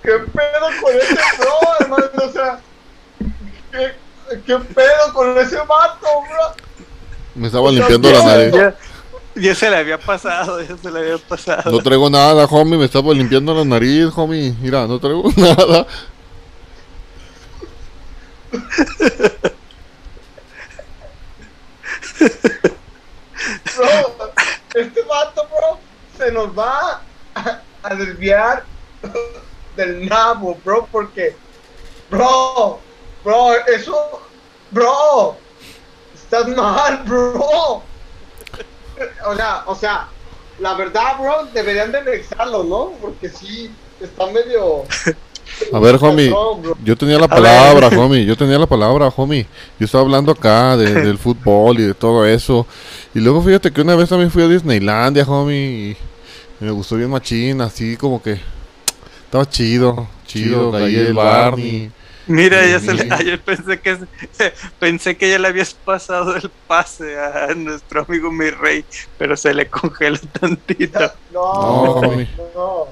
[0.03, 2.07] ¿Qué pedo con ese bro, hermano?
[2.15, 2.61] O sea,
[3.73, 3.93] ¿qué,
[4.47, 6.55] qué pedo con ese vato, bro?
[7.35, 8.53] Me estaba limpiando la nariz.
[8.55, 8.75] Ya,
[9.41, 11.71] ya se le había pasado, ya se le había pasado.
[11.71, 12.79] No traigo nada, homie.
[12.79, 14.55] Me estaba limpiando la nariz, homie.
[14.61, 15.87] Mira, no traigo nada.
[23.77, 24.33] Bro,
[24.75, 25.79] este vato, bro,
[26.17, 27.03] se nos va
[27.35, 28.65] a, a desviar
[29.77, 31.37] del nabo, bro, porque,
[32.11, 32.81] bro,
[33.23, 34.23] bro, eso,
[34.71, 35.37] bro,
[36.15, 37.83] estás mal, bro.
[39.27, 40.09] O sea, o sea,
[40.61, 42.93] la verdad, bro, deberían de anexarlo, ¿no?
[43.01, 43.71] Porque sí,
[44.01, 44.83] está medio...
[45.73, 46.35] A ver, homie.
[46.85, 48.27] Yo tenía la palabra, homie.
[48.27, 49.47] Yo tenía la palabra, homie.
[49.79, 52.67] Yo estaba hablando acá de- del fútbol y de todo eso.
[53.15, 55.97] Y luego fíjate que una vez también fui a Disneylandia, homie.
[56.61, 58.41] Y me gustó bien machín, así como que
[59.25, 60.73] estaba chido, chido.
[60.73, 61.93] Chido, Ahí el Barney.
[62.27, 63.99] Mira, ya se le, ayer pensé que
[64.81, 68.85] pensé que ya le habías pasado el pase a nuestro amigo mi rey,
[69.17, 70.99] pero se le congeló tantito.
[71.31, 72.87] No, No, no, no.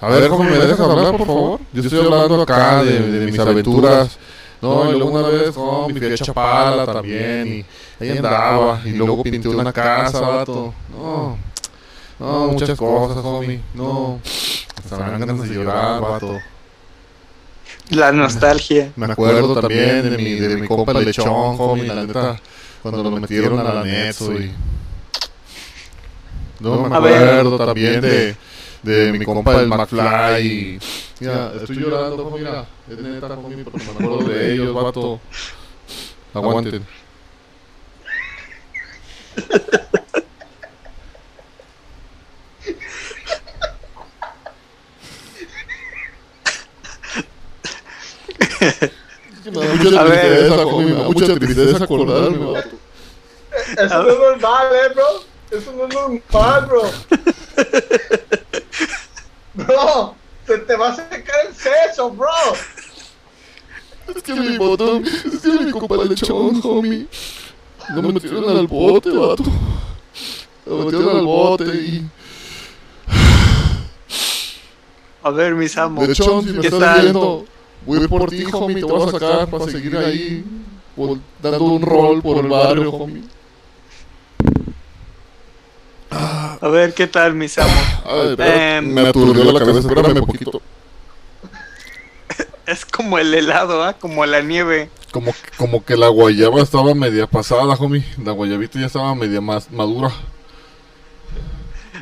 [0.00, 1.60] A ver, homie, ¿me dejas hablar, por favor?
[1.72, 4.18] Yo estoy hablando acá de, de mis aventuras.
[4.60, 7.66] No, y luego una vez, homie, fui a Chapala también.
[8.00, 8.80] Y ahí andaba.
[8.84, 10.74] Y luego pinté una casa, vato.
[10.90, 11.38] No,
[12.18, 13.60] no, muchas cosas, homie.
[13.74, 14.20] No,
[14.76, 16.40] hasta me dan ganas de llorar, vato.
[17.94, 18.92] La nostalgia.
[18.96, 22.40] Me acuerdo también de mi, de mi compa lechón, homie, la neta,
[22.82, 24.52] cuando lo metieron al anexo y...
[26.60, 28.36] No, me A acuerdo también de,
[28.82, 30.46] de mi compa el McFly.
[30.46, 30.78] Y...
[31.20, 35.20] Mira, estoy llorando, homie, mira, es neta, homie, porque me acuerdo de ellos, vato.
[36.32, 36.84] Aguanten.
[49.52, 52.68] mucha A ver, tristeza, homie, me da mucha tristeza acordarme, vato.
[53.76, 55.24] Eso no es normal, eh, bro.
[55.50, 56.82] Eso no es normal, bro.
[59.54, 60.16] Bro,
[60.48, 62.28] se te va a secar el seso, bro.
[64.14, 67.06] Es que mi botón, es que mi compa el lechón, homie.
[67.90, 69.44] No me metieron al bote, vato.
[70.66, 72.10] Me metieron al bote y...
[75.22, 76.06] A ver, mis amos.
[76.08, 77.00] Lechón, si me ¿Qué estás tal?
[77.02, 77.46] viendo,
[77.86, 80.44] voy a ir por ti, homie, te voy a sacar para seguir ahí,
[81.42, 83.22] dando un rol por el barrio, homie.
[86.10, 87.74] A ver, ¿qué tal, mis amos?
[88.04, 90.62] Ay, espera, Em, me aturdió la cabeza, espérame un poquito.
[92.66, 93.92] Es como el helado, ¿ah?
[93.92, 94.88] Como la nieve.
[95.12, 98.02] Como, como que la guayaba estaba media pasada, homie.
[98.24, 100.10] La guayabita ya estaba media más madura.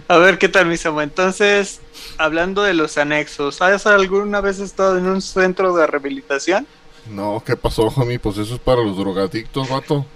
[0.09, 1.03] A ver, ¿qué tal, mis amos?
[1.03, 1.81] Entonces,
[2.19, 6.67] hablando de los anexos, ¿has alguna vez estado en un centro de rehabilitación?
[7.11, 8.19] No, ¿qué pasó, homie?
[8.19, 10.07] Pues eso es para los drogadictos, vato.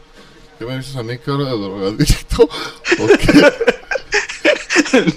[0.59, 2.43] ¿Qué me dices a mí que era de drogadicto?
[2.99, 3.53] ¿O qué?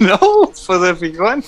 [0.00, 0.18] no,
[0.66, 1.44] pues de fijón.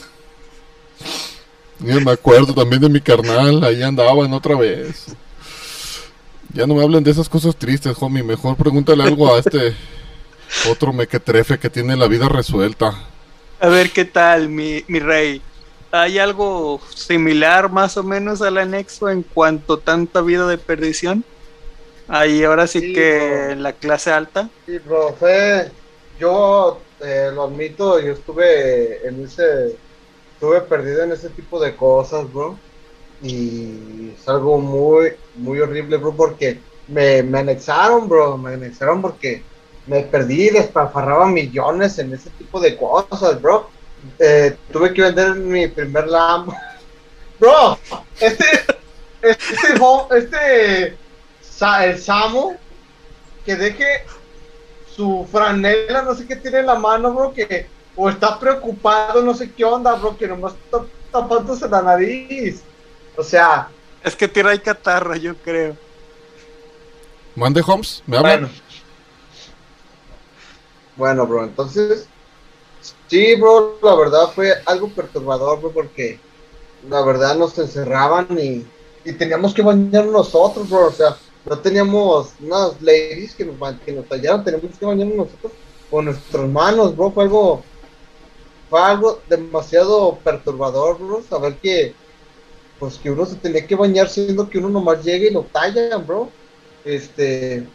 [1.79, 5.07] Ni me acuerdo también de mi carnal, ahí andaba en otra vez.
[6.55, 8.23] Ya no me hablen de esas cosas tristes, homie.
[8.23, 9.75] Mejor pregúntale algo a este
[10.71, 13.09] otro mequetrefe que tiene la vida resuelta.
[13.63, 15.47] A ver qué tal, mi, mi rey.
[15.93, 21.27] ¿Hay algo similar más o menos al anexo en cuanto a tanta vida de perdición?
[22.09, 23.53] Ahí ahora sí, Sí, que bro.
[23.53, 24.53] en la clase alta.
[24.65, 25.73] Sí, bro, fue,
[26.13, 29.81] yo eh, lo admito, yo estuve en ese,
[30.35, 32.65] estuve perdido en ese tipo de cosas, bro,
[33.21, 39.49] y es algo muy, muy horrible, bro, porque me, me anexaron, bro, me anexaron porque
[39.87, 43.71] me perdí, despafarraba millones en ese tipo de cosas, bro.
[44.19, 46.55] Eh, tuve que vender mi primer Lambo.
[47.39, 47.77] Bro,
[48.21, 48.45] este,
[49.21, 49.57] este,
[50.17, 50.97] este,
[51.81, 52.57] el Samu,
[53.45, 54.05] que deje
[54.95, 57.67] su franela, no sé qué tiene en la mano, bro, que
[57.97, 62.63] o está preocupado, no sé qué onda, bro, que nomás está tapándose la nariz.
[63.17, 63.69] O sea,
[64.05, 65.77] Es que tira y catarra, yo creo.
[67.35, 68.41] Mande Holmes, ¿me hablan?
[68.43, 68.62] bueno.
[71.03, 72.07] Bueno, bro, entonces,
[73.09, 76.21] sí, bro, la verdad fue algo perturbador, bro, porque
[76.89, 78.65] la verdad nos encerraban y,
[79.05, 83.91] y teníamos que bañarnos nosotros, bro, o sea, no teníamos unas ladies que nos, que
[83.91, 85.53] nos tallaran, teníamos que bañarnos nosotros
[85.91, 87.65] con nuestras manos, bro, fue algo,
[88.71, 91.95] fue algo demasiado perturbador, bro, saber que,
[92.79, 96.07] pues que uno se tenía que bañar siendo que uno nomás llega y lo tallan,
[96.07, 96.29] bro,
[96.85, 97.67] este,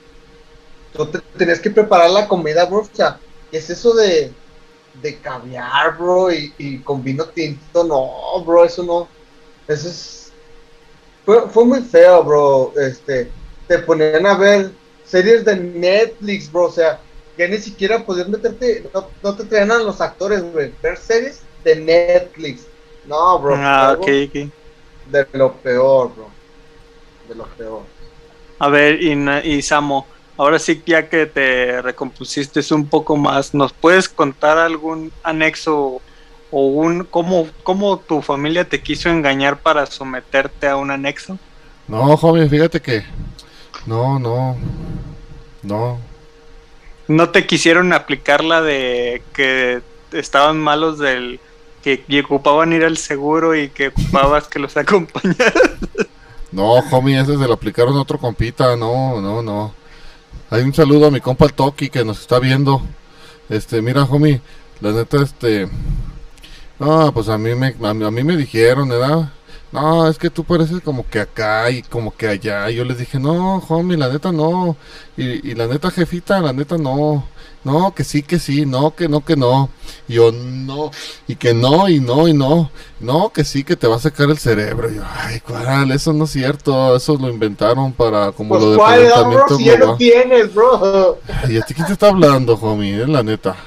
[0.98, 3.20] tú te tenías que preparar la comida, bro, o sea,
[3.52, 4.34] ¿qué es eso de,
[4.94, 7.84] de caviar, bro, y, y con vino tinto?
[7.84, 9.08] No, bro, eso no,
[9.68, 10.34] eso es,
[11.26, 13.32] fue, fue muy feo, bro, este,
[13.68, 14.72] te ponían a ver
[15.04, 17.02] series de Netflix, bro, o sea,
[17.38, 21.42] ya ni siquiera podías meterte, no, no te traían a los actores, güey, ver series
[21.64, 22.66] de Netflix,
[23.06, 24.52] no, bro, Ah, ok, ok.
[25.12, 26.30] de lo peor, bro,
[27.30, 27.82] de lo peor.
[28.60, 29.12] A ver, y,
[29.44, 35.12] y Samo, ahora sí ya que te recompusiste un poco más, ¿nos puedes contar algún
[35.24, 36.02] anexo
[36.52, 41.38] o un cómo, cómo tu familia te quiso engañar para someterte a un anexo?
[41.88, 43.04] No, homie, fíjate que.
[43.86, 44.58] No, no.
[45.64, 46.00] No.
[47.08, 49.82] ¿No te quisieron aplicar la de que
[50.12, 51.40] estaban malos del
[51.84, 55.80] que ocupaban ir al seguro y que ocupabas que los acompañaran?
[56.52, 58.76] No, homie, ese se lo aplicaron a otro compita.
[58.76, 59.74] No, no, no.
[60.50, 62.82] Hay un saludo a mi compa Toki que nos está viendo.
[63.50, 64.42] Este, mira, homie,
[64.80, 65.68] la neta, este.
[66.80, 69.30] No, pues a mí me, a mí me dijeron, ¿verdad?
[69.74, 72.70] No, es que tú pareces como que acá y como que allá.
[72.70, 74.78] Y yo les dije, no, homie, la neta no.
[75.18, 77.28] Y, y la neta, jefita, la neta no.
[77.68, 79.70] No, que sí, que sí, no, que no, que no.
[80.08, 80.90] Y yo, no,
[81.28, 82.72] y que no, y no, y no.
[83.02, 84.90] No, que sí, que te va a secar el cerebro.
[84.90, 86.96] Y yo, ay, cuál, eso no es cierto.
[86.96, 90.54] Eso lo inventaron para, como Pues lo de cuál, bro, calentamiento si ya lo tienes,
[90.54, 91.20] bro.
[91.50, 93.02] ¿Y a ti quién te está hablando, homie?
[93.02, 93.58] Es la neta.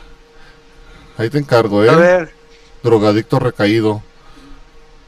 [1.18, 1.90] Ahí te encargo, ¿eh?
[1.90, 2.34] A ver,
[2.82, 4.02] Drogadicto recaído.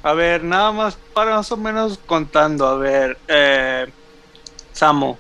[0.03, 3.87] a ver, nada más para más o menos contando, a ver, eh,
[4.73, 5.19] Samo,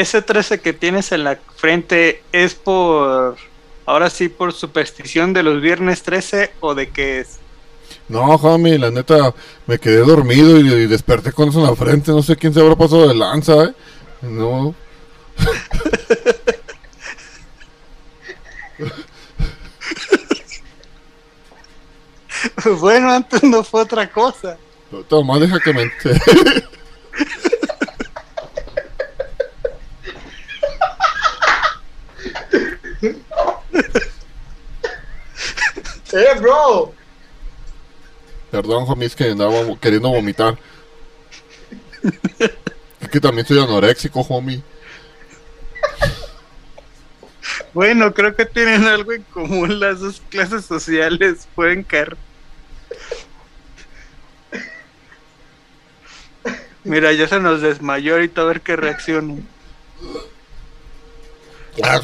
[0.00, 3.36] ese 13 que tienes en la frente es por,
[3.86, 7.38] ahora sí, por superstición de los viernes 13 o de qué es?
[8.08, 9.34] No, homie, la neta,
[9.66, 12.12] me quedé dormido y, y desperté con eso en la frente.
[12.12, 13.72] No sé quién se habrá pasado de lanza, ¿eh?
[14.22, 14.74] No.
[22.80, 24.56] bueno, antes no fue otra cosa.
[25.08, 26.20] Toma, deja que me entere.
[36.12, 36.94] Eh, bro.
[38.50, 40.56] Perdón, homie, es que andaba queriendo vomitar.
[43.00, 44.62] Es que también soy anoréxico, homie.
[47.74, 52.16] Bueno, creo que tienen algo en común las dos clases sociales, pueden caer.
[56.84, 59.34] Mira, ya se nos desmayó ahorita a ver qué reacciona.
[61.82, 62.00] Ah,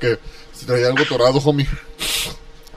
[0.00, 0.18] que
[0.64, 1.66] traía algo torado, homie.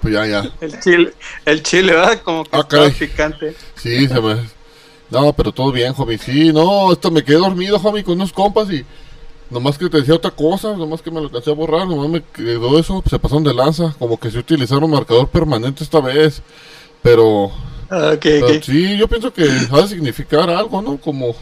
[0.01, 0.51] Pues ya, ya.
[0.61, 1.13] El chile,
[1.45, 2.21] el chile, ¿verdad?
[2.23, 2.91] Como que Ah, caray.
[2.91, 3.55] picante.
[3.75, 4.35] Sí, se me...
[5.09, 6.17] No, pero todo bien, homie.
[6.17, 8.85] Sí, no, esto me quedé dormido, homie, con unos compas y...
[9.49, 12.21] Nomás que te decía otra cosa, nomás que me lo alcancé a borrar, nomás me
[12.21, 16.41] quedó eso, se pasaron de lanza, como que se utilizaron marcador permanente esta vez.
[17.01, 17.51] Pero,
[17.89, 20.97] Ah, Ok, pero sí, yo pienso que ha de significar algo, ¿no?
[20.97, 21.33] Como,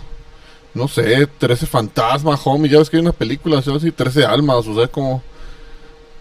[0.76, 3.72] no sé, 13 fantasmas, homie, ya ves que hay una película, ¿sí?
[3.76, 5.24] así, 13 almas, o sea, como...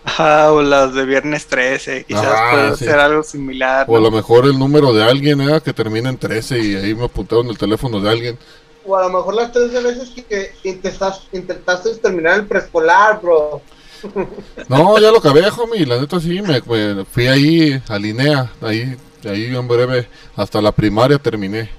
[0.07, 2.85] Ah, o las de viernes 13, quizás Ah, puede sí.
[2.85, 3.87] ser algo similar.
[3.87, 4.01] O a ¿no?
[4.01, 5.61] lo mejor el número de alguien, ¿eh?
[5.63, 8.39] Que termina en 13 y ahí me apuntaron el teléfono de alguien.
[8.85, 13.63] o a lo mejor las 13 veces que intentaste, intentaste terminar el preescolar, bro.
[14.69, 15.87] No, ya lo acabé, homie.
[15.87, 20.73] La neta sí, me, me fui ahí a Linea, ahí, ahí en breve, hasta la
[20.73, 21.71] primaria terminé.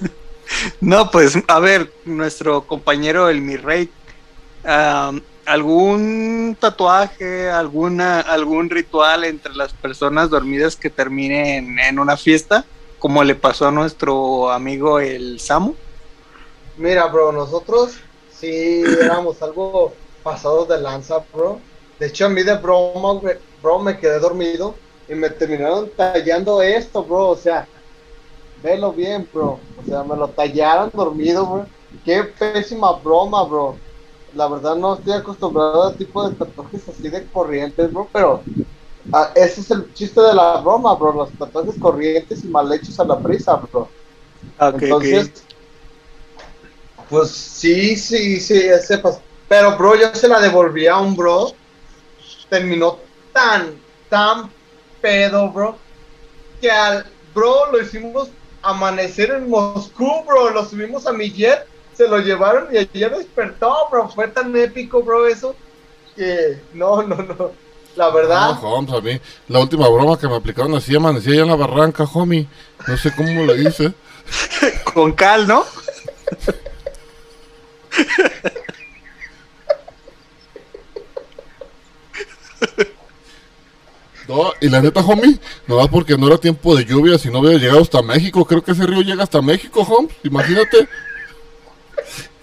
[0.80, 3.90] No, pues a ver, nuestro compañero el mi rey,
[5.46, 12.64] algún tatuaje, alguna, algún ritual entre las personas dormidas que termine en, una fiesta,
[12.98, 15.74] como le pasó a nuestro amigo el Samu.
[16.76, 17.96] Mira, bro, nosotros
[18.30, 21.60] sí éramos algo pasados de lanza, bro.
[21.98, 23.20] De hecho, a mí de broma,
[23.62, 24.74] bro, me quedé dormido
[25.08, 27.28] y me terminaron tallando esto, bro.
[27.28, 27.66] O sea,
[28.62, 29.60] velo bien, bro.
[29.76, 31.66] O sea, me lo tallaron dormido, bro.
[32.04, 33.76] Qué pésima broma, bro.
[34.36, 38.42] La verdad no estoy acostumbrado a tipo de tatuajes así de corrientes, bro, pero
[39.12, 41.12] ah, ese es el chiste de la broma, bro.
[41.12, 43.88] Los tatuajes corrientes y mal hechos a la prisa, bro.
[44.58, 45.32] Ok, Entonces,
[47.08, 49.00] pues sí, sí, sí, ese
[49.48, 51.52] Pero, bro, yo se la devolví a un bro.
[52.48, 52.98] Terminó
[53.32, 54.50] tan, tan
[55.00, 55.76] pedo, bro.
[56.60, 58.28] Que al bro lo hicimos
[58.62, 60.50] amanecer en Moscú, bro.
[60.50, 61.66] Lo subimos a mi jet,
[61.96, 64.08] se lo llevaron y ayer despertó, bro.
[64.08, 65.56] Fue tan épico, bro, eso.
[66.14, 67.52] Que no, no, no.
[67.96, 68.60] La verdad.
[68.60, 71.56] No, Holmes, a mí, la última broma que me aplicaron así, amanecí allá en la
[71.56, 72.46] barranca, homie.
[72.86, 73.94] No sé cómo lo hice.
[74.94, 75.64] con cal, ¿no?
[84.28, 85.38] No, y la neta, homie,
[85.68, 88.44] no más porque no era tiempo de lluvia, si no hubiera llegado hasta México.
[88.44, 90.12] Creo que ese río llega hasta México, Holmes.
[90.24, 90.88] Imagínate.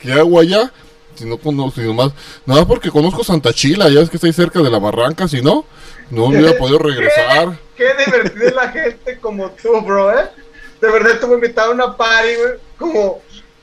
[0.04, 0.72] ¿Qué agua allá?
[1.16, 2.12] Si no conozco, si nomás.
[2.45, 5.41] Nada más porque conozco Santa Chila, ya es que estoy cerca de la barranca, si
[5.41, 5.66] no,
[6.10, 7.58] no hubiera podido regresar.
[7.78, 10.26] Qué divertida es la gente como tú, bro, ¿eh?
[10.82, 13.22] De verdad te voy a invitar a una party, güey, como,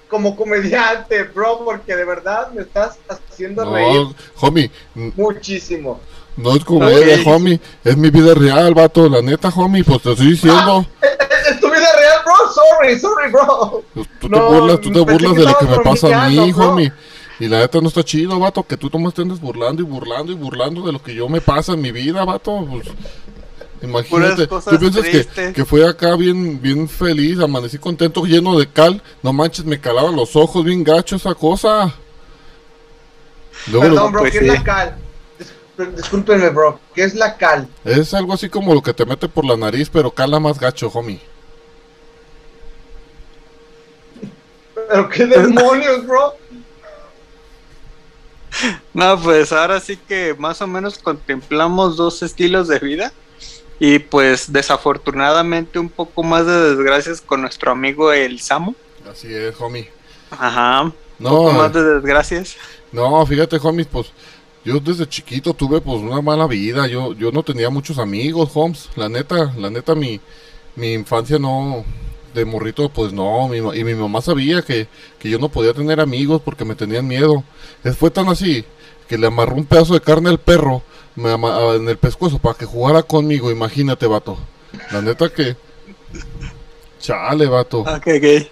[0.09, 4.07] como comediante, bro, porque de verdad me estás haciendo reír
[4.41, 6.01] homie, muchísimo.
[6.37, 7.27] no es comedia, Ok.
[7.27, 7.61] homie.
[7.85, 9.09] Es mi vida real, vato.
[9.09, 10.87] La neta, homie, pues te estoy diciendo.
[11.03, 12.50] Eh, eh, ¿Es tu vida real, bro?
[12.69, 13.83] Sorry, sorry, bro.
[13.95, 16.53] Pues, Tú te No, burlas, tú te burlas de lo que me pasa a mí,
[16.53, 16.69] bro.
[16.71, 16.93] homie.
[17.39, 20.31] Y la neta no está chido, vato, que tú nomás te andes burlando y burlando
[20.33, 22.67] y burlando de lo que yo me pasa en mi vida, vato.
[22.71, 22.87] Pues,
[23.83, 29.03] imagínate, tú piensas que, que fue acá bien, bien feliz, amanecí contento, lleno de cal.
[29.23, 31.95] No manches, me calaban los ojos bien gacho esa cosa.
[33.69, 34.47] Luego, Perdón, bro, pues ¿qué sí.
[34.47, 34.97] es la cal?
[35.79, 37.67] Dis- Discúlpenme, bro, ¿qué es la cal?
[37.87, 40.89] es algo así como lo que te mete por la nariz, pero cala más gacho,
[40.93, 41.21] homie.
[44.91, 46.35] ¿Pero qué demonios, bro?
[48.93, 53.15] No, pues ahora sí que más o menos contemplamos dos estilos de vida
[53.79, 58.75] y pues desafortunadamente un poco más de desgracias con nuestro amigo el Samu.
[59.11, 59.95] Así es, homie.
[60.31, 62.57] Ajá, un No, poco más de desgracias.
[62.93, 64.13] No, fíjate, homies, pues
[64.65, 66.87] yo desde chiquito tuve pues una mala vida.
[66.89, 68.91] Yo, yo no tenía muchos amigos, Holmes.
[68.97, 70.21] La neta, la neta, mi,
[70.77, 71.85] mi infancia no,
[72.35, 73.49] de morrito, pues no.
[73.49, 77.07] mi y mi mamá sabía que, que yo no podía tener amigos porque me tenían
[77.07, 77.43] miedo.
[77.99, 78.65] Fue tan así
[79.09, 80.83] que le amarró un pedazo de carne al perro
[81.17, 83.51] me ama- en el pescuezo para que jugara conmigo.
[83.51, 84.39] Imagínate, vato.
[84.93, 85.57] La neta que...
[87.01, 87.81] Chale, vato.
[87.81, 88.47] Ok, ok.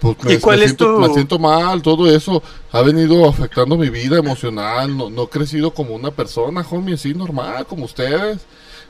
[0.00, 3.88] Pues ¿Y cuál es siento, tu- me siento mal, todo eso ha venido afectando mi
[3.88, 8.38] vida emocional, no, no he crecido como una persona, homie, así normal, como ustedes,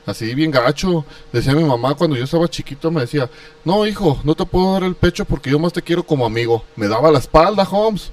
[0.07, 1.05] así bien gacho.
[1.31, 3.29] Decía mi mamá cuando yo estaba chiquito, me decía,
[3.63, 6.63] no hijo, no te puedo dar el pecho porque yo más te quiero como amigo.
[6.75, 8.11] Me daba la espalda, Holmes,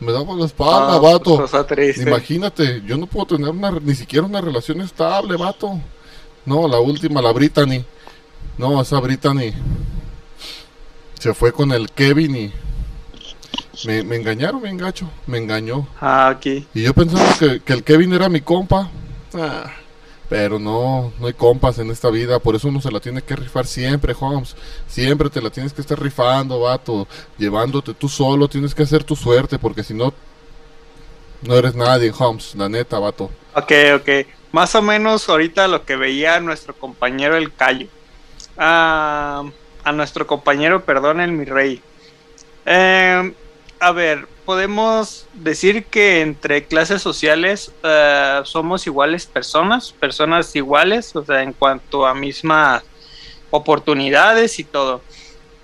[0.00, 1.36] me daba la espalda, Ah, vato.
[1.38, 2.02] cosa triste.
[2.02, 5.80] Imagínate, yo no puedo tener una, ni siquiera una relación estable, vato.
[6.44, 7.82] No, la última, la Brittany.
[8.58, 9.52] No, esa Brittany
[11.18, 12.52] se fue con el Kevin y
[13.86, 15.86] me, me engañaron bien gacho, me engañó.
[16.00, 16.66] Ah, aquí.
[16.74, 18.88] Y yo pensaba que, que el Kevin era mi compa.
[19.34, 19.70] Ah,
[20.28, 23.36] pero no, no hay compas en esta vida, por eso uno se la tiene que
[23.36, 24.56] rifar siempre, Holmes.
[24.88, 27.06] Siempre te la tienes que estar rifando, vato.
[27.38, 30.12] Llevándote tú solo, tienes que hacer tu suerte, porque si no,
[31.42, 33.30] no eres nadie, Holmes, la neta, vato.
[33.54, 34.26] Ok, ok.
[34.52, 37.88] Más o menos ahorita lo que veía nuestro compañero el Cayo.
[38.56, 39.44] Ah,
[39.84, 41.80] a nuestro compañero, perdón, el mi rey.
[42.64, 43.32] Eh,
[43.78, 51.24] a ver, podemos decir que entre clases sociales eh, somos iguales personas, personas iguales, o
[51.24, 52.84] sea, en cuanto a mismas
[53.50, 55.02] oportunidades y todo.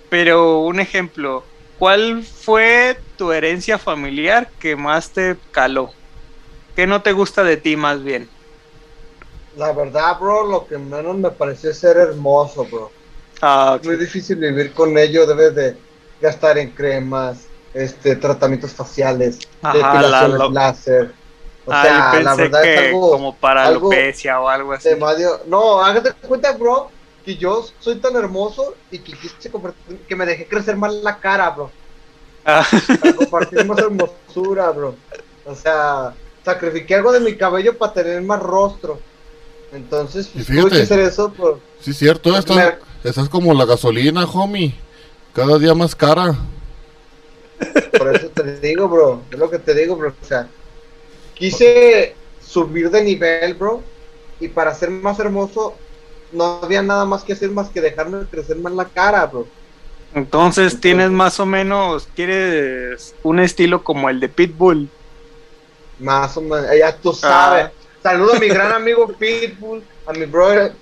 [0.09, 1.45] Pero un ejemplo,
[1.79, 5.93] ¿cuál fue tu herencia familiar que más te caló?
[6.75, 8.29] ¿Qué no te gusta de ti más bien?
[9.55, 12.91] La verdad, bro, lo que menos me pareció es ser hermoso, bro.
[13.41, 15.77] Ah, muy difícil vivir con ello, debes de
[16.19, 21.13] gastar en cremas, este, tratamientos faciales, Ajá, depilaciones la- lo- láser.
[21.65, 24.89] O ah, sea, la verdad que es algo como para algo alopecia o algo así.
[24.99, 25.39] Mario.
[25.47, 26.89] No, hágate cuenta, bro,
[27.23, 29.49] que yo soy tan hermoso y que quise
[30.07, 31.71] que me dejé crecer más la cara, bro.
[32.45, 32.65] Ah,
[32.99, 34.95] Para compartir más hermosura, bro.
[35.45, 36.13] O sea,
[36.43, 38.99] sacrifiqué algo de mi cabello para tener más rostro.
[39.71, 40.81] Entonces, pues, tuve que fíjate.
[40.83, 42.73] hacer eso por, Sí, cierto, estás,
[43.05, 44.75] estás como la gasolina, homie.
[45.33, 46.35] Cada día más cara.
[47.97, 49.21] Por eso te digo, bro.
[49.31, 50.09] Es lo que te digo, bro.
[50.09, 50.47] O sea,
[51.33, 53.81] quise subir de nivel, bro.
[54.39, 55.75] Y para ser más hermoso,
[56.31, 59.47] no había nada más que hacer más que dejarme crecer más la cara, bro.
[60.13, 64.89] entonces tienes más o menos, quieres un estilo como el de Pitbull.
[65.99, 67.69] Más o menos, ya tú sabes.
[68.01, 70.73] Saludo a mi gran amigo Pitbull, a mi brother.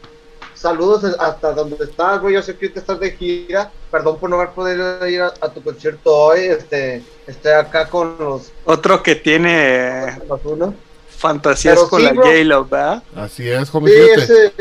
[0.61, 2.29] Saludos hasta donde estás, bro.
[2.29, 3.71] Yo sé que ahorita estás de gira.
[3.89, 6.41] Perdón por no haber podido ir a, a tu concierto hoy.
[6.41, 10.75] Este, estoy acá con los, Otro que tiene los uno.
[11.17, 12.13] fantasías Pero con sí, la.
[12.13, 13.01] J-Lo, ¿verdad?
[13.15, 14.53] Así es, homie, Sí, ese,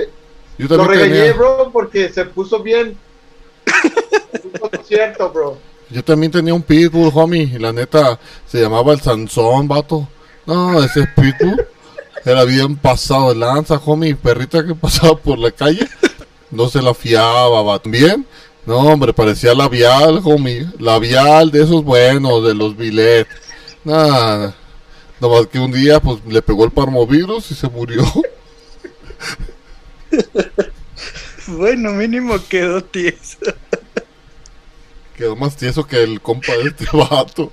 [0.57, 2.96] Yo lo también regañé, tenía, bro, porque se puso bien.
[4.42, 5.59] Un concierto, bro.
[5.90, 7.42] yo también tenía un pitbull, homie.
[7.42, 10.09] Y la neta, se llamaba el Sansón, vato.
[10.46, 11.66] No, ese pitbull
[12.25, 14.14] era bien pasado de lanza, homie.
[14.14, 15.89] Perrita que pasaba por la calle,
[16.51, 17.91] no se la fiaba, vato.
[17.91, 18.27] Bien.
[18.66, 20.66] No, hombre, parecía labial, homie.
[20.79, 23.27] Labial de esos buenos, de los billet.
[23.85, 24.55] Nada.
[25.21, 28.05] Nomás que un día, pues, le pegó el parmovirus y se murió.
[31.47, 33.39] Bueno, mínimo quedó tieso.
[35.16, 37.51] Quedó más tieso que el compa de este vato.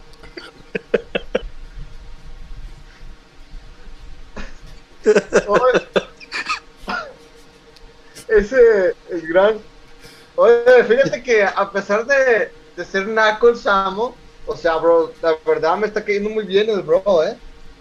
[8.27, 9.57] Ese, el gran.
[10.35, 15.35] Oye, fíjate que a pesar de, de ser naco el Samo, o sea, bro, la
[15.45, 17.35] verdad me está cayendo muy bien el bro, eh.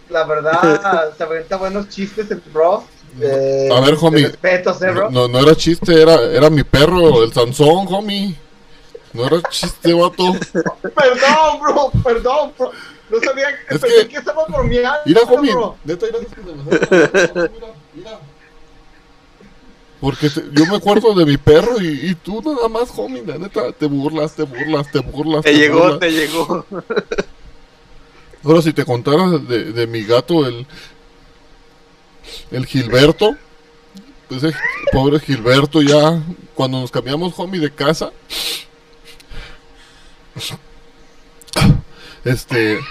[0.08, 2.84] La verdad, se aventa buenos chistes el bro.
[3.20, 4.28] Eh, A ver, homie.
[4.28, 5.10] Respetos, eh, bro.
[5.10, 8.36] No, no era chiste, era, era mi perro, el Sansón, homie.
[9.12, 10.34] No era chiste, vato.
[10.82, 12.70] Perdón, bro, perdón, bro.
[13.10, 15.54] No sabía que, Es pensé que- que estaba bromeando, Mira, homie.
[15.84, 16.18] Neta, mira,
[16.90, 17.48] mira,
[17.94, 18.18] mira.
[20.00, 23.22] Porque te- yo me acuerdo de mi perro y, y tú nada más, homie.
[23.24, 25.42] La neta, te burlas, te burlas, te burlas.
[25.44, 25.98] Te llegó, burlas.
[26.00, 26.66] te llegó.
[28.44, 30.66] Ahora, si te contara de, de mi gato, el,
[32.50, 33.36] el Gilberto,
[34.30, 34.52] ese
[34.92, 36.20] pobre Gilberto, ya
[36.54, 38.10] cuando nos cambiamos, homie, de casa,
[42.26, 42.78] este.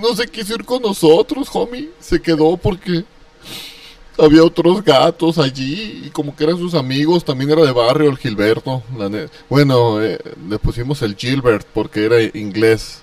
[0.00, 1.88] No se quiso ir con nosotros, homie.
[1.98, 3.04] Se quedó porque
[4.18, 8.18] había otros gatos allí y como que eran sus amigos, también era de barrio el
[8.18, 8.82] Gilberto.
[9.48, 10.18] bueno, eh,
[10.48, 13.02] le pusimos el Gilbert porque era inglés.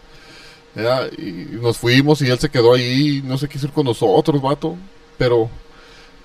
[0.75, 4.41] Ya, Y nos fuimos y él se quedó ahí, no se quiso ir con nosotros,
[4.41, 4.77] vato.
[5.17, 5.49] Pero,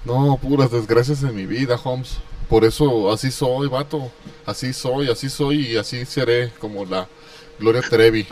[0.04, 2.18] no, puras desgracias en mi vida, Holmes.
[2.48, 4.10] Por eso así soy, vato.
[4.44, 7.08] Así soy, así soy y así seré como la
[7.58, 8.26] Gloria Trevi.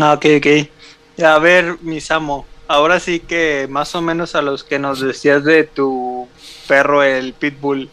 [0.00, 1.24] Ah, ok, ok.
[1.24, 5.44] A ver, mi Samo, ahora sí que más o menos a los que nos decías
[5.44, 6.28] de tu
[6.66, 7.90] perro, el Pitbull,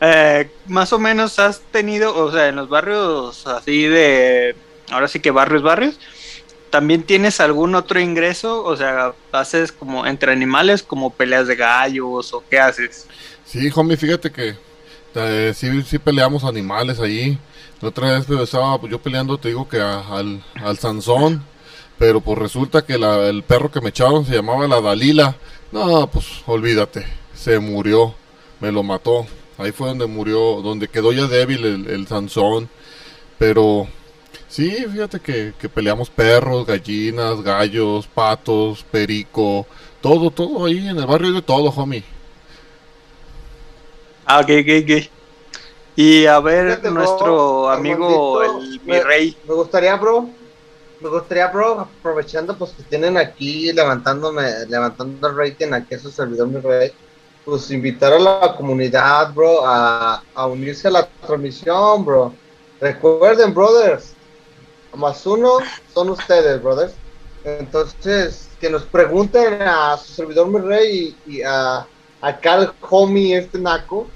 [0.00, 4.56] eh, más o menos has tenido, o sea, en los barrios así de,
[4.90, 6.00] ahora sí que barrios, barrios,
[6.70, 8.64] ¿también tienes algún otro ingreso?
[8.64, 13.06] O sea, ¿haces como entre animales, como peleas de gallos o qué haces?
[13.44, 14.56] Sí, homie, fíjate que
[15.14, 17.38] eh, sí, sí peleamos animales ahí.
[17.80, 21.44] La otra vez pues, estaba yo peleando, te digo que al, al Sansón,
[21.98, 25.36] pero pues resulta que la- el perro que me echaron se llamaba la Dalila.
[25.72, 28.14] No, pues olvídate, se murió,
[28.60, 29.26] me lo mató.
[29.58, 32.68] Ahí fue donde murió, donde quedó ya débil el, el Sansón.
[33.38, 33.88] Pero
[34.48, 39.66] sí, fíjate que, que peleamos perros, gallinas, gallos, patos, perico,
[40.00, 42.04] todo, todo ahí en el barrio de todo, homie.
[44.34, 45.12] Ah, ok, ok, ok.
[45.94, 49.36] Y a ver, Fíjate, bro, nuestro amigo, el mi me- rey.
[49.44, 50.30] Me gustaría, bro,
[51.00, 56.10] me gustaría, bro, aprovechando pues que tienen aquí levantándome, levantando el rating aquí a su
[56.10, 56.92] servidor, mi rey,
[57.44, 62.40] pues invitar a la comunidad, bro, a, a unirse a la transmisión, bro.
[62.80, 64.18] Recuerden, brothers,
[64.92, 67.00] más uno son ustedes, brothers.
[67.44, 71.88] Entonces, que nos pregunten a su servidor, mi rey, y, y a
[72.20, 74.14] acá al homie este naco,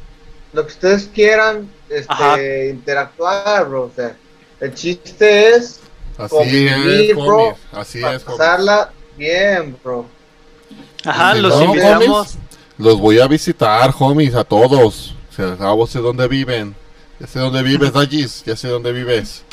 [0.56, 3.82] lo que ustedes quieran, este, interactuar, bro.
[3.84, 4.16] O sea,
[4.58, 5.80] el chiste es
[6.16, 7.58] Así Convivir, es, bro, homies.
[7.72, 8.22] Así es, homies.
[8.22, 10.06] pasarla bien, bro.
[11.04, 12.38] Ajá, Si los no, invitamos.
[12.78, 15.14] Los voy a visitar, homies, a todos.
[15.34, 16.74] sea, a vos sé dónde viven.
[17.20, 18.42] Ya sé dónde vives, Dagis.
[18.46, 19.44] Ya sé dónde vives.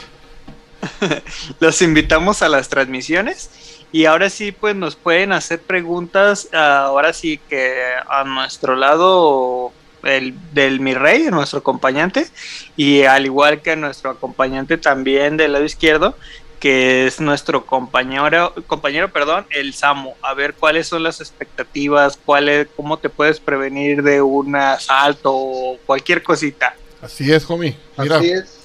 [1.60, 3.50] Los invitamos a las transmisiones
[3.94, 6.50] y ahora sí, pues nos pueden hacer preguntas.
[6.54, 7.76] Ahora sí que
[8.10, 9.72] a nuestro lado
[10.04, 12.28] el, del mi rey, nuestro acompañante,
[12.76, 16.16] y al igual que nuestro acompañante también del lado izquierdo,
[16.64, 20.14] que es nuestro compañero, compañero, perdón, el Samu.
[20.22, 25.78] A ver cuáles son las expectativas, cuál cómo te puedes prevenir de un asalto o
[25.86, 26.74] cualquier cosita.
[27.02, 27.76] Así es, homie.
[27.98, 28.60] Mira, Así es.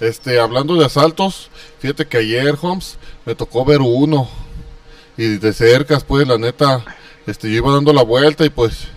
[0.00, 4.28] este, hablando de asaltos, fíjate que ayer, Holmes, me tocó ver uno.
[5.16, 6.84] Y de cerca, pues, la neta,
[7.24, 8.88] este, yo iba dando la vuelta y pues,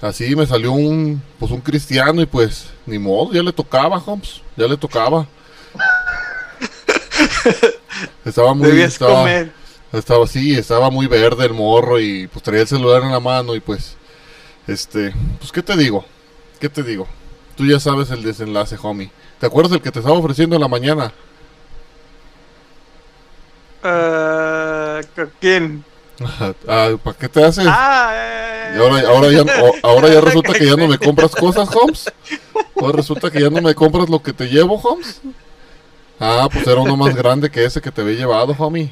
[0.00, 4.42] así me salió un, pues, un cristiano y pues, ni modo, ya le tocaba, Holmes,
[4.56, 5.26] ya le tocaba.
[8.24, 9.52] estaba muy, Debías estaba, comer.
[9.92, 13.54] estaba así, estaba muy verde el morro y pues traía el celular en la mano
[13.54, 13.96] y pues,
[14.66, 16.04] este, pues, ¿qué te digo?
[16.60, 17.06] ¿Qué te digo?
[17.56, 19.10] Tú ya sabes el desenlace, homie.
[19.40, 21.12] ¿Te acuerdas el que te estaba ofreciendo en la mañana?
[23.82, 25.84] ¿con ¿Quién?
[26.66, 27.64] Ah, ¿Para qué te haces?
[27.68, 29.44] Ah, eh, Y ahora, ahora, ya,
[29.82, 32.12] ahora ya resulta que ya no me compras cosas, Holmes.
[32.80, 35.20] Ahora resulta que ya no me compras lo que te llevo, Holmes.
[36.18, 38.90] Ah, pues era uno más grande que ese que te había llevado, homie.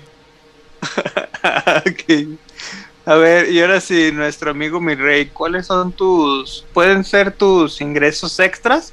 [0.82, 2.38] ok.
[3.04, 7.80] A ver, y ahora sí, nuestro amigo mi rey, ¿cuáles son tus, pueden ser tus
[7.80, 8.92] ingresos extras?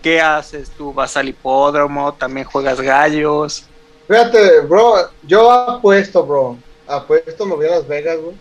[0.00, 0.70] ¿Qué haces?
[0.70, 2.14] ¿Tú vas al hipódromo?
[2.14, 3.64] ¿También juegas gallos?
[4.06, 6.56] Fíjate, bro, yo apuesto, bro.
[6.88, 8.34] Apuesto, me voy a Las Vegas, bro.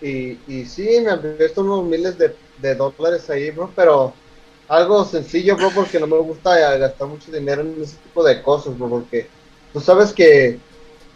[0.00, 4.14] Y, y sí, me han visto unos miles de, de dólares ahí, bro, pero
[4.68, 8.78] algo sencillo, bro, porque no me gusta gastar mucho dinero en ese tipo de cosas,
[8.78, 9.28] bro, porque
[9.72, 10.58] tú sabes que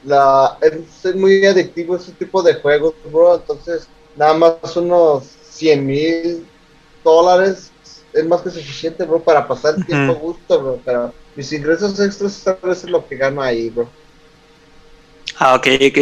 [0.03, 5.87] la, es, es muy adictivo ese tipo de juegos, bro, entonces nada más unos 100
[5.87, 6.47] mil
[7.03, 7.73] dólares
[8.13, 11.99] es más que suficiente, bro, para pasar el tiempo a gusto, bro, pero mis ingresos
[12.01, 13.91] extras a veces es lo que gano ahí, bro.
[15.39, 15.99] Ah, ok, ok.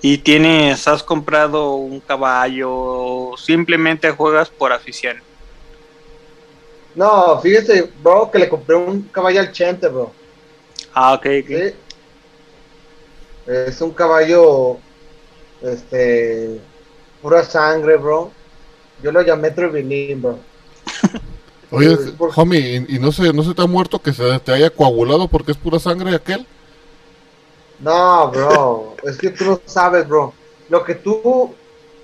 [0.00, 5.16] ¿Y tienes, has comprado un caballo o simplemente juegas por afición?
[6.94, 10.12] No, fíjese, bro, que le compré un caballo al Chente, bro.
[10.94, 11.48] Ah, ok, ok.
[11.48, 11.74] ¿sí?
[13.46, 14.78] Es un caballo,
[15.62, 16.60] este,
[17.20, 18.30] pura sangre, bro.
[19.02, 20.38] Yo lo llamé Trevilín, bro.
[21.70, 21.96] Oye,
[22.36, 25.28] homie, ¿y, y no, se, no se te ha muerto que se te haya coagulado
[25.28, 26.46] porque es pura sangre aquel?
[27.78, 30.34] No, bro, es que tú no sabes, bro.
[30.68, 31.54] Lo que tú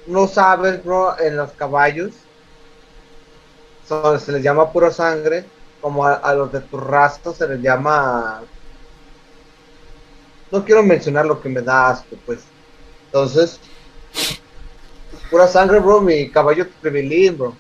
[0.06, 2.12] no sabes, bro, en los caballos,
[3.86, 5.44] se les llama pura sangre,
[5.80, 8.42] como a, los de tu raza se les llama...
[10.50, 12.44] No quiero mencionar lo que me da asco, pues.
[13.06, 13.58] Entonces,
[15.30, 17.54] pura sangre, bro, mi caballo Trevilín, bro.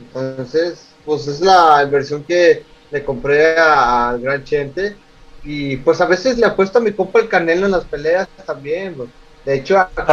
[0.00, 4.96] Entonces, pues es la versión que le compré al Gran Chente.
[5.50, 8.94] Y pues a veces le apuesto a mi compa el Canelo en las peleas también,
[8.96, 9.08] bro.
[9.46, 10.04] De hecho, acá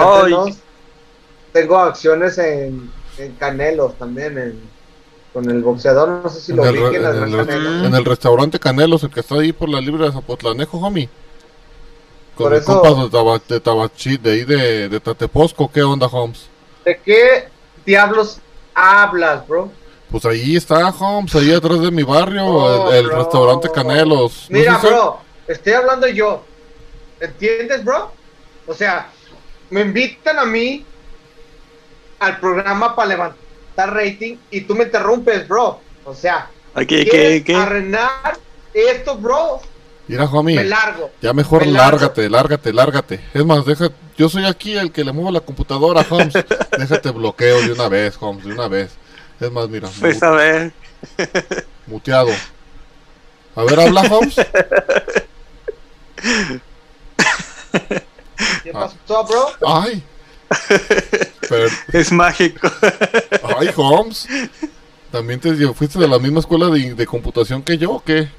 [1.51, 4.59] tengo acciones en, en Canelos también, en,
[5.33, 6.07] con el boxeador.
[6.23, 9.03] No sé si En lo el, vi en en, el el, en el restaurante Canelos,
[9.03, 11.09] el que está ahí por la libre de Zapotlanejo, homie.
[12.35, 15.83] Con Por el eso- compa de, Taba- de Tabachi, de ahí de, de Tateposco, ¿qué
[15.83, 16.47] onda, Holmes?
[16.85, 17.49] ¿De qué
[17.85, 18.39] diablos
[18.73, 19.69] hablas, bro?
[20.11, 24.47] Pues ahí está, Holmes, ahí atrás de mi barrio, Oh, el, restaurante Canelos.
[24.49, 26.43] ¿No Mira, bro, estoy hablando yo.
[27.19, 28.11] ¿Entiendes, bro?
[28.67, 29.07] O sea,
[29.69, 30.85] me invitan a mí
[32.19, 35.79] al programa para levantar rating y tú me interrumpes, bro.
[36.05, 37.55] O sea, Ok, ¿quieres ok, ok.
[37.61, 38.37] arruinar
[38.73, 39.61] esto, bro?
[40.07, 41.09] Mira, homie, Me largo.
[41.21, 41.97] ya mejor me largo.
[41.99, 43.19] lárgate, lárgate, lárgate.
[43.33, 46.33] Es más, deja, yo soy aquí el que le muevo la computadora, Holmes.
[46.77, 48.91] Déjate bloqueo de una vez, Holmes, de una vez.
[49.39, 50.73] Es más, mira, Pues mu- a ver.
[51.87, 52.31] muteado.
[53.55, 54.35] A ver, habla, Holmes.
[58.63, 59.47] ¿Qué pasó, bro?
[59.65, 60.03] Ay.
[61.49, 62.67] Pero, Es mágico.
[63.57, 64.27] ay, Holmes.
[65.11, 68.29] ¿También te fuiste de la misma escuela de, de computación que yo o qué?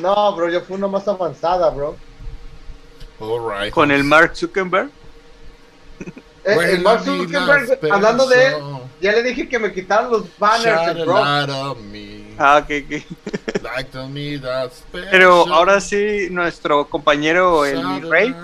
[0.00, 1.96] No, bro, yo fui una más avanzada, bro.
[3.72, 4.90] Con el Mark Zuckerberg.
[6.44, 8.54] Eh, el Mark Zuckerberg, hablando de él,
[9.00, 11.16] ya le dije que me quitaron los banners, bro.
[12.38, 13.62] Ah, ok, ok.
[13.62, 18.34] Like to me that Pero ahora sí, nuestro compañero, el rey.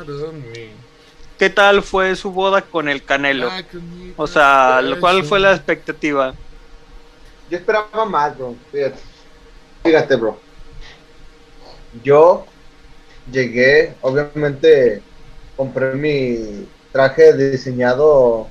[1.39, 3.51] ¿qué tal fue su boda con el Canelo?
[4.17, 6.35] O sea, ¿cuál fue la expectativa?
[7.51, 8.55] Yo esperaba más, bro.
[8.73, 8.99] Fíjate.
[9.83, 10.41] Fíjate, bro.
[12.03, 12.47] Yo
[13.31, 15.03] llegué, obviamente,
[15.57, 18.49] compré mi traje diseñado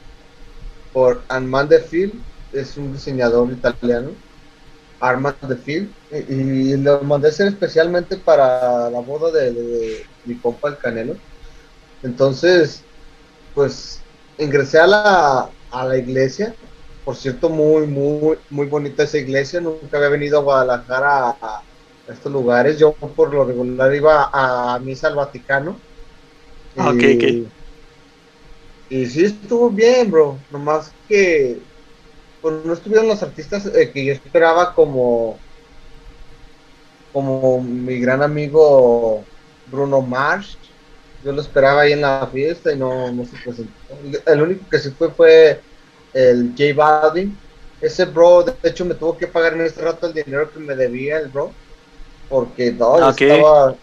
[0.94, 2.24] por Armand de Fil,
[2.54, 4.12] es un diseñador italiano.
[5.00, 10.70] armas de film y, lo mandé a hacer especialmente para la boda de, mi compa
[10.70, 11.18] el Canelo.
[12.04, 12.84] Entonces,
[13.54, 14.00] pues
[14.38, 16.56] ingresé a la, a la iglesia.
[17.04, 19.60] Por cierto, muy, muy, muy bonita esa iglesia.
[19.60, 21.62] Nunca había venido a Guadalajara a,
[22.08, 22.80] estos lugares.
[22.80, 25.78] Yo por lo regular iba a, misa al Vaticano.
[26.78, 27.46] Ah, y,
[28.94, 30.38] Y sí estuvo bien, bro.
[30.52, 31.58] Nomás que
[32.44, 35.40] pues, no estuvieron los artistas eh, que yo esperaba como
[37.12, 39.24] como mi gran amigo
[39.72, 40.60] Bruno Mars.
[41.26, 43.74] Yo lo esperaba ahí en la fiesta y no, no se presentó.
[44.28, 45.60] El único que se fue fue
[46.14, 47.36] el J Balvin.
[47.82, 50.76] Ese bro, de hecho, me tuvo que pagar en este rato el dinero que me
[50.76, 51.52] debía el bro.
[52.30, 53.76] Porque no, estaba,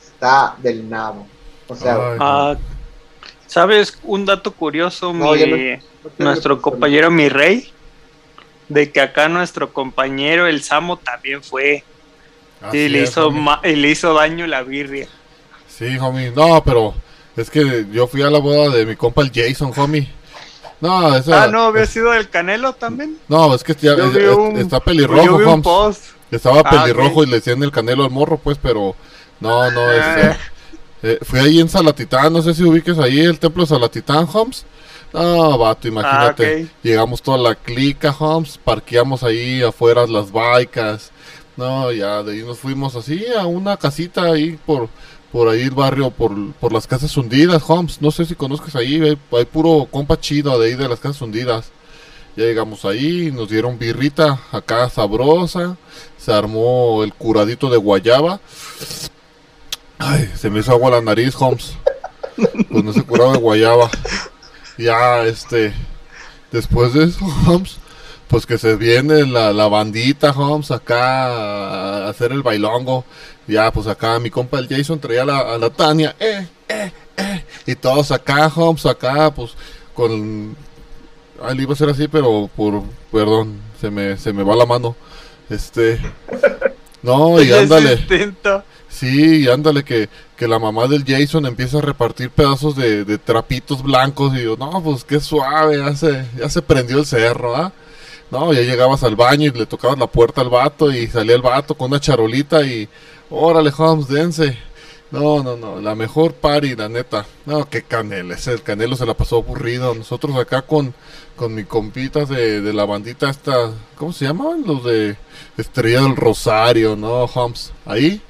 [0.01, 1.27] está del nabo.
[1.67, 2.55] O sea, ah,
[3.45, 5.77] ¿sabes un dato curioso, mi,
[6.17, 7.71] nuestro compañero mi rey?
[8.71, 11.83] De que acá nuestro compañero el Samo también fue.
[12.71, 13.31] y, le hizo
[13.63, 15.07] y le hizo daño la birria.
[15.67, 16.31] Sí, homie.
[16.31, 16.93] No, pero
[17.35, 20.07] es que yo fui a la boda de mi compa el Jason, homie.
[20.79, 21.43] No, esa...
[21.43, 23.17] Ah, no, había sido el Canelo también.
[23.27, 23.93] No, es que ya,
[24.55, 26.13] está pelirrojo, Holmes.
[26.31, 28.95] Estaba ah, pelirrojo y le decían el Canelo al morro, pues, pero
[29.39, 29.95] no, no, ah.
[29.95, 30.37] este,
[31.03, 34.65] eh, fui ahí en Salatitán, no sé si ubiques ahí el templo de Salatitán, Holmes.
[35.13, 36.67] No, vato, imagínate.
[36.69, 41.11] Ah, Llegamos toda la clica, Holmes, parqueamos ahí afuera las bikes.
[41.57, 44.89] No, ya de ahí nos fuimos así a una casita ahí por
[45.31, 48.01] por ahí el barrio, por, por las casas hundidas, Holmes.
[48.01, 49.01] No sé si conozcas ahí,
[49.31, 51.71] hay, puro compa chido de ahí de las casas hundidas.
[52.35, 55.77] Ya llegamos ahí, nos dieron birrita acá sabrosa,
[56.17, 58.39] se armó el curadito de guayaba.
[59.97, 61.75] Ay, se me hizo agua la nariz, Holmes.
[62.69, 63.89] Pues no se curaba de guayaba.
[64.77, 65.73] Ya, este,
[66.51, 67.77] después de eso, Holmes,
[68.27, 73.05] pues que se viene la, la bandita, Holmes, acá a hacer el bailongo.
[73.47, 77.45] Ya, pues acá mi compa el Jason traía la, a la Tania, eh, eh, eh,
[77.65, 79.55] y todos acá, Holmes, acá, pues
[79.93, 80.55] con.
[81.55, 82.83] Le iba a ser así, pero por.
[83.11, 84.95] Perdón, se me, se me va la mano.
[85.49, 85.99] Este.
[87.01, 87.97] No, y ándale.
[88.91, 93.17] Sí, y ándale, que, que la mamá del Jason empieza a repartir pedazos de, de
[93.17, 94.37] trapitos blancos.
[94.37, 97.71] Y yo, no, pues qué suave, ya se, ya se prendió el cerro, ¿ah?
[98.29, 101.41] No, ya llegabas al baño y le tocabas la puerta al vato y salía el
[101.41, 102.87] vato con una charolita y
[103.29, 104.57] Órale, Holmes, dense.
[105.09, 107.25] No, no, no, la mejor party, la neta.
[107.45, 109.93] No, qué canelo, ese el canelo se la pasó aburrido.
[109.95, 110.93] Nosotros acá con,
[111.35, 114.63] con mi compita de, de la bandita esta, ¿cómo se llamaban?
[114.65, 115.17] Los de
[115.57, 117.71] Estrella del Rosario, ¿no, Holmes?
[117.85, 118.21] Ahí,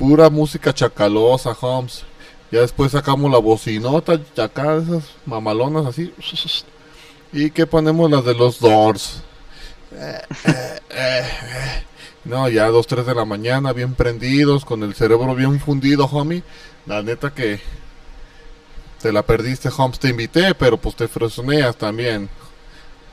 [0.00, 2.04] pura música chacalosa, Holmes.
[2.50, 6.12] Ya después sacamos la bocinota, acá esas mamalonas así.
[7.32, 9.22] Y que ponemos las de los Doors.
[9.92, 11.24] Eh, eh, eh,
[12.24, 16.42] no, ya dos, tres de la mañana, bien prendidos, con el cerebro bien fundido, homie.
[16.86, 17.60] La neta que
[19.02, 19.98] te la perdiste, Holmes.
[20.00, 22.30] Te invité, pero pues te fresoneas también.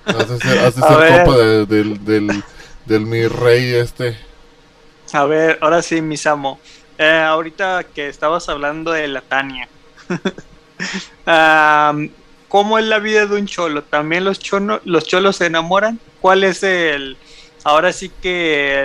[0.06, 0.72] Has de ser,
[1.26, 1.38] copa
[1.68, 2.00] del,
[2.86, 4.18] del, mi rey este.
[5.14, 6.60] A ver, ahora sí, mis amo.
[6.98, 9.68] Eh, ahorita que estabas hablando de la Tania.
[12.48, 13.84] ¿Cómo es la vida de un cholo?
[13.84, 14.40] ¿También los,
[14.86, 15.99] los cholos se enamoran?
[16.22, 17.18] ¿Cuál es el,
[17.68, 18.82] ahora sí que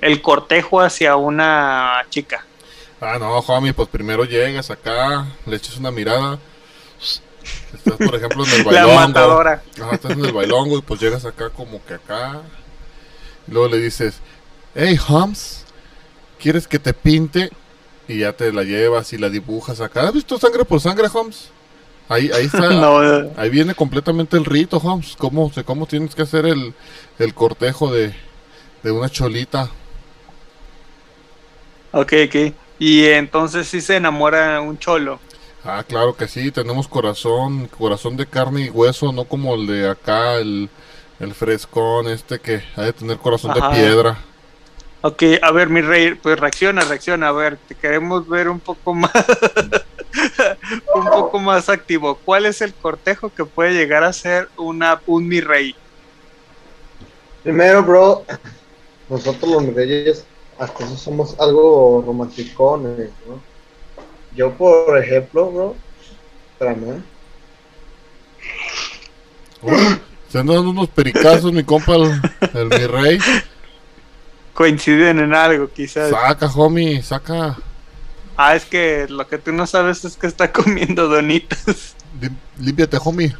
[0.00, 2.46] el, cortejo hacia una chica.
[3.00, 6.38] Ah, no, homie, pues primero llegas acá, le echas una mirada.
[7.74, 8.88] Estás, por ejemplo, en el bailongo.
[8.88, 9.62] La matadora.
[9.80, 12.42] Ajá, estás en el bailongo y pues llegas acá como que acá.
[13.48, 14.20] Y luego le dices,
[14.74, 15.63] hey, Hums,
[16.44, 17.48] ¿quieres que te pinte?
[18.06, 20.06] Y ya te la llevas y la dibujas acá.
[20.06, 21.48] ¿Has visto sangre por sangre, Hums?
[22.06, 22.68] Ahí, ahí está.
[23.02, 23.32] Eh.
[23.38, 25.16] Ahí viene completamente el rito, Holmes.
[25.16, 26.74] ¿Cómo, cómo tienes que hacer el,
[27.32, 28.14] cortejo de,
[28.84, 29.70] una cholita?
[31.92, 32.52] Ok, ok.
[32.78, 35.20] Y entonces sí se enamora un cholo.
[35.64, 36.50] Ah, claro que sí.
[36.50, 40.68] Tenemos corazón, corazón de carne y hueso, no como el de acá, el,
[41.32, 44.18] frescón este que ha de tener corazón de piedra.
[45.06, 47.28] Ok, a ver, mi rey, pues reacciona, reacciona.
[47.28, 49.12] A ver, te queremos ver un poco más.
[50.94, 52.18] un poco más activo.
[52.24, 55.74] ¿Cuál es el cortejo que puede llegar a ser una, un mi rey?
[57.42, 58.24] Primero, bro,
[59.10, 60.24] nosotros los mi reyes
[60.58, 63.42] hasta eso somos algo romanticones, ¿no?
[64.34, 65.76] Yo, por ejemplo, bro,
[66.52, 67.02] espérame.
[69.60, 70.00] Uy,
[70.30, 72.22] se andan dando unos pericazos, mi compa, el,
[72.54, 73.18] el mi rey.
[74.54, 76.10] Coinciden en algo, quizás.
[76.10, 77.56] Saca, homie, saca.
[78.36, 81.94] Ah, es que lo que tú no sabes es que está comiendo donitas.
[82.20, 83.34] Lim- Límpiate, homie.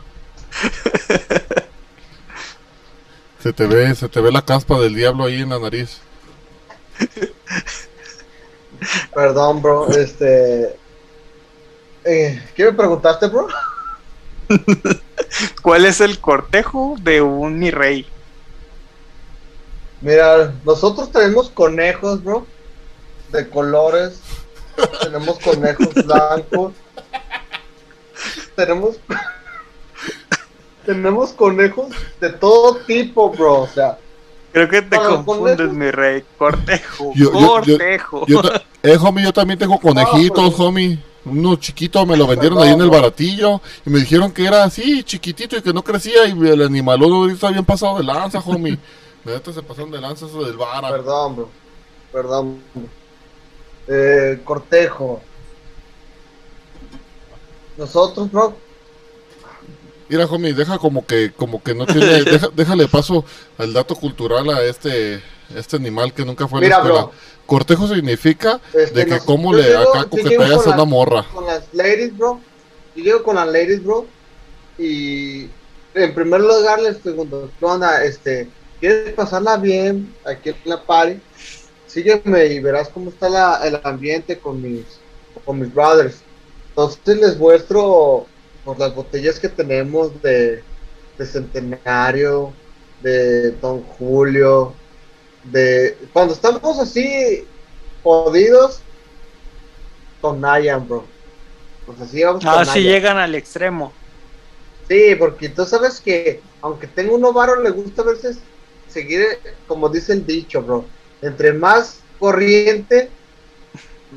[3.42, 6.00] Se te ve, se te ve la caspa del diablo ahí en la nariz.
[9.14, 10.76] Perdón, bro, este...
[12.04, 13.48] Eh, ¿Qué me preguntaste, bro?
[15.62, 18.06] ¿Cuál es el cortejo de un mi rey?
[20.04, 22.46] Mira, nosotros tenemos conejos, bro,
[23.32, 24.20] de colores.
[25.02, 26.72] tenemos conejos blancos.
[28.54, 28.96] Tenemos...
[30.84, 31.88] tenemos conejos
[32.20, 33.62] de todo tipo, bro.
[33.62, 33.98] O sea,
[34.52, 35.76] Creo que te confundes, conejos.
[35.76, 36.24] mi rey.
[36.38, 38.26] Cortejo, Yo- yo- yo- cortejo.
[38.26, 38.42] Yo
[38.82, 40.60] eh, homie, yo también tengo conejitos, pues.
[40.60, 40.98] homie.
[41.24, 45.02] Uno chiquito me lo vendieron ahí en el baratillo y me dijeron que era así,
[45.02, 48.78] chiquitito y que no crecía y el animalón está bien pasado de lanza, homie.
[49.24, 50.90] Neta se pasaron de lanza eso del vara.
[50.90, 51.48] perdón, bro.
[52.12, 52.62] Perdón.
[52.74, 52.84] bro.
[53.88, 55.20] Eh, cortejo.
[57.76, 58.54] Nosotros, bro,
[60.08, 63.24] Mira, homie, deja como que, como que no tiene, deja- déjale paso
[63.58, 65.22] al dato cultural a este,
[65.56, 67.00] este animal que nunca fue a la Mira, escuela.
[67.06, 67.12] bro.
[67.46, 71.24] Cortejo significa Este, de que nos- cómo le llego- acá coqueteas a una la- morra.
[71.32, 72.38] con las ladies, bro.
[72.94, 74.06] Yo llego con las ladies, bro.
[74.78, 75.48] Y
[75.94, 78.04] en primer lugar les pregunto, ¿qué onda?
[78.04, 78.48] Este,
[78.80, 81.20] ¿quieres pasarla bien aquí en la party?
[81.86, 84.84] Sígueme y verás cómo está la- el ambiente con mis,
[85.44, 86.22] con mis brothers.
[86.70, 88.26] Entonces les muestro
[88.64, 90.62] pues, las botellas que tenemos de,
[91.18, 92.52] de Centenario,
[93.00, 94.74] de Don Julio,
[95.44, 95.96] de...
[96.12, 97.44] Cuando estamos así
[98.02, 98.80] jodidos,
[100.20, 101.04] con Nayan, bro.
[101.86, 102.82] Pues así vamos Ah, Nayan.
[102.82, 103.92] llegan al extremo.
[104.88, 108.38] Sí, porque tú sabes que aunque tenga uno varo, le gusta a veces
[108.94, 110.84] seguir, como dice el dicho, bro.
[111.20, 113.10] Entre más corriente,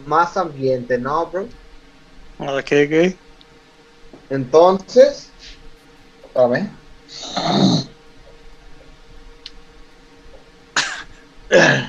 [0.05, 1.47] más ambiente, ¿no, bro?
[2.39, 3.15] Ok, ok.
[4.29, 5.29] Entonces,
[6.35, 6.63] a ver.
[11.49, 11.83] Andas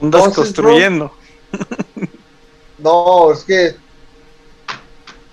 [0.00, 1.12] Entonces, construyendo.
[2.78, 3.74] No, es que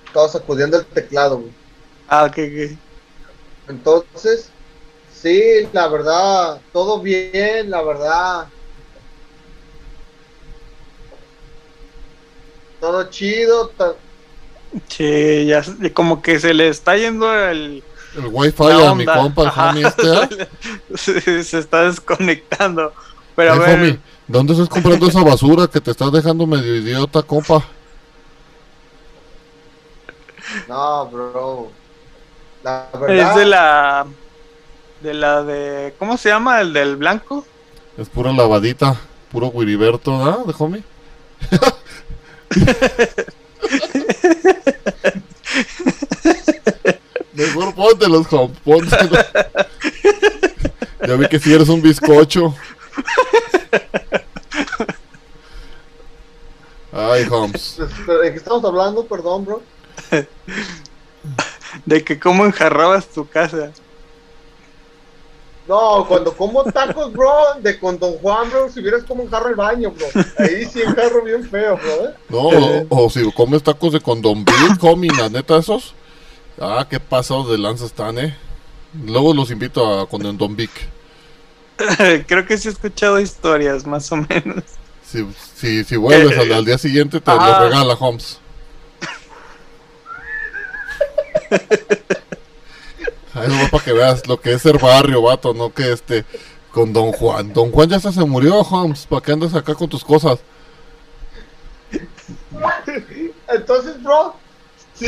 [0.06, 1.52] estaba sacudiendo el teclado, güey.
[2.07, 2.80] Ah, ok, ok.
[3.68, 4.52] Entonces,
[5.23, 8.47] sí, la verdad, todo bien, la verdad.
[12.79, 13.71] Todo chido,
[14.89, 15.63] Sí, ya
[15.93, 17.81] como que se le está yendo el...
[18.15, 20.47] El wifi a mi compa, el homie este,
[21.21, 22.93] se, se está desconectando.
[23.35, 27.23] Pero a ver, homie, ¿dónde estás comprando esa basura que te estás dejando medio idiota,
[27.23, 27.63] compa?
[30.67, 31.71] No, bro.
[32.63, 33.29] La verdad.
[33.31, 34.05] es de la...
[35.03, 35.93] De la de...
[35.99, 36.61] ¿Cómo se llama?
[36.61, 37.45] El del blanco.
[37.97, 38.97] Es pura lavadita,
[39.31, 40.39] puro Wiriberto, ¿ah?
[40.47, 40.81] De homie.
[47.34, 49.25] Mejor póntelos, hom, póntelos.
[51.05, 52.55] Ya vi que si eres un bizcocho.
[56.93, 57.77] Ay, Holmes.
[57.77, 59.05] ¿De qué estamos hablando?
[59.05, 59.61] Perdón, bro.
[61.85, 63.73] De que cómo enjarrabas tu casa.
[65.68, 67.31] No, cuando como tacos, bro,
[67.61, 70.07] de con Don Juan, bro, si vieras cómo enjarro el baño, bro.
[70.40, 72.06] Ahí sí enjarro bien feo, bro.
[72.10, 72.14] ¿eh?
[72.27, 72.40] No,
[72.90, 75.94] o, o si comes tacos de condón beef, homie, la neta, esos.
[76.60, 78.35] Ah, qué pasados de lanza están, eh.
[79.06, 80.69] Luego los invito a con Don Vic.
[82.27, 84.64] Creo que sí he escuchado historias, más o menos.
[85.03, 85.26] Si,
[85.56, 87.60] si, si vuelves al, al día siguiente, te Ajá.
[87.60, 88.40] lo regala Holmes.
[93.34, 96.26] Ay, no, para que veas lo que es ser barrio, vato, no que este
[96.72, 97.53] con Don Juan.
[97.53, 99.05] Don Juan ya hasta se murió, Holmes.
[99.07, 100.39] ¿Para qué andas acá con tus cosas?
[103.47, 104.35] Entonces, bro,
[104.95, 105.07] si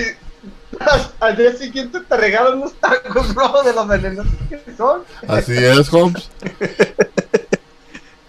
[1.19, 5.03] al día siguiente te regalan unos tacos, bro, de los venenosos que son.
[5.27, 6.29] Así es, Holmes.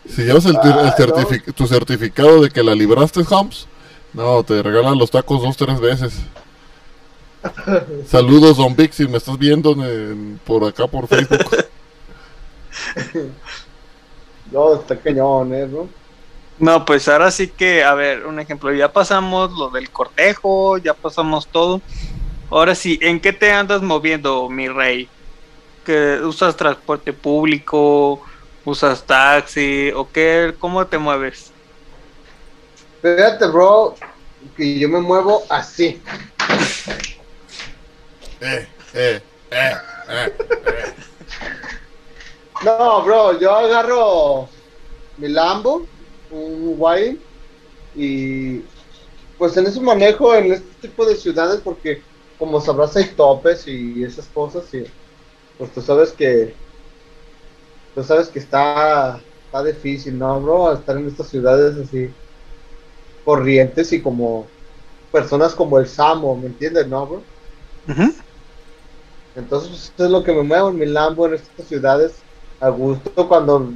[0.08, 0.94] Si llevas el, Ah,
[1.54, 3.66] tu certificado de que la libraste, Holmes,
[4.14, 6.14] no, te regalan los tacos dos, tres veces.
[8.08, 11.50] Saludos, Don Vic, si me estás viendo en- por acá por Facebook.
[14.52, 15.88] No, está cañón, eh, bro.
[16.58, 20.94] No, pues ahora sí que, a ver, un ejemplo, ya pasamos lo del cortejo, ya
[20.94, 21.82] pasamos todo.
[22.50, 25.08] Ahora sí, ¿en qué te andas moviendo, mi rey?
[25.84, 28.22] ¿Que usas transporte público,
[28.64, 30.54] usas taxi o qué?
[30.58, 31.52] ¿Cómo te mueves?
[33.02, 33.94] Fíjate, bro,
[34.56, 36.02] que yo me muevo así.
[42.64, 44.48] No, bro, yo agarro
[45.18, 45.86] mi Lambo,
[46.30, 47.18] un Wine,
[47.94, 48.60] y
[49.38, 52.02] pues en eso manejo en este tipo de ciudades porque
[52.38, 54.84] como sabrás hay topes y esas cosas y
[55.58, 56.54] pues tú sabes que
[57.94, 60.72] tú sabes que está está difícil, ¿no, bro?
[60.72, 62.10] Estar en estas ciudades así
[63.24, 64.46] corrientes y como
[65.10, 67.22] personas como el Samo, ¿me entiendes, no, bro?
[69.36, 72.26] Entonces, pues, eso es lo que me muevo en mi Lambo en estas ciudades
[72.60, 73.74] a gusto cuando,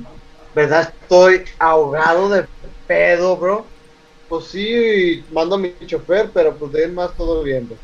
[0.55, 0.95] ¿verdad?
[1.03, 2.49] Estoy ahogado de
[2.87, 3.75] pedo, bro.
[4.29, 7.81] Pues sí, mando a mi chofer, pero pues de ahí en más todo bien, bro.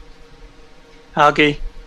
[1.14, 1.40] Ah, ok.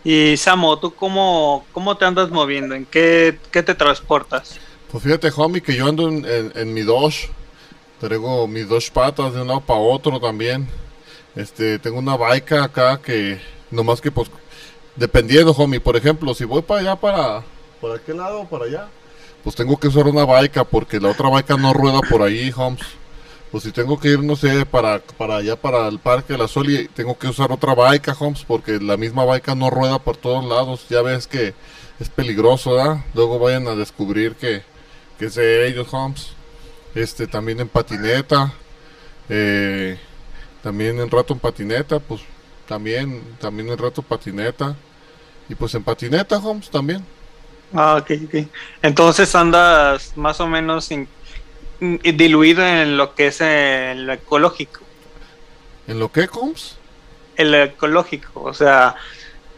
[0.03, 2.75] Y Samo, ¿tú cómo, cómo te andas moviendo?
[2.75, 4.63] ¿En qué, qué te transportas?
[4.91, 7.29] Pues fíjate, homie, que yo ando en, en- en mi Dodge.
[7.99, 10.69] Traigo mis dos patas de un lado para otro también.
[11.35, 13.41] Este, tengo una bike acá que,
[13.71, 14.29] nomás que pues,
[14.99, 17.43] dependiendo, homie, por ejemplo, si voy para allá, para,
[17.79, 18.87] por aquel lado, para allá,
[19.43, 22.81] pues tengo que usar una bike porque la otra bike no rueda por ahí, homes.
[23.51, 26.47] Pues si tengo que ir, no sé, para, para allá, para el Parque de la
[26.47, 30.45] Soli, tengo que usar otra bike, homes, porque la misma bike no rueda por todos
[30.45, 30.85] lados.
[30.89, 31.55] Ya ves que
[31.99, 33.05] es peligroso, ¿verdad?
[33.15, 34.61] Luego vayan a descubrir que,
[35.17, 36.33] que es ellos, homes.
[36.93, 38.53] Este, también en patineta.
[39.29, 39.97] eh,
[40.61, 42.21] también en rato en patineta, pues
[42.67, 44.75] también, también en rato patineta.
[45.49, 47.03] Y pues en patineta, homes, también.
[47.73, 48.47] Ah, ok, ok.
[48.81, 51.07] Entonces andas más o menos in-
[51.81, 54.81] in- diluido en lo que es el ecológico.
[55.87, 56.77] ¿En lo que, homes?
[57.35, 58.95] El ecológico, o sea,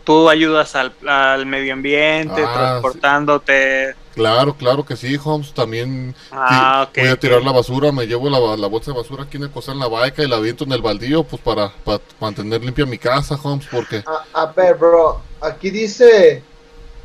[0.03, 3.95] tú ayudas al, al medio ambiente, Ah, transportándote.
[4.13, 5.53] Claro, claro que sí, Holmes.
[5.53, 9.23] También Ah, sí, voy a tirar la basura, me llevo la, la bolsa de basura
[9.23, 11.73] aquí en el costal en la baica y la aviento en el baldío, pues para,
[11.83, 14.03] para mantener limpia mi casa, Holmes, porque...
[14.05, 16.49] A, a ver, bro, aquí dice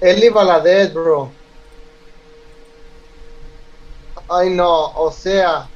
[0.01, 1.41] Eli Valadez, bro.
[4.29, 5.73] Ay, no, o sea,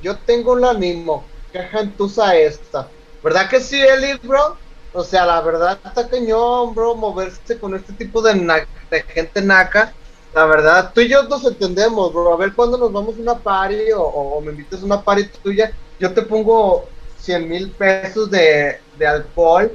[0.00, 2.96] yo tengo un ánimo, qué gentuza esta.
[3.22, 4.60] ¿Verdad que sí, Eli, bro?
[4.92, 9.42] O sea, la verdad está cañón, bro, moverse con este tipo de, na- de gente
[9.42, 9.96] naca.
[10.34, 12.34] La verdad, tú y yo nos entendemos, bro.
[12.34, 15.26] A ver cuándo nos vamos a una party o, o me invitas a una party
[15.42, 15.72] tuya.
[16.00, 16.88] Yo te pongo
[17.20, 19.70] 100 mil pesos de, de alcohol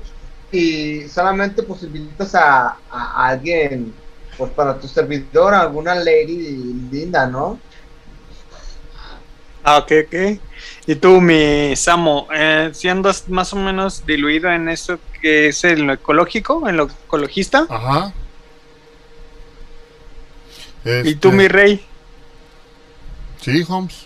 [0.52, 3.94] y solamente pues invitas a, a alguien,
[4.38, 6.58] pues para tu servidor, alguna lady
[6.92, 7.58] linda, ¿no?
[9.64, 10.40] Ah, ok, ok.
[10.88, 15.64] Y tú, mi Samo, eh, si andas más o menos diluido en eso que es
[15.64, 17.66] en lo ecológico, en lo ecologista.
[17.70, 18.14] Ajá.
[21.06, 21.86] Y tú, Este, mi rey.
[23.42, 24.06] Sí, Holmes.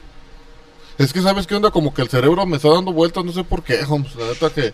[0.97, 3.43] Es que sabes qué onda, como que el cerebro me está dando vueltas, no sé
[3.43, 4.15] por qué, Holmes.
[4.15, 4.73] La neta que,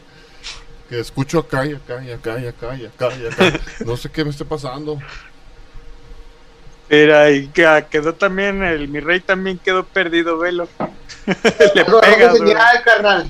[0.90, 3.60] que escucho acá y acá y acá y acá y acá y acá.
[3.86, 5.00] No sé qué me esté pasando.
[6.90, 10.68] Mira, y que- quedó también, el mi rey también quedó perdido, velo.
[11.76, 12.48] Le Ando pega, agarrando duro.
[12.50, 13.30] señal, carnal.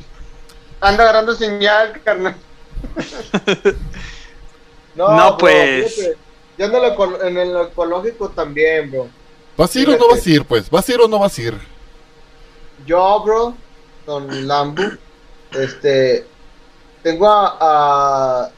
[0.82, 2.36] Anda agarrando señal, carnal.
[4.96, 5.94] No, pues.
[5.96, 6.18] fíjate,
[6.60, 9.08] Yo en el, eco- en el ecológico también, bro.
[9.56, 10.70] ¿Vas a ir o no vas a ir, pues?
[10.70, 11.58] ¿Vas a ir o no vas a ir?
[12.86, 13.56] Yo, bro,
[14.06, 14.84] con Lambu,
[15.54, 16.28] este,
[17.02, 18.52] tengo a, a-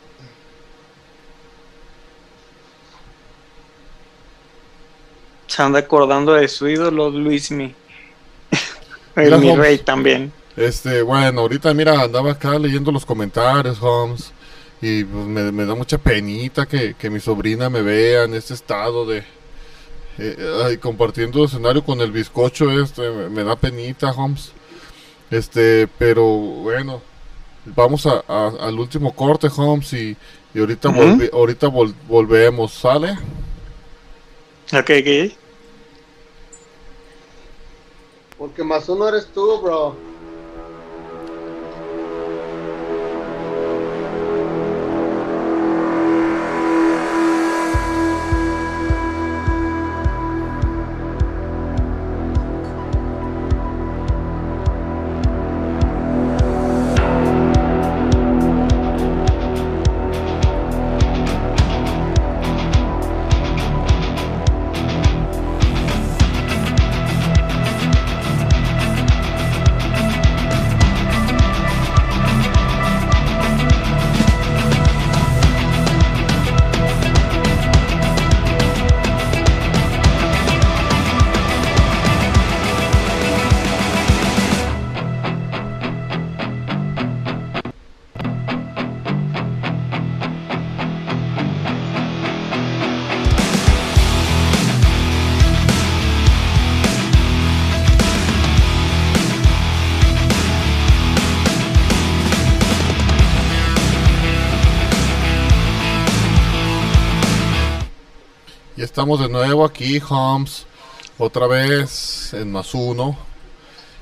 [5.45, 7.75] Se anda acordando de su ídolo, Luismi.
[9.15, 10.31] el mi rey también.
[10.55, 14.31] Este, bueno, ahorita mira, andaba acá leyendo los comentarios, Holmes.
[14.81, 18.53] Y pues, me, me da mucha penita que, que mi sobrina me vea en este
[18.55, 19.23] estado de...
[20.17, 24.51] eh, ay, compartiendo escenario con el bizcocho este, me, me da penita, Holmes.
[25.29, 27.01] Este, pero bueno,
[27.65, 30.17] vamos a, a- al último corte, Holmes, y,
[30.53, 33.11] y ahorita, volve- ahorita vol- volvemos, ¿sale?
[34.73, 35.33] Ok, ok.
[38.37, 39.95] porque más uno eres tú, bro.
[109.17, 110.65] De nuevo aquí, Homs,
[111.17, 113.17] otra vez en más uno.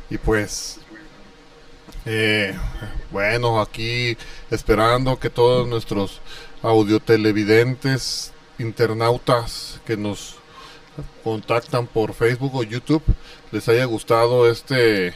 [0.10, 0.80] Y pues,
[2.06, 2.56] eh,
[3.12, 4.18] bueno, aquí
[4.50, 6.22] esperando que todos nuestros
[6.62, 10.36] audiotelevidentes, internautas que nos
[11.24, 13.04] contactan por Facebook o YouTube,
[13.52, 15.14] les haya gustado este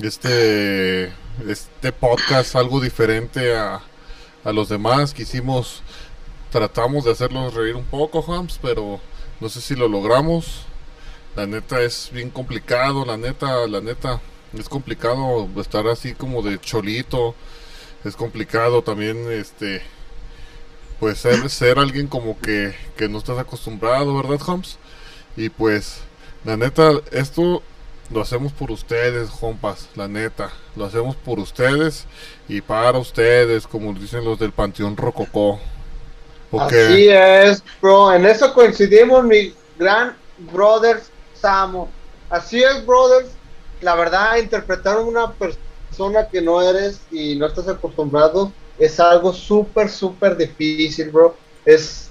[0.00, 1.12] este
[1.46, 3.80] este podcast algo diferente a,
[4.44, 5.12] a los demás.
[5.14, 5.82] Quisimos,
[6.52, 9.00] tratamos de hacerlos reír un poco, Hams, pero
[9.40, 10.66] no sé si lo logramos.
[11.34, 14.20] La neta es bien complicado, la neta, la neta,
[14.56, 17.34] es complicado estar así como de cholito.
[18.04, 19.80] Es complicado también, este,
[21.00, 24.78] pues ser, alguien como que, que no estás acostumbrado, ¿verdad, Hams?
[25.36, 26.00] Y pues,
[26.44, 27.62] la neta, esto
[28.10, 30.50] lo hacemos por ustedes, compas, la neta.
[30.76, 32.06] Lo hacemos por ustedes
[32.46, 35.58] y para ustedes, como dicen los del Panteón Rococó.
[36.58, 38.12] Así es, bro.
[38.12, 40.16] En eso coincidimos, mi gran
[40.52, 41.00] brother
[41.34, 41.88] Samo.
[42.30, 43.30] Así es, brothers.
[43.80, 49.32] La verdad, interpretar a una persona que no eres y no estás acostumbrado es algo
[49.32, 51.36] súper, súper difícil, bro.
[51.64, 52.10] Es,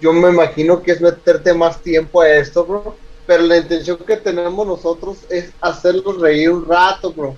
[0.00, 2.96] yo me imagino que es meterte más tiempo a esto, bro
[3.26, 7.36] pero la intención que tenemos nosotros es hacerlos reír un rato, bro.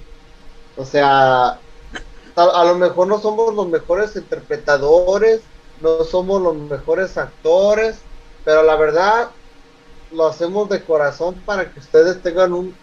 [0.76, 1.58] O sea,
[2.36, 5.40] a, lo mejor no somos los mejores interpretadores,
[5.80, 7.98] no somos los mejores actores,
[8.44, 9.30] pero la verdad
[10.10, 12.74] lo hacemos de corazón para que ustedes tengan un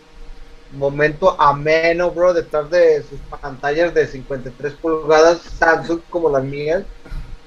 [0.72, 6.84] momento ameno, bro, detrás de sus pantallas de 53 pulgadas Samsung como las mías.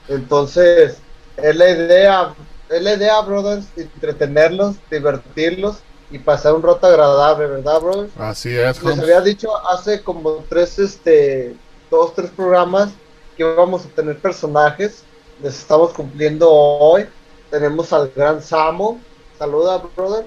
[0.08, 0.98] Entonces,
[1.36, 2.34] es la idea,
[2.68, 5.78] es la idea, brothers, entretenerlos, divertirlos
[6.10, 8.12] y pasar un rato agradable, ¿verdad, brothers?
[8.18, 8.82] Así es.
[8.82, 11.54] Les había dicho hace como tres, este,
[11.90, 12.90] dos, tres programas
[13.36, 15.04] que vamos a tener personajes.
[15.42, 17.06] Les estamos cumpliendo hoy.
[17.50, 19.00] Tenemos al gran Samo.
[19.38, 20.26] Saluda, brother.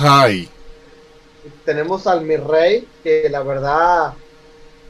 [0.00, 0.48] Hi.
[1.64, 4.14] Tenemos al mi rey, que la verdad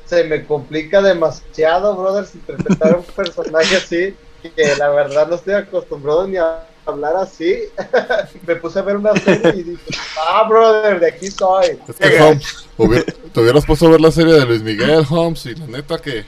[0.06, 4.14] se me complica demasiado, brothers, interpretar un personaje así
[4.50, 7.64] que la verdad no estoy acostumbrado ni a hablar así.
[8.46, 9.98] me puse a ver una serie y dije,
[10.28, 11.78] ah, brother, de aquí soy.
[11.88, 15.54] Es que, Holmes, te hubieras puesto a ver la serie de Luis Miguel, Holmes, y
[15.54, 16.24] la neta que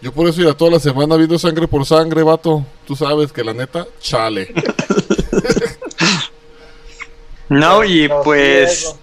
[0.00, 2.64] yo por eso iba toda la semana viendo sangre por sangre, vato.
[2.86, 4.52] Tú sabes que la neta, chale.
[7.48, 8.94] no, y pues...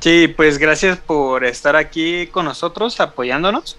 [0.00, 3.78] Sí, pues gracias por estar aquí con nosotros, apoyándonos.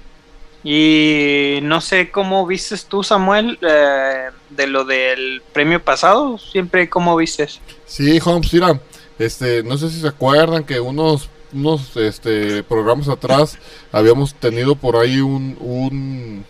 [0.63, 7.15] Y no sé cómo vistes tú, Samuel, eh, de lo del premio pasado, siempre cómo
[7.15, 7.61] vistes.
[7.85, 8.81] Sí, Holmes, mira,
[9.19, 13.57] este, no sé si se acuerdan que unos, unos este, programas atrás
[13.91, 16.45] habíamos tenido por ahí un, un,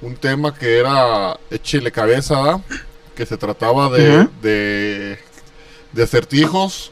[0.00, 2.62] un tema que era Échele cabeza,
[3.14, 5.18] que se trataba de, de,
[5.92, 6.90] de, acertijos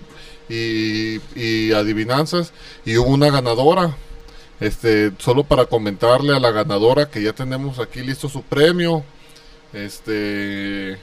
[0.48, 2.52] y, y adivinanzas,
[2.84, 3.96] y hubo una ganadora
[4.60, 9.04] este, solo para comentarle a la ganadora que ya tenemos aquí listo su premio.
[9.72, 10.96] Este,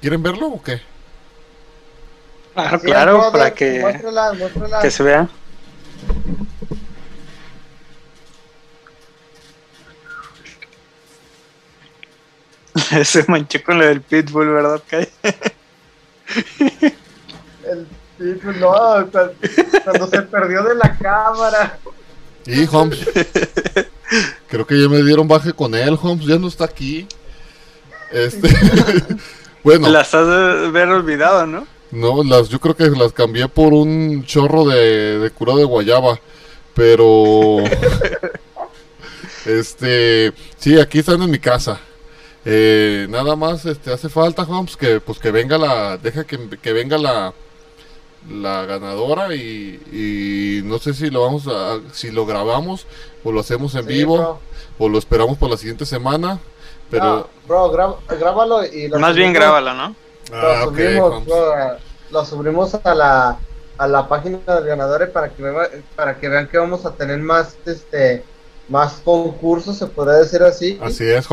[0.00, 0.80] ¿quieren verlo o qué?
[2.56, 3.84] Claro, claro, para que,
[4.80, 5.28] que se vea.
[13.04, 15.06] se manchó con lo del pitbull, ¿verdad, Kai?
[17.62, 21.78] El pitbull, no, cuando se perdió de la cámara.
[22.46, 23.00] Y Holmes.
[24.48, 26.24] Creo que ya me dieron baje con él, Holmes.
[26.24, 27.06] Ya no está aquí.
[28.10, 28.48] Este.
[29.62, 29.90] bueno.
[29.90, 31.75] Las has de haber olvidado, ¿no?
[31.96, 36.18] No, las, yo creo que las cambié por un chorro de, de cura de guayaba.
[36.74, 37.58] Pero.
[39.46, 40.32] este.
[40.58, 41.80] Sí, aquí están en mi casa.
[42.44, 45.96] Eh, nada más este, hace falta, Holmes, que pues que venga la.
[45.96, 47.32] Deja que, que venga la
[48.28, 52.86] la ganadora y, no sé si lo vamos a si lo grabamos
[53.24, 54.40] o lo hacemos en vivo
[54.78, 56.40] o lo esperamos para la siguiente semana
[56.90, 57.70] pero bro
[58.08, 59.94] grábalo y más bien grábalo no
[60.32, 61.22] ah, lo, subimos,
[62.10, 63.38] lo, subimos a la
[63.78, 67.58] a la página del ganador para que para que vean que vamos a tener más
[67.66, 68.24] este
[68.68, 71.28] más concursos se podría decir así así es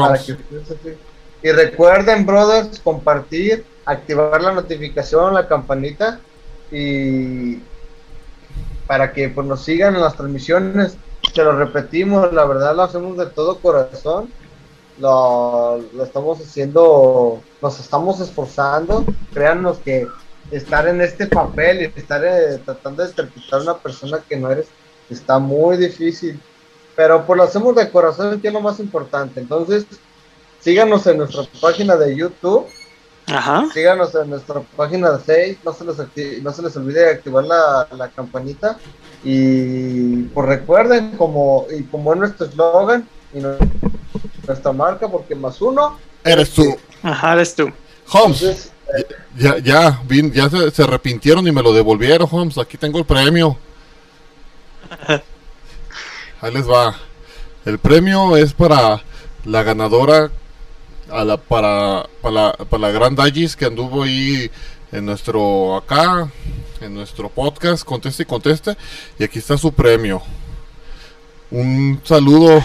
[1.41, 6.19] y recuerden brothers compartir activar la notificación la campanita
[6.69, 7.61] y
[8.87, 10.97] para que pues, nos sigan en las transmisiones.
[11.33, 14.29] Se lo repetimos, la verdad lo hacemos de todo corazón.
[14.99, 19.05] Lo, estamos haciendo, nos estamos esforzando.
[19.33, 20.07] Créanos que
[20.51, 24.51] estar en este papel y estar eh, tratando de interpretar a una persona que no
[24.51, 24.67] eres
[25.09, 26.39] está muy difícil.
[26.95, 29.39] Pero pues lo hacemos de corazón, que es lo más importante.
[29.39, 29.85] Entonces,
[30.59, 32.67] síganos en nuestra página de YouTube
[33.25, 33.63] Ajá.
[33.73, 35.57] Síganos en nuestra página de 6.
[35.63, 38.77] No se les, no se les olvide activar la, la campanita.
[39.23, 43.55] Y pues recuerden, como, y como es nuestro eslogan y nu-
[44.45, 45.97] nuestra marca, porque más uno.
[46.25, 46.75] Eres tú.
[47.01, 47.71] Ajá, eres tú.
[48.11, 48.71] Holmes, Entonces,
[49.37, 52.57] ya, ya, vin- ya se, se arrepintieron y me lo devolvieron, Holmes.
[52.57, 53.57] Aquí tengo el premio.
[56.41, 56.95] Ahí les va.
[57.65, 59.01] El premio es para
[59.45, 60.29] la ganadora,
[61.09, 64.51] a la, para, para, la, para la gran Dagis que anduvo ahí
[64.91, 66.29] en nuestro, acá,
[66.81, 68.75] en nuestro podcast, conteste y conteste.
[69.17, 70.21] Y aquí está su premio.
[71.51, 72.63] Un saludo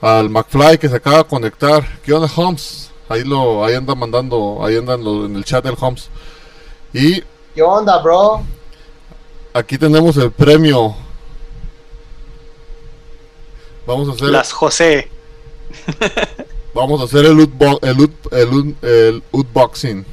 [0.00, 1.84] al McFly que se acaba de conectar.
[2.02, 2.89] ¿Qué onda, Holmes?
[3.10, 6.08] Ahí lo, ahí anda mandando, ahí andan lo- en el chat del Holmes.
[6.92, 7.22] Y
[7.56, 8.44] ¿qué onda, bro?
[9.52, 10.94] aquí tenemos el premio.
[13.84, 15.10] Vamos a hacer, Las José.
[16.72, 20.06] vamos a hacer el el, ut- el, ut- el unboxing.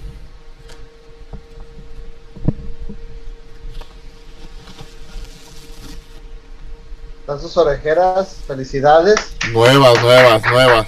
[7.21, 8.37] Están sus orejeras.
[8.47, 9.15] Felicidades.
[9.51, 10.87] Nuevas, nuevas, nuevas.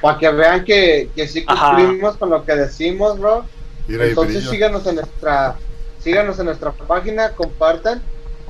[0.00, 1.76] Para que vean que, que sí Ajá.
[1.76, 3.44] cumplimos con lo que decimos, bro.
[3.86, 5.56] Mira Entonces síganos en nuestra
[6.02, 8.02] síganos en nuestra página, compartan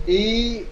[0.07, 0.65] y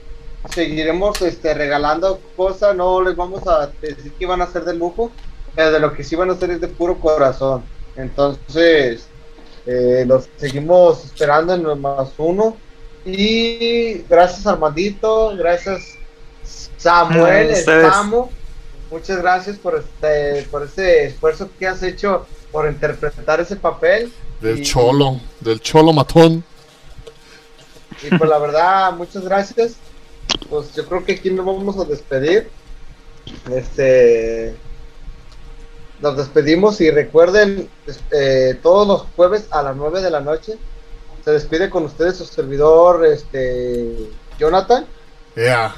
[0.51, 5.11] seguiremos este regalando cosas, no les vamos a decir que van a ser de lujo,
[5.55, 7.63] pero de lo que sí van a hacer es de puro corazón.
[7.97, 9.09] Entonces,
[9.67, 12.57] eh, los seguimos esperando en el más uno.
[13.05, 15.95] Y gracias Armandito, gracias
[16.77, 17.93] Samuel, el ustedes.
[17.93, 18.29] Samu.
[18.91, 24.13] Muchas gracias por este, por ese esfuerzo que has hecho por interpretar ese papel.
[24.41, 26.43] Del Y- cholo, del cholo matón.
[28.03, 29.75] Y pues la verdad, muchas gracias.
[30.49, 32.49] Pues yo creo que aquí nos vamos a despedir.
[33.55, 34.55] Este.
[36.01, 37.69] Nos despedimos y recuerden,
[38.13, 40.57] eh, todos los jueves a las 9 de la noche
[41.25, 44.09] se despide con ustedes su servidor, este.
[44.39, 44.87] Jonathan.
[45.35, 45.75] Yeah.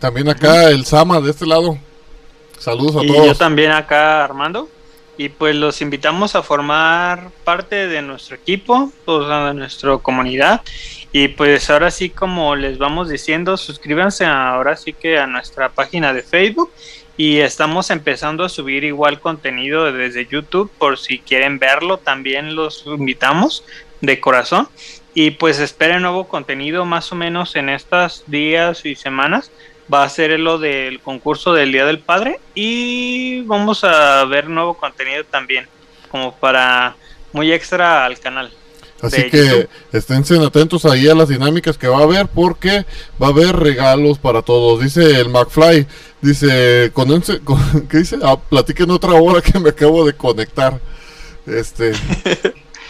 [0.00, 1.78] También acá el Sama de este lado.
[2.62, 3.26] Saludos a Y todos.
[3.26, 4.68] yo también acá, Armando.
[5.18, 10.62] Y pues los invitamos a formar parte de nuestro equipo, sea, de nuestra comunidad.
[11.10, 16.12] Y pues ahora sí, como les vamos diciendo, suscríbanse ahora sí que a nuestra página
[16.12, 16.70] de Facebook.
[17.16, 22.84] Y estamos empezando a subir igual contenido desde YouTube, por si quieren verlo, también los
[22.86, 23.64] invitamos
[24.00, 24.68] de corazón.
[25.14, 29.50] Y pues esperen nuevo contenido más o menos en estos días y semanas
[29.92, 34.74] va a ser lo del concurso del Día del Padre y vamos a ver nuevo
[34.74, 35.66] contenido también,
[36.10, 36.96] como para
[37.32, 38.50] muy extra al canal.
[39.02, 39.68] Así que YouTube.
[39.92, 42.86] esténse atentos ahí a las dinámicas que va a haber porque
[43.20, 44.80] va a haber regalos para todos.
[44.80, 45.86] Dice el McFly,
[46.20, 48.18] dice, condense- con- ¿qué dice?
[48.22, 50.78] Ah, platiquen otra hora que me acabo de conectar.
[51.46, 51.92] Este...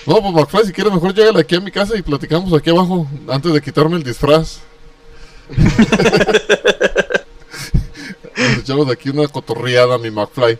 [0.04, 3.06] No, pues McFly, si quieres mejor llegale aquí a mi casa y platicamos aquí abajo
[3.28, 4.58] antes de quitarme el disfraz.
[8.48, 10.59] Nos echamos aquí una cotorreada, mi McFly.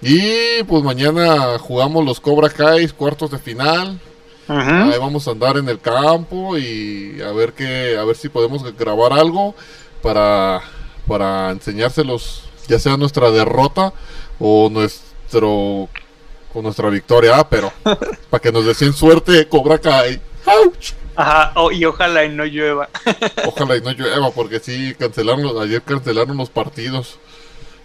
[0.00, 4.00] Y pues mañana jugamos los Cobra Kai cuartos de final.
[4.48, 8.62] Ahí vamos a andar en el campo y a ver qué, a ver si podemos
[8.76, 9.54] grabar algo
[10.02, 10.60] para,
[11.06, 13.92] para enseñárselos, ya sea nuestra derrota
[14.38, 15.88] o nuestro
[16.54, 17.72] o nuestra victoria, ah, pero
[18.30, 20.20] para que nos deseen suerte, Cobra Kai.
[20.44, 21.01] ¡Auch!
[21.16, 22.88] Ajá, oh, y ojalá y no llueva.
[23.46, 27.18] Ojalá y no llueva, porque sí cancelaron los- ayer cancelaron los partidos.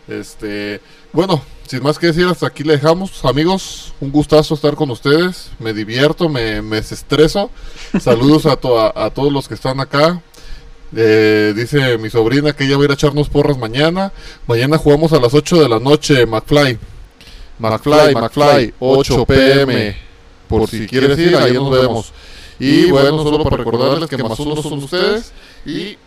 [0.08, 0.80] Este,
[1.12, 3.94] bueno, sin más que decir, hasta aquí le dejamos, amigos.
[4.00, 5.52] Un gustazo estar con ustedes.
[5.60, 7.52] Me divierto, me, me desestreso.
[8.00, 10.22] Saludos a, to- a, a todos los que están acá.
[10.96, 14.14] Eh, dice mi sobrina que ella va a ir a echarnos porras mañana.
[14.48, 16.80] Mañana jugamos a las 8 de la noche, McFly.
[17.60, 19.98] McFly, McFly, 8 pm.
[20.48, 22.14] Por si quieres ir, ahí nos vemos.
[22.60, 25.32] Y bueno, solo para recordarles que más uno son ustedes.
[25.66, 25.98] Y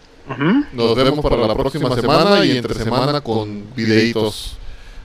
[0.72, 4.56] nos vemos para la próxima semana y entre semana con videitos.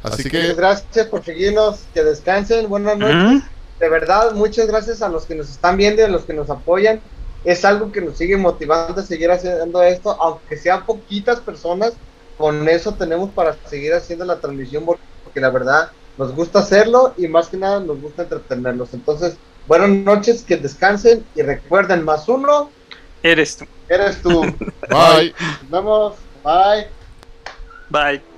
[0.04, 3.44] Así Muchas que gracias por seguirnos, que descansen, buenas noches.
[3.80, 6.50] De verdad, muchas gracias a los que nos están viendo y a los que nos
[6.50, 7.02] apoyan.
[7.44, 11.94] Es algo que nos sigue motivando a seguir haciendo esto, aunque sean poquitas personas,
[12.38, 17.28] con eso tenemos para seguir haciendo la transmisión porque la verdad nos gusta hacerlo y
[17.28, 18.94] más que nada nos gusta entretenerlos.
[18.94, 22.72] Entonces, buenas noches, que descansen y recuerden, más uno,
[23.24, 23.66] Eres tú.
[23.90, 24.42] eres tú.
[24.90, 25.34] bye.
[25.62, 26.88] Nos vemos, bye.
[27.90, 28.35] Bye.